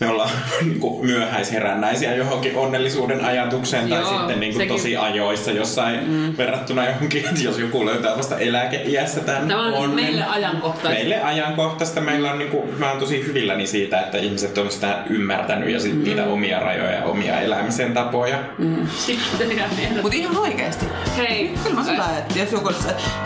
me 0.00 0.08
ollaan 0.08 0.30
niin 0.62 0.80
kuin 0.80 1.06
myöhäisherännäisiä 1.06 2.14
johonkin 2.14 2.56
onnellisuuden 2.56 3.24
ajatukseen 3.24 3.88
tai 3.88 4.00
Joo, 4.00 4.18
sitten 4.18 4.40
niin 4.40 4.52
kuin 4.52 4.62
sekin. 4.62 4.76
tosi 4.76 4.96
ajoissa 4.96 5.50
jossain 5.50 6.08
mm. 6.10 6.36
verrattuna 6.36 6.86
johonkin, 6.88 7.24
että 7.28 7.40
jos 7.40 7.58
joku 7.58 7.86
löytää 7.86 8.16
vasta 8.16 8.38
eläkeiässä 8.38 9.20
tämän 9.20 9.48
Tämä 9.48 9.66
on 9.66 9.74
onnen. 9.74 10.04
meille 10.04 10.24
ajankohtaista. 10.24 10.88
Meille 10.88 11.22
ajankohtaista. 11.22 12.00
Meillä 12.00 12.32
on, 12.32 12.38
niinku, 12.38 12.68
mä 12.78 12.90
oon 12.90 13.00
tosi 13.00 13.26
hyvilläni 13.26 13.66
siitä, 13.66 14.00
että 14.00 14.18
ihmiset 14.18 14.58
on 14.58 14.70
sitä 14.70 14.98
ymmärtänyt 15.10 15.70
ja 15.70 15.80
sit 15.80 15.94
mm. 15.94 16.02
niitä 16.04 16.24
omia 16.24 16.60
rajoja 16.60 16.90
ja 16.92 17.04
omia 17.04 17.40
elämisen 17.40 17.94
tapoja. 17.94 18.38
Mm. 18.58 18.86
Sitten 19.06 19.52
ihan 19.52 19.70
ehdot- 19.70 20.02
Mutta 20.02 20.16
ihan 20.16 20.36
oikeasti. 20.36 20.86
Hei, 21.16 21.50
Kyllä 21.62 21.76
mä 21.76 21.84
sanon, 21.84 22.18
että 22.18 22.38
jos 22.38 22.52
joku 22.52 22.70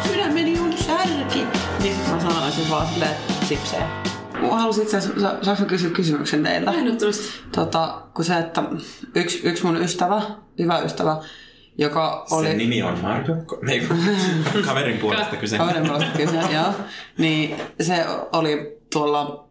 sydämeni 0.09 0.59
on 0.59 0.73
särki, 0.79 1.45
niin 1.83 1.97
mä 2.11 2.21
sanoisin 2.21 2.71
vaan 2.71 2.87
silleen, 2.87 3.11
että 3.11 3.47
sipsejä. 3.47 4.12
Mä 4.51 4.61
halusin 4.61 4.83
itse 4.83 4.97
asiassa, 4.97 5.21
sa- 5.21 5.37
saanko 5.43 5.63
mä 5.63 5.69
kysyä 5.69 5.91
kysymyksen 5.91 6.43
teiltä? 6.43 6.71
ehdottomasti. 6.73 7.23
Tota, 7.55 8.03
kun 8.15 8.25
se, 8.25 8.35
että 8.39 8.63
yksi, 9.15 9.41
yksi 9.45 9.65
mun 9.67 9.77
ystävä, 9.83 10.23
hyvä 10.59 10.79
ystävä, 10.79 11.17
joka 11.79 12.27
oli... 12.31 12.47
Sen 12.47 12.59
nimi 12.59 12.83
on 12.83 12.99
Marjo. 13.03 13.37
Ei, 13.69 13.89
kaverin 14.67 14.99
puolesta 14.99 15.37
kyse. 15.37 15.59
Kaverin 15.59 15.87
puolesta 15.87 16.17
kyse, 16.19 16.37
joo. 16.55 16.73
Niin 17.19 17.57
se 17.81 18.07
oli 18.33 18.79
tuolla 18.93 19.49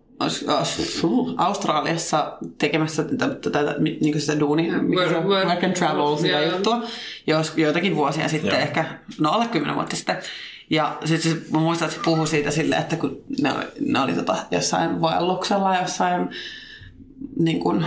Australiassa 1.37 2.37
tekemässä 2.57 3.03
tätä, 3.03 3.27
tätä 3.51 3.75
niin 3.79 4.21
sitä 4.21 4.39
duunia, 4.39 4.77
mikä 4.77 5.09
se 5.09 5.17
on? 5.17 5.23
Work- 5.23 5.47
work 5.47 5.63
and 5.63 5.73
travel, 5.73 6.15
sitä 6.17 6.39
joo. 6.39 6.51
juttua, 6.51 6.83
jos, 7.27 7.53
joitakin 7.57 7.95
vuosia 7.95 8.27
sitten, 8.29 8.49
Joo. 8.51 8.59
ehkä, 8.59 8.85
no 9.19 9.31
alle 9.31 9.47
kymmenen 9.47 9.75
vuotta 9.75 9.95
sitten. 9.95 10.17
Ja 10.71 10.97
sitten 11.05 11.41
mä 11.51 11.59
muistan, 11.59 11.85
että 11.87 11.97
se 11.97 12.03
puhui 12.05 12.27
siitä 12.27 12.51
silleen, 12.51 12.81
että 12.81 12.95
kun 12.95 13.23
ne 13.41 13.53
oli, 13.53 13.65
ne 13.79 13.99
oli 13.99 14.13
tota, 14.13 14.35
jossain 14.51 15.01
vaelluksella, 15.01 15.75
jossain 15.75 16.29
niin 17.39 17.59
kuin, 17.59 17.85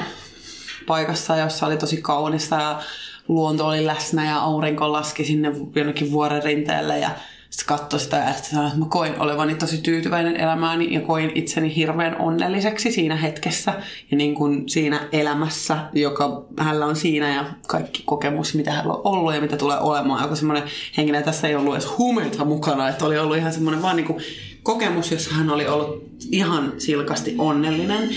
paikassa, 0.87 1.37
jossa 1.37 1.67
oli 1.67 1.77
tosi 1.77 2.03
kaunista 2.03 2.57
ja 2.57 2.83
luonto 3.29 3.67
oli 3.67 3.87
läsnä 3.87 4.25
ja 4.25 4.39
aurinko 4.39 4.93
laski 4.93 5.25
sinne 5.25 5.53
jonnekin 5.75 6.13
vuoren 6.13 6.43
rinteelle 6.43 6.99
ja 6.99 7.11
sitten 7.57 7.79
katsoi 7.79 8.01
sitä 8.01 8.17
ja 8.17 8.33
sitten 8.33 8.51
sanoi, 8.51 8.67
että 8.67 8.79
mä 8.79 8.87
koin 8.89 9.21
olevani 9.21 9.55
tosi 9.55 9.79
tyytyväinen 9.79 10.37
elämääni 10.37 10.95
ja 10.95 11.01
koin 11.01 11.33
itseni 11.35 11.77
hirveän 11.77 12.21
onnelliseksi 12.21 12.93
siinä 12.93 13.17
hetkessä 13.17 13.75
ja 14.11 14.17
niin 14.17 14.35
kuin 14.35 14.69
siinä 14.69 15.09
elämässä, 15.13 15.79
joka 15.93 16.45
hänellä 16.59 16.87
on 16.87 16.97
siinä 16.97 17.35
ja 17.35 17.45
kaikki 17.67 18.03
kokemus, 18.07 18.55
mitä 18.55 18.71
hänellä 18.71 18.95
on 18.95 19.01
ollut 19.05 19.35
ja 19.35 19.41
mitä 19.41 19.57
tulee 19.57 19.79
olemaan. 19.79 20.23
Joku 20.23 20.37
semmoinen 20.37 20.69
henkilö, 20.97 21.23
tässä 21.23 21.49
ei 21.49 21.55
ollut 21.55 21.75
edes 21.75 21.99
huumeita 21.99 22.45
mukana, 22.45 22.89
että 22.89 23.05
oli 23.05 23.19
ollut 23.19 23.37
ihan 23.37 23.53
semmoinen 23.53 23.83
vaan 23.83 23.97
niin 23.97 24.07
kuin 24.07 24.23
kokemus, 24.63 25.11
jossa 25.11 25.35
hän 25.35 25.51
oli 25.51 25.67
ollut 25.69 26.05
ihan 26.31 26.73
silkasti 26.79 27.35
onnellinen. 27.39 28.09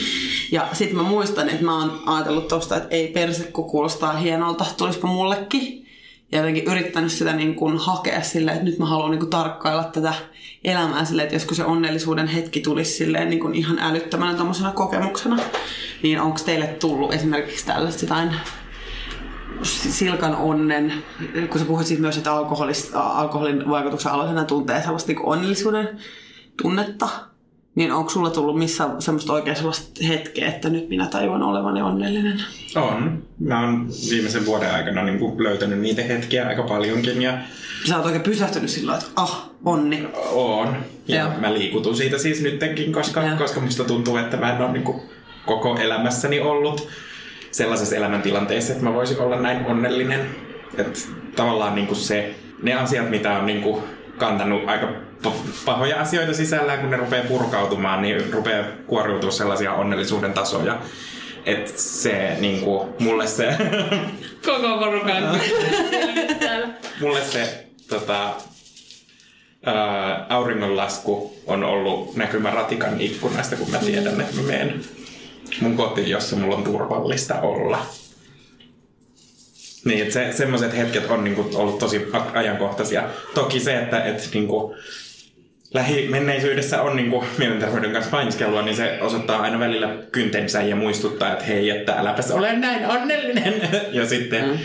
Ja 0.51 0.67
sitten 0.73 0.97
mä 0.97 1.03
muistan, 1.03 1.49
että 1.49 1.65
mä 1.65 1.79
oon 1.79 2.01
ajatellut 2.05 2.47
tosta, 2.47 2.75
että 2.75 2.95
ei 2.95 3.07
perse, 3.07 3.43
kun 3.43 3.69
kuulostaa 3.69 4.13
hienolta, 4.13 4.65
tulispa 4.77 5.07
mullekin. 5.07 5.86
Ja 6.31 6.37
jotenkin 6.37 6.63
yrittänyt 6.63 7.11
sitä 7.11 7.33
niin 7.33 7.55
kuin 7.55 7.77
hakea 7.77 8.21
silleen, 8.21 8.57
että 8.57 8.69
nyt 8.69 8.79
mä 8.79 8.85
haluan 8.85 9.11
niin 9.11 9.19
kuin 9.19 9.29
tarkkailla 9.29 9.83
tätä 9.83 10.13
elämää 10.63 11.05
silleen, 11.05 11.23
että 11.23 11.35
joskus 11.35 11.57
se 11.57 11.65
onnellisuuden 11.65 12.27
hetki 12.27 12.61
tulisi 12.61 12.91
silleen 12.91 13.29
niin 13.29 13.39
kuin 13.39 13.55
ihan 13.55 13.79
älyttömänä 13.79 14.33
tommosena 14.33 14.71
kokemuksena. 14.71 15.37
Niin 16.03 16.21
onko 16.21 16.39
teille 16.45 16.67
tullut 16.67 17.13
esimerkiksi 17.13 17.65
tällaista 17.65 18.05
jotain 18.05 18.31
silkan 19.63 20.35
onnen, 20.35 20.93
kun 21.49 21.59
sä 21.59 21.65
puhuit 21.65 21.87
siitä 21.87 22.01
myös, 22.01 22.17
että 22.17 22.33
alkoholin 22.93 23.69
vaikutuksen 23.69 24.11
alaisena 24.11 24.45
tuntee 24.45 24.81
sellaista 24.81 25.11
niin 25.11 25.25
onnellisuuden 25.25 25.99
tunnetta, 26.61 27.09
niin 27.77 27.91
onko 27.91 28.09
sulla 28.09 28.29
tullut 28.29 28.59
missään 28.59 29.01
semmoista 29.01 29.33
oikein 29.33 29.55
sellaista 29.55 30.05
hetkeä, 30.07 30.47
että 30.47 30.69
nyt 30.69 30.89
minä 30.89 31.07
tajuan 31.07 31.43
olevani 31.43 31.81
onnellinen? 31.81 32.41
On. 32.75 33.23
Mä 33.39 33.61
oon 33.61 33.87
viimeisen 34.09 34.45
vuoden 34.45 34.71
aikana 34.73 35.03
niin 35.03 35.19
kuin 35.19 35.43
löytänyt 35.43 35.79
niitä 35.79 36.03
hetkiä 36.03 36.47
aika 36.47 36.63
paljonkin 36.63 37.21
ja 37.21 37.37
Sä 37.87 37.97
oot 37.97 38.05
oikein 38.05 38.23
pysähtynyt 38.23 38.69
silloin, 38.69 38.97
että 38.97 39.11
ah, 39.15 39.49
onni. 39.65 40.07
oon. 40.31 40.75
Ja 41.07 41.21
Joo. 41.21 41.29
mä 41.39 41.53
liikutun 41.53 41.95
siitä 41.95 42.17
siis 42.17 42.41
nyttenkin, 42.41 42.93
koska, 42.93 43.23
Joo. 43.23 43.37
koska 43.37 43.59
musta 43.59 43.83
tuntuu, 43.83 44.17
että 44.17 44.37
mä 44.37 44.55
en 44.55 44.61
ole 44.61 44.71
niin 44.71 44.83
kuin 44.83 45.01
koko 45.45 45.77
elämässäni 45.77 46.39
ollut 46.39 46.87
sellaisessa 47.51 47.95
elämäntilanteessa, 47.95 48.73
että 48.73 48.85
mä 48.85 48.93
voisin 48.93 49.19
olla 49.19 49.39
näin 49.39 49.65
onnellinen. 49.65 50.29
Että 50.77 50.99
tavallaan 51.35 51.75
niin 51.75 51.87
kuin 51.87 51.97
se, 51.97 52.35
ne 52.63 52.73
asiat, 52.73 53.09
mitä 53.09 53.37
on 53.39 53.45
niin 53.45 53.61
kuin 53.61 53.83
kantanut 54.17 54.61
aika 54.69 54.87
pa- 55.25 55.31
pahoja 55.65 56.01
asioita 56.01 56.33
sisällään, 56.33 56.79
kun 56.79 56.89
ne 56.91 56.97
rupeaa 56.97 57.25
purkautumaan, 57.27 58.01
niin 58.01 58.33
rupeaa 58.33 58.65
kuoriutua 58.87 59.31
sellaisia 59.31 59.73
onnellisuuden 59.73 60.33
tasoja. 60.33 60.77
Että 61.45 61.71
se, 61.75 62.37
niin 62.39 62.61
kuin, 62.61 62.89
mulle 62.99 63.27
se, 63.27 63.57
Koko 64.45 64.77
porukan 64.77 65.23
mulle 67.01 67.21
se 67.21 67.67
tota, 67.89 68.33
ää, 69.65 70.25
auringonlasku 70.29 71.35
on 71.45 71.63
ollut 71.63 72.15
näkymä 72.15 72.49
ratikan 72.51 73.01
ikkunasta, 73.01 73.55
kun 73.55 73.71
mä 73.71 73.77
tiedän, 73.77 74.21
että 74.21 74.35
mä 74.35 74.41
menen 74.41 74.81
mun 75.61 75.77
koti, 75.77 76.09
jossa 76.09 76.35
mulla 76.35 76.55
on 76.55 76.63
turvallista 76.63 77.41
olla. 77.41 77.85
Niin, 79.87 80.01
että 80.01 80.13
se, 80.13 80.33
semmoiset 80.33 80.77
hetket 80.77 81.11
on 81.11 81.23
niinku 81.23 81.49
ollut 81.55 81.79
tosi 81.79 82.07
ajankohtaisia. 82.33 83.03
Toki 83.33 83.59
se, 83.59 83.77
että 83.77 84.03
et, 84.03 84.29
niinku, 84.33 84.75
lähimenneisyydessä 85.73 86.81
on 86.81 86.95
niinku 86.95 87.25
mielenterveyden 87.37 87.91
kanssa 87.91 88.11
painiskelua, 88.11 88.61
niin 88.61 88.75
se 88.75 88.97
osoittaa 89.01 89.41
aina 89.41 89.59
välillä 89.59 89.97
kyntensä 90.11 90.61
ja 90.61 90.75
muistuttaa, 90.75 91.33
että 91.33 91.45
hei, 91.45 91.69
että 91.69 91.93
äläpäs 91.93 92.31
ole 92.31 92.53
näin 92.53 92.85
onnellinen. 92.85 93.53
ja 93.91 94.07
sitten 94.07 94.49
mm. 94.49 94.57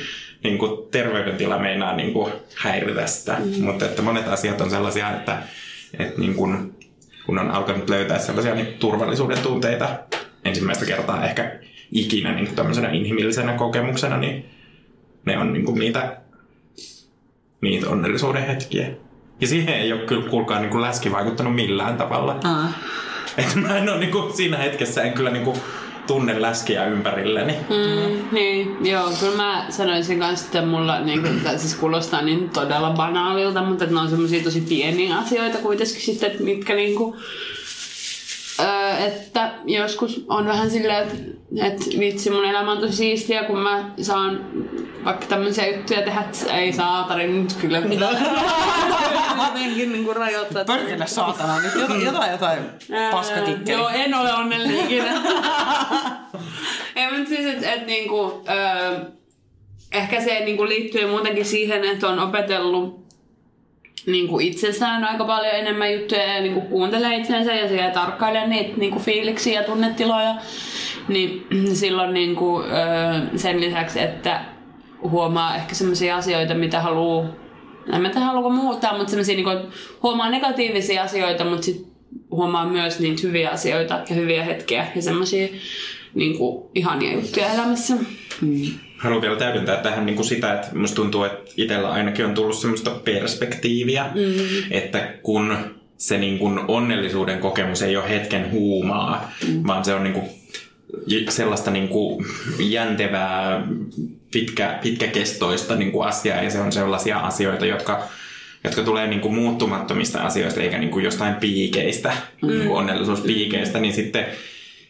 niinku, 0.44 0.88
terveydentila 0.90 1.58
meinaa 1.58 1.96
niinku, 1.96 2.30
häiritä 2.56 3.06
sitä. 3.06 3.36
Mm. 3.38 3.64
Mutta 3.64 3.84
että 3.84 4.02
monet 4.02 4.28
asiat 4.28 4.60
on 4.60 4.70
sellaisia, 4.70 5.10
että 5.10 5.38
et, 5.98 6.18
niinku, 6.18 6.48
kun 7.26 7.38
on 7.38 7.50
alkanut 7.50 7.90
löytää 7.90 8.18
sellaisia 8.18 8.54
niin 8.54 8.74
turvallisuuden 8.78 9.38
tunteita 9.38 9.88
ensimmäistä 10.44 10.86
kertaa 10.86 11.24
ehkä 11.24 11.58
ikinä 11.92 12.34
niin 12.34 12.54
tämmöisenä 12.54 12.90
inhimillisenä 12.90 13.52
kokemuksena, 13.52 14.16
niin 14.16 14.51
ne 15.24 15.38
on 15.38 15.52
niin 15.52 15.64
kuin 15.64 15.78
niitä, 15.78 16.16
niitä 17.60 17.88
onnellisuuden 17.88 18.46
hetkiä. 18.46 18.90
Ja 19.40 19.46
siihen 19.46 19.74
ei 19.74 19.92
ole 19.92 20.00
kyllä 20.00 20.30
kuulkaa 20.30 20.60
niin 20.60 20.70
kuin 20.70 20.82
läski 20.82 21.12
vaikuttanut 21.12 21.54
millään 21.54 21.96
tavalla. 21.96 22.40
Aa. 22.44 22.72
Että 23.38 23.58
mä 23.58 23.78
en 23.78 23.88
ole 23.88 23.98
niin 23.98 24.12
kuin, 24.12 24.36
siinä 24.36 24.56
hetkessä 24.56 25.02
en 25.02 25.12
kyllä 25.12 25.30
niin 25.30 25.44
kuin, 25.44 25.56
tunne 26.06 26.42
läskiä 26.42 26.86
ympärilleni. 26.86 27.52
Mm, 27.52 28.28
niin, 28.32 28.76
joo, 28.86 29.10
kyllä 29.20 29.36
mä 29.36 29.66
sanoisin 29.68 30.18
kanssa, 30.18 30.46
että 30.46 30.62
mulla 30.62 31.00
niin 31.00 31.22
kuin, 31.22 31.40
tämä 31.40 31.58
siis 31.58 31.74
kuulostaa 31.74 32.22
niin 32.22 32.50
todella 32.50 32.90
banaalilta, 32.90 33.62
mutta 33.62 33.84
että 33.84 33.94
ne 33.94 34.00
on 34.00 34.10
semmoisia 34.10 34.44
tosi 34.44 34.60
pieniä 34.60 35.16
asioita 35.16 35.58
kuitenkin 35.58 36.00
sitten, 36.00 36.30
että 36.30 36.42
mitkä 36.42 36.74
niin 36.74 36.96
kuin, 36.96 37.16
että 38.99 39.53
joskus 39.66 40.24
on 40.28 40.47
vähän 40.47 40.70
silleen, 40.70 41.03
että, 41.03 41.16
että 41.66 41.84
vitsi 41.99 42.30
mun 42.30 42.45
elämä 42.45 42.72
on 42.72 42.78
tosi 42.78 42.97
siistiä, 42.97 43.45
kun 43.45 43.59
mä 43.59 43.90
saan 44.03 44.40
vaikka 45.05 45.26
tämmöisiä 45.26 45.66
juttuja 45.66 46.03
tehdä, 46.03 46.20
että 46.20 46.57
ei 46.57 46.72
saatari 46.72 47.28
nyt 47.28 47.53
kyllä 47.53 47.80
mitään. 47.88 48.16
Jotenkin 49.72 49.93
niin 49.93 50.05
kuin 50.05 50.16
rajoittaa. 50.16 50.64
Pörkele 50.64 51.07
saatana 51.07 51.61
nyt. 51.61 51.74
Jotain, 51.74 52.05
jotain, 52.05 52.32
jotain 52.32 52.62
paskakikkeli. 53.11 53.78
Joo, 53.78 53.88
en 53.88 54.14
ole 54.14 54.32
onnellinen 54.32 54.84
ikinä. 54.84 55.12
Ei, 56.97 57.12
mutta 57.12 57.28
siis, 57.28 57.47
että 57.47 57.72
et, 57.72 57.86
niinku, 57.86 58.43
öö, 58.49 59.01
ehkä 59.93 60.20
se 60.20 60.40
niinku 60.40 60.68
liittyy 60.68 61.07
muutenkin 61.07 61.45
siihen, 61.45 61.84
että 61.84 62.09
on 62.09 62.18
opetellut 62.18 63.01
niinku 64.07 64.38
itsessään 64.38 65.05
aika 65.05 65.24
paljon 65.24 65.55
enemmän 65.55 65.92
juttuja 65.92 66.34
ja 66.34 66.40
niinku 66.40 66.61
kuuntelee 66.61 67.16
itsensä 67.16 67.55
ja 67.55 67.68
siellä 67.68 67.90
tarkkailee 67.90 68.46
niitä 68.46 68.76
niinku 68.76 68.98
fiiliksiä 68.98 69.61
ja 69.61 69.66
tunnetiloja. 69.66 70.34
Niin 71.09 71.46
silloin 71.74 72.14
niinku, 72.14 72.61
öö, 72.61 73.38
sen 73.38 73.61
lisäksi, 73.61 74.00
että 74.00 74.44
huomaa 75.03 75.57
ehkä 75.57 75.74
sellaisia 75.74 76.16
asioita, 76.16 76.55
mitä 76.55 76.80
haluaa 76.80 77.26
en 77.92 78.03
mä 78.03 78.09
tiedä 78.09 78.26
haluaako 78.26 78.50
muuttaa, 78.50 78.96
mutta 78.96 79.11
semmoisia 79.11 79.34
niinku, 79.36 79.50
huomaa 80.03 80.30
negatiivisia 80.30 81.03
asioita, 81.03 81.44
mutta 81.44 81.62
sit 81.62 81.86
huomaa 82.30 82.66
myös 82.66 83.00
niitä 83.00 83.22
hyviä 83.22 83.50
asioita 83.50 84.00
ja 84.09 84.14
hyviä 84.14 84.44
hetkiä 84.44 84.86
ja 84.96 85.03
semmoisia 85.03 85.48
niinku, 86.14 86.70
ihania 86.74 87.12
juttuja 87.12 87.55
elämässä. 87.55 87.96
Haluan 89.03 89.22
vielä 89.22 89.36
täydentää 89.36 89.76
tähän 89.76 90.07
niin 90.07 90.16
kuin 90.16 90.26
sitä, 90.26 90.55
että 90.55 90.68
musta 90.74 90.96
tuntuu, 90.96 91.24
että 91.24 91.50
itsellä 91.57 91.90
ainakin 91.90 92.26
on 92.26 92.34
tullut 92.34 92.57
semmoista 92.57 92.90
perspektiiviä, 92.90 94.05
mm. 94.14 94.20
että 94.70 95.14
kun 95.22 95.57
se 95.96 96.18
niin 96.18 96.38
kuin 96.38 96.61
onnellisuuden 96.68 97.38
kokemus 97.38 97.82
ei 97.82 97.96
ole 97.96 98.09
hetken 98.09 98.50
huumaa, 98.50 99.32
mm. 99.48 99.66
vaan 99.66 99.84
se 99.84 99.94
on 99.94 100.05
niin 100.05 100.14
kuin 100.14 100.26
sellaista 101.28 101.70
niin 101.70 101.88
kuin 101.88 102.26
jäntevää, 102.59 103.66
pitkä, 104.32 104.78
pitkäkestoista 104.82 105.76
niin 105.76 105.92
kuin 105.92 106.09
asiaa 106.09 106.42
ja 106.42 106.50
se 106.50 106.61
on 106.61 106.72
sellaisia 106.72 107.18
asioita, 107.18 107.66
jotka 107.66 108.09
jotka 108.64 108.82
tulee 108.82 109.07
niin 109.07 109.20
kuin 109.20 109.34
muuttumattomista 109.34 110.20
asioista 110.20 110.61
eikä 110.61 110.78
niin 110.78 110.90
kuin 110.90 111.05
jostain 111.05 111.34
piikeistä, 111.34 112.12
mm. 112.42 112.48
niin 112.48 112.66
kuin 112.66 112.78
onnellisuuspiikeistä, 112.78 113.80
niin 113.80 113.94
sitten 113.94 114.26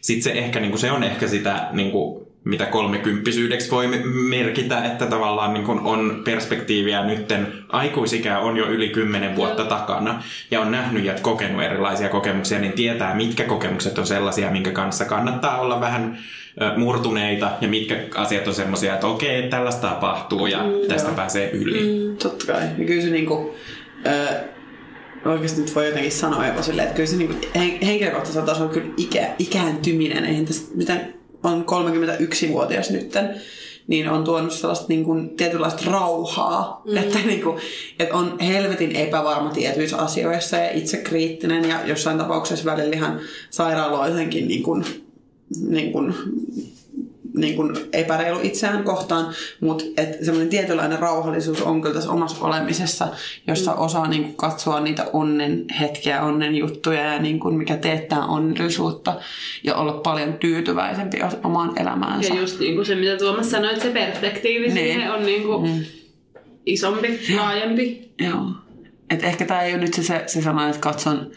sit 0.01 0.21
se, 0.21 0.31
ehkä, 0.31 0.59
niin 0.59 0.71
kuin 0.71 0.79
se 0.79 0.91
on 0.91 1.03
ehkä 1.03 1.27
sitä, 1.27 1.67
niin 1.71 1.91
kuin, 1.91 2.22
mitä 2.43 2.65
kolmekymppisyydeksi 2.65 3.71
voi 3.71 3.87
merkitä, 4.29 4.85
että 4.85 5.05
tavallaan 5.05 5.53
niin 5.53 5.65
kuin 5.65 5.79
on 5.79 6.21
perspektiiviä 6.25 7.05
nytten, 7.05 7.53
aikuisikää 7.69 8.39
on 8.39 8.57
jo 8.57 8.65
yli 8.65 8.89
kymmenen 8.89 9.35
vuotta 9.35 9.65
takana 9.65 10.23
ja 10.51 10.61
on 10.61 10.71
nähnyt 10.71 11.05
ja 11.05 11.13
kokenut 11.21 11.63
erilaisia 11.63 12.09
kokemuksia, 12.09 12.59
niin 12.59 12.73
tietää, 12.73 13.15
mitkä 13.15 13.43
kokemukset 13.43 13.97
on 13.97 14.07
sellaisia, 14.07 14.51
minkä 14.51 14.71
kanssa 14.71 15.05
kannattaa 15.05 15.61
olla 15.61 15.79
vähän 15.79 16.17
murtuneita 16.77 17.51
ja 17.61 17.67
mitkä 17.67 17.99
asiat 18.15 18.47
on 18.47 18.53
semmoisia, 18.53 18.93
että 18.93 19.07
okei, 19.07 19.49
tällaista 19.49 19.87
tapahtuu 19.87 20.47
ja 20.47 20.63
mm, 20.63 20.87
tästä 20.87 21.07
joo. 21.07 21.15
pääsee 21.15 21.51
yli. 21.51 22.07
Mm. 22.07 22.17
Totta 22.17 22.53
kai. 22.53 22.63
Ja 22.77 22.85
kyllä 22.85 23.01
se 23.01 23.09
niinku, 23.09 23.55
ö, 24.05 25.29
oikeasti 25.29 25.61
nyt 25.61 25.75
voi 25.75 25.85
jotenkin 25.85 26.11
sanoa 26.11 26.47
jopa 26.47 26.61
silleen, 26.61 26.87
että 26.87 26.95
kyllä 26.95 27.09
se 27.09 27.17
niinku, 27.17 27.35
hen, 27.55 27.81
henkilökohtaisella 27.81 28.45
tasolla 28.45 28.73
kyllä 28.73 28.93
ikä, 28.97 29.29
ikääntyminen, 29.39 30.25
eihän 30.25 30.45
tässä 30.45 30.71
mitään, 30.75 31.13
on 31.43 31.65
31-vuotias 31.65 32.89
nytten, 32.89 33.41
niin 33.87 34.09
on 34.09 34.23
tuonut 34.23 34.53
sellaista 34.53 34.85
niin 34.89 35.03
kuin, 35.03 35.29
tietynlaista 35.29 35.91
rauhaa, 35.91 36.81
mm. 36.85 36.97
että, 36.97 37.19
niin 37.25 37.41
kuin, 37.41 37.57
että 37.99 38.15
on 38.15 38.39
helvetin 38.39 38.95
epävarma 38.95 39.49
tietyissä 39.49 39.97
asioissa 39.97 40.57
ja 40.57 40.71
itsekriittinen 40.71 41.69
ja 41.69 41.79
jossain 41.85 42.17
tapauksessa 42.17 42.65
välillä 42.65 42.95
ihan 42.95 43.19
sairaaloisenkin 43.49 44.47
niin 44.47 44.63
kuin, 44.63 44.85
niin 45.67 45.91
kuin, 45.91 46.13
niin 47.35 47.55
kuin 47.55 47.75
epäreilu 47.93 48.39
itseään 48.43 48.83
kohtaan, 48.83 49.33
mutta 49.59 49.83
semmoinen 50.21 50.49
tietynlainen 50.49 50.99
rauhallisuus 50.99 51.61
on 51.61 51.81
kyllä 51.81 51.95
tässä 51.95 52.11
omassa 52.11 52.45
olemisessa, 52.45 53.07
jossa 53.47 53.71
mm. 53.71 53.79
osaa 53.81 54.07
niin 54.07 54.23
kuin 54.23 54.35
katsoa 54.35 54.79
niitä 54.79 55.05
onnen 55.13 55.65
hetkiä, 55.79 56.21
onnen 56.23 56.55
juttuja 56.55 57.13
ja 57.13 57.19
niin 57.19 57.39
kuin 57.39 57.55
mikä 57.55 57.77
teettää 57.77 58.25
onnellisuutta 58.25 59.15
ja 59.63 59.75
olla 59.75 59.93
paljon 59.93 60.33
tyytyväisempi 60.33 61.17
omaan 61.43 61.81
elämäänsä. 61.81 62.33
Ja 62.33 62.39
just 62.41 62.59
niin 62.59 62.75
kuin 62.75 62.85
se, 62.85 62.95
mitä 62.95 63.17
Tuomas 63.17 63.51
sanoi, 63.51 63.71
että 63.71 63.83
se 63.83 63.89
perspektiivi 63.91 64.67
Niin. 64.67 64.73
siihen 64.77 65.11
on 65.11 65.25
niin 65.25 65.43
kuin 65.43 65.69
Mm. 65.71 65.83
isompi, 66.65 67.19
laajempi. 67.35 68.13
Joo. 68.19 68.45
Et 69.09 69.23
ehkä 69.23 69.45
tämä 69.45 69.61
ei 69.61 69.73
ole 69.73 69.81
nyt 69.81 69.93
se, 69.93 70.03
se, 70.03 70.23
se 70.27 70.41
sana, 70.41 70.67
että 70.67 70.79
katson 70.81 71.31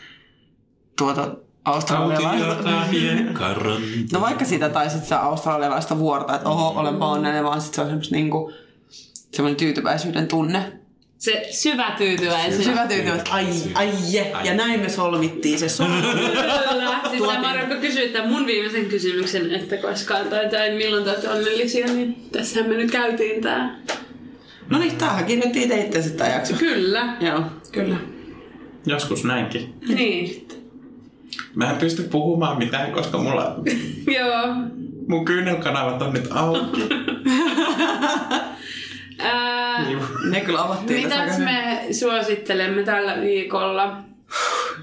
tuota 0.98 1.34
australialaista. 1.66 2.70
No 4.12 4.20
vaikka 4.20 4.44
sitä 4.44 4.68
tai 4.68 4.90
sitten 4.90 5.08
se 5.08 5.14
australialaista 5.14 5.98
vuorta, 5.98 6.34
että 6.34 6.48
oho, 6.48 6.80
olenpa 6.80 7.08
onnellinen, 7.08 7.44
vaan 7.44 7.60
sitten 7.60 7.74
se 7.74 7.80
on 7.80 7.86
semmoista 7.86 8.14
niinku, 8.14 8.52
semmoinen 9.32 9.56
tyytyväisyyden 9.56 10.28
tunne. 10.28 10.72
Se 11.18 11.46
syvä 11.50 11.94
tyytyväisyys. 11.98 12.64
Syvä 12.64 12.86
tyytyväisyys, 12.86 13.30
ai, 13.30 13.46
ai 13.74 13.90
je, 14.10 14.32
ja 14.44 14.54
näin 14.54 14.80
me 14.80 14.88
solmittiin 14.88 15.58
se 15.58 15.68
sun. 15.68 15.86
Kyllä. 16.70 17.00
Siis 17.10 17.22
sä 17.22 17.40
Marko 17.40 17.74
kysyit 17.80 18.12
tämän 18.12 18.28
mun 18.28 18.46
viimeisen 18.46 18.86
kysymyksen, 18.86 19.54
että 19.54 19.76
koskaan 19.76 20.26
tai, 20.28 20.50
tai 20.50 20.74
milloin 20.74 21.04
te 21.04 21.10
olette 21.10 21.28
onnellisia, 21.28 21.86
niin 21.86 22.28
tässähän 22.32 22.70
me 22.70 22.76
nyt 22.76 22.90
käytiin 22.90 23.42
tää. 23.42 23.78
No 24.70 24.78
niin, 24.78 24.96
tämähän 24.96 25.24
kirjoitti 25.24 25.62
itse 25.62 26.10
tämä 26.10 26.30
jakso. 26.30 26.54
Kyllä. 26.56 27.16
Joo, 27.20 27.42
kyllä. 27.72 27.96
Joskus 28.86 29.24
näinkin. 29.24 29.74
Niin. 29.88 30.48
Mä 31.56 31.70
en 31.70 31.76
pysty 31.76 32.02
puhumaan 32.02 32.58
mitään, 32.58 32.92
koska 32.92 33.18
mulla 33.18 33.56
Joo. 34.06 34.46
mun 35.08 35.24
kyynelkanavat 35.24 36.02
on 36.02 36.12
nyt 36.12 36.28
auki. 36.30 36.88
Ää, 39.18 39.84
Ne 40.30 40.40
kyllä 40.40 40.62
avattiin 40.62 41.02
mitäs 41.02 41.32
hyvin. 41.32 41.44
me 41.44 41.84
suosittelemme 41.92 42.82
tällä 42.82 43.20
viikolla? 43.20 43.96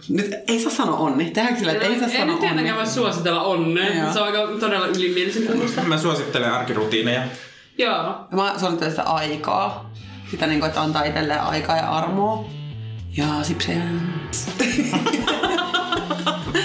Nyt 0.10 0.32
ei 0.48 0.60
saa 0.60 0.72
sanoa 0.72 0.98
onni. 0.98 1.26
Tehdäänkö 1.32 1.60
sillä, 1.60 1.72
että 1.72 1.86
ei 1.86 2.00
saa 2.00 2.08
en 2.08 2.12
sanoa 2.12 2.26
nyt 2.26 2.36
onni? 2.36 2.48
tietenkään 2.48 2.78
voi 2.78 2.88
suositella 2.88 3.42
onnea. 3.44 4.14
Se 4.14 4.20
on 4.20 4.26
aika 4.26 4.40
todella 4.60 4.88
ylimielisen 4.88 5.44
kuulosta. 5.48 5.82
Mä 5.82 5.98
suosittelen 5.98 6.54
arkirutiineja. 6.54 7.22
Joo. 7.78 8.16
Mä 8.32 8.54
suosittelen 8.60 8.92
sitä 8.92 9.04
aikaa. 9.04 9.92
Sitä 10.32 10.48
niin 10.48 10.60
kuin, 10.60 10.68
että 10.68 10.82
antaa 10.82 11.04
itselleen 11.04 11.42
aikaa 11.42 11.78
ja 11.78 11.90
armoa. 11.90 12.46
Ja 13.18 13.26
sipsejä. 13.44 13.82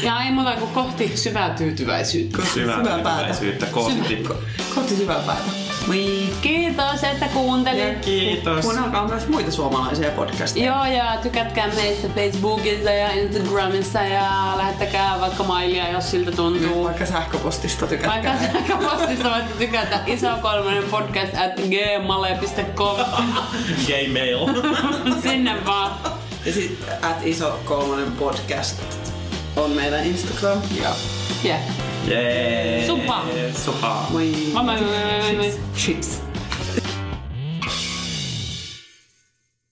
Ja 0.03 0.23
ei 0.23 0.33
muuta 0.33 0.53
kuin 0.57 0.71
kohti 0.71 1.17
syvää 1.17 1.51
tyytyväisyyttä. 1.51 2.43
Syvää 2.55 2.77
Syvää 2.77 2.99
päätä. 2.99 3.15
tyytyväisyyttä 3.15 3.67
kohti. 3.67 4.25
Kohti 4.75 4.97
syvää 4.97 5.19
päätä. 5.27 5.43
Moi. 5.87 6.29
Kiitos, 6.41 7.05
että 7.05 7.27
kuuntelit. 7.29 8.05
Kiitos. 8.05 8.65
Kuunnelkaa 8.65 9.09
myös 9.09 9.29
muita 9.29 9.51
suomalaisia 9.51 10.11
podcasteja. 10.11 10.67
Joo, 10.67 10.85
ja 10.85 11.17
tykätkää 11.23 11.69
meistä 11.69 12.09
Facebookissa 12.09 12.91
ja 12.91 13.13
Instagramissa 13.13 14.03
ja 14.03 14.55
lähettäkää 14.57 15.21
vaikka 15.21 15.43
mailia, 15.45 15.91
jos 15.91 16.11
siltä 16.11 16.33
tuntuu. 16.33 16.85
Vaikka 16.85 17.07
sähköpostista 17.07 17.87
Vaikka 17.91 17.97
tykätkää. 18.31 18.53
sähköpostista 18.53 19.31
voitte 19.31 19.55
tykätä 19.59 20.01
iso 20.07 20.29
kolmonen 20.43 20.85
podcast 20.85 21.35
at 21.35 21.55
gmail.com. 21.57 22.97
Gay 23.87 24.09
mail. 24.19 24.39
Sinne 25.23 25.65
vaan. 25.67 25.93
Ja 26.47 26.53
sit 26.53 26.79
at 27.03 27.17
iso 27.23 27.61
kolmonen 27.65 28.13
podcast 28.13 28.83
on 29.59 29.71
meidän 29.71 30.05
Instagram. 30.05 30.59
Ja 30.83 30.95
Yeah. 31.45 31.61
Jee. 32.07 32.87
Supa. 32.87 33.25
Supa. 33.65 34.07
Voi. 34.13 34.33
Vai, 34.55 34.67
vai, 34.67 34.81
vai, 34.81 35.21
vai, 35.21 35.37
vai. 35.37 35.53
Chips. 35.77 36.28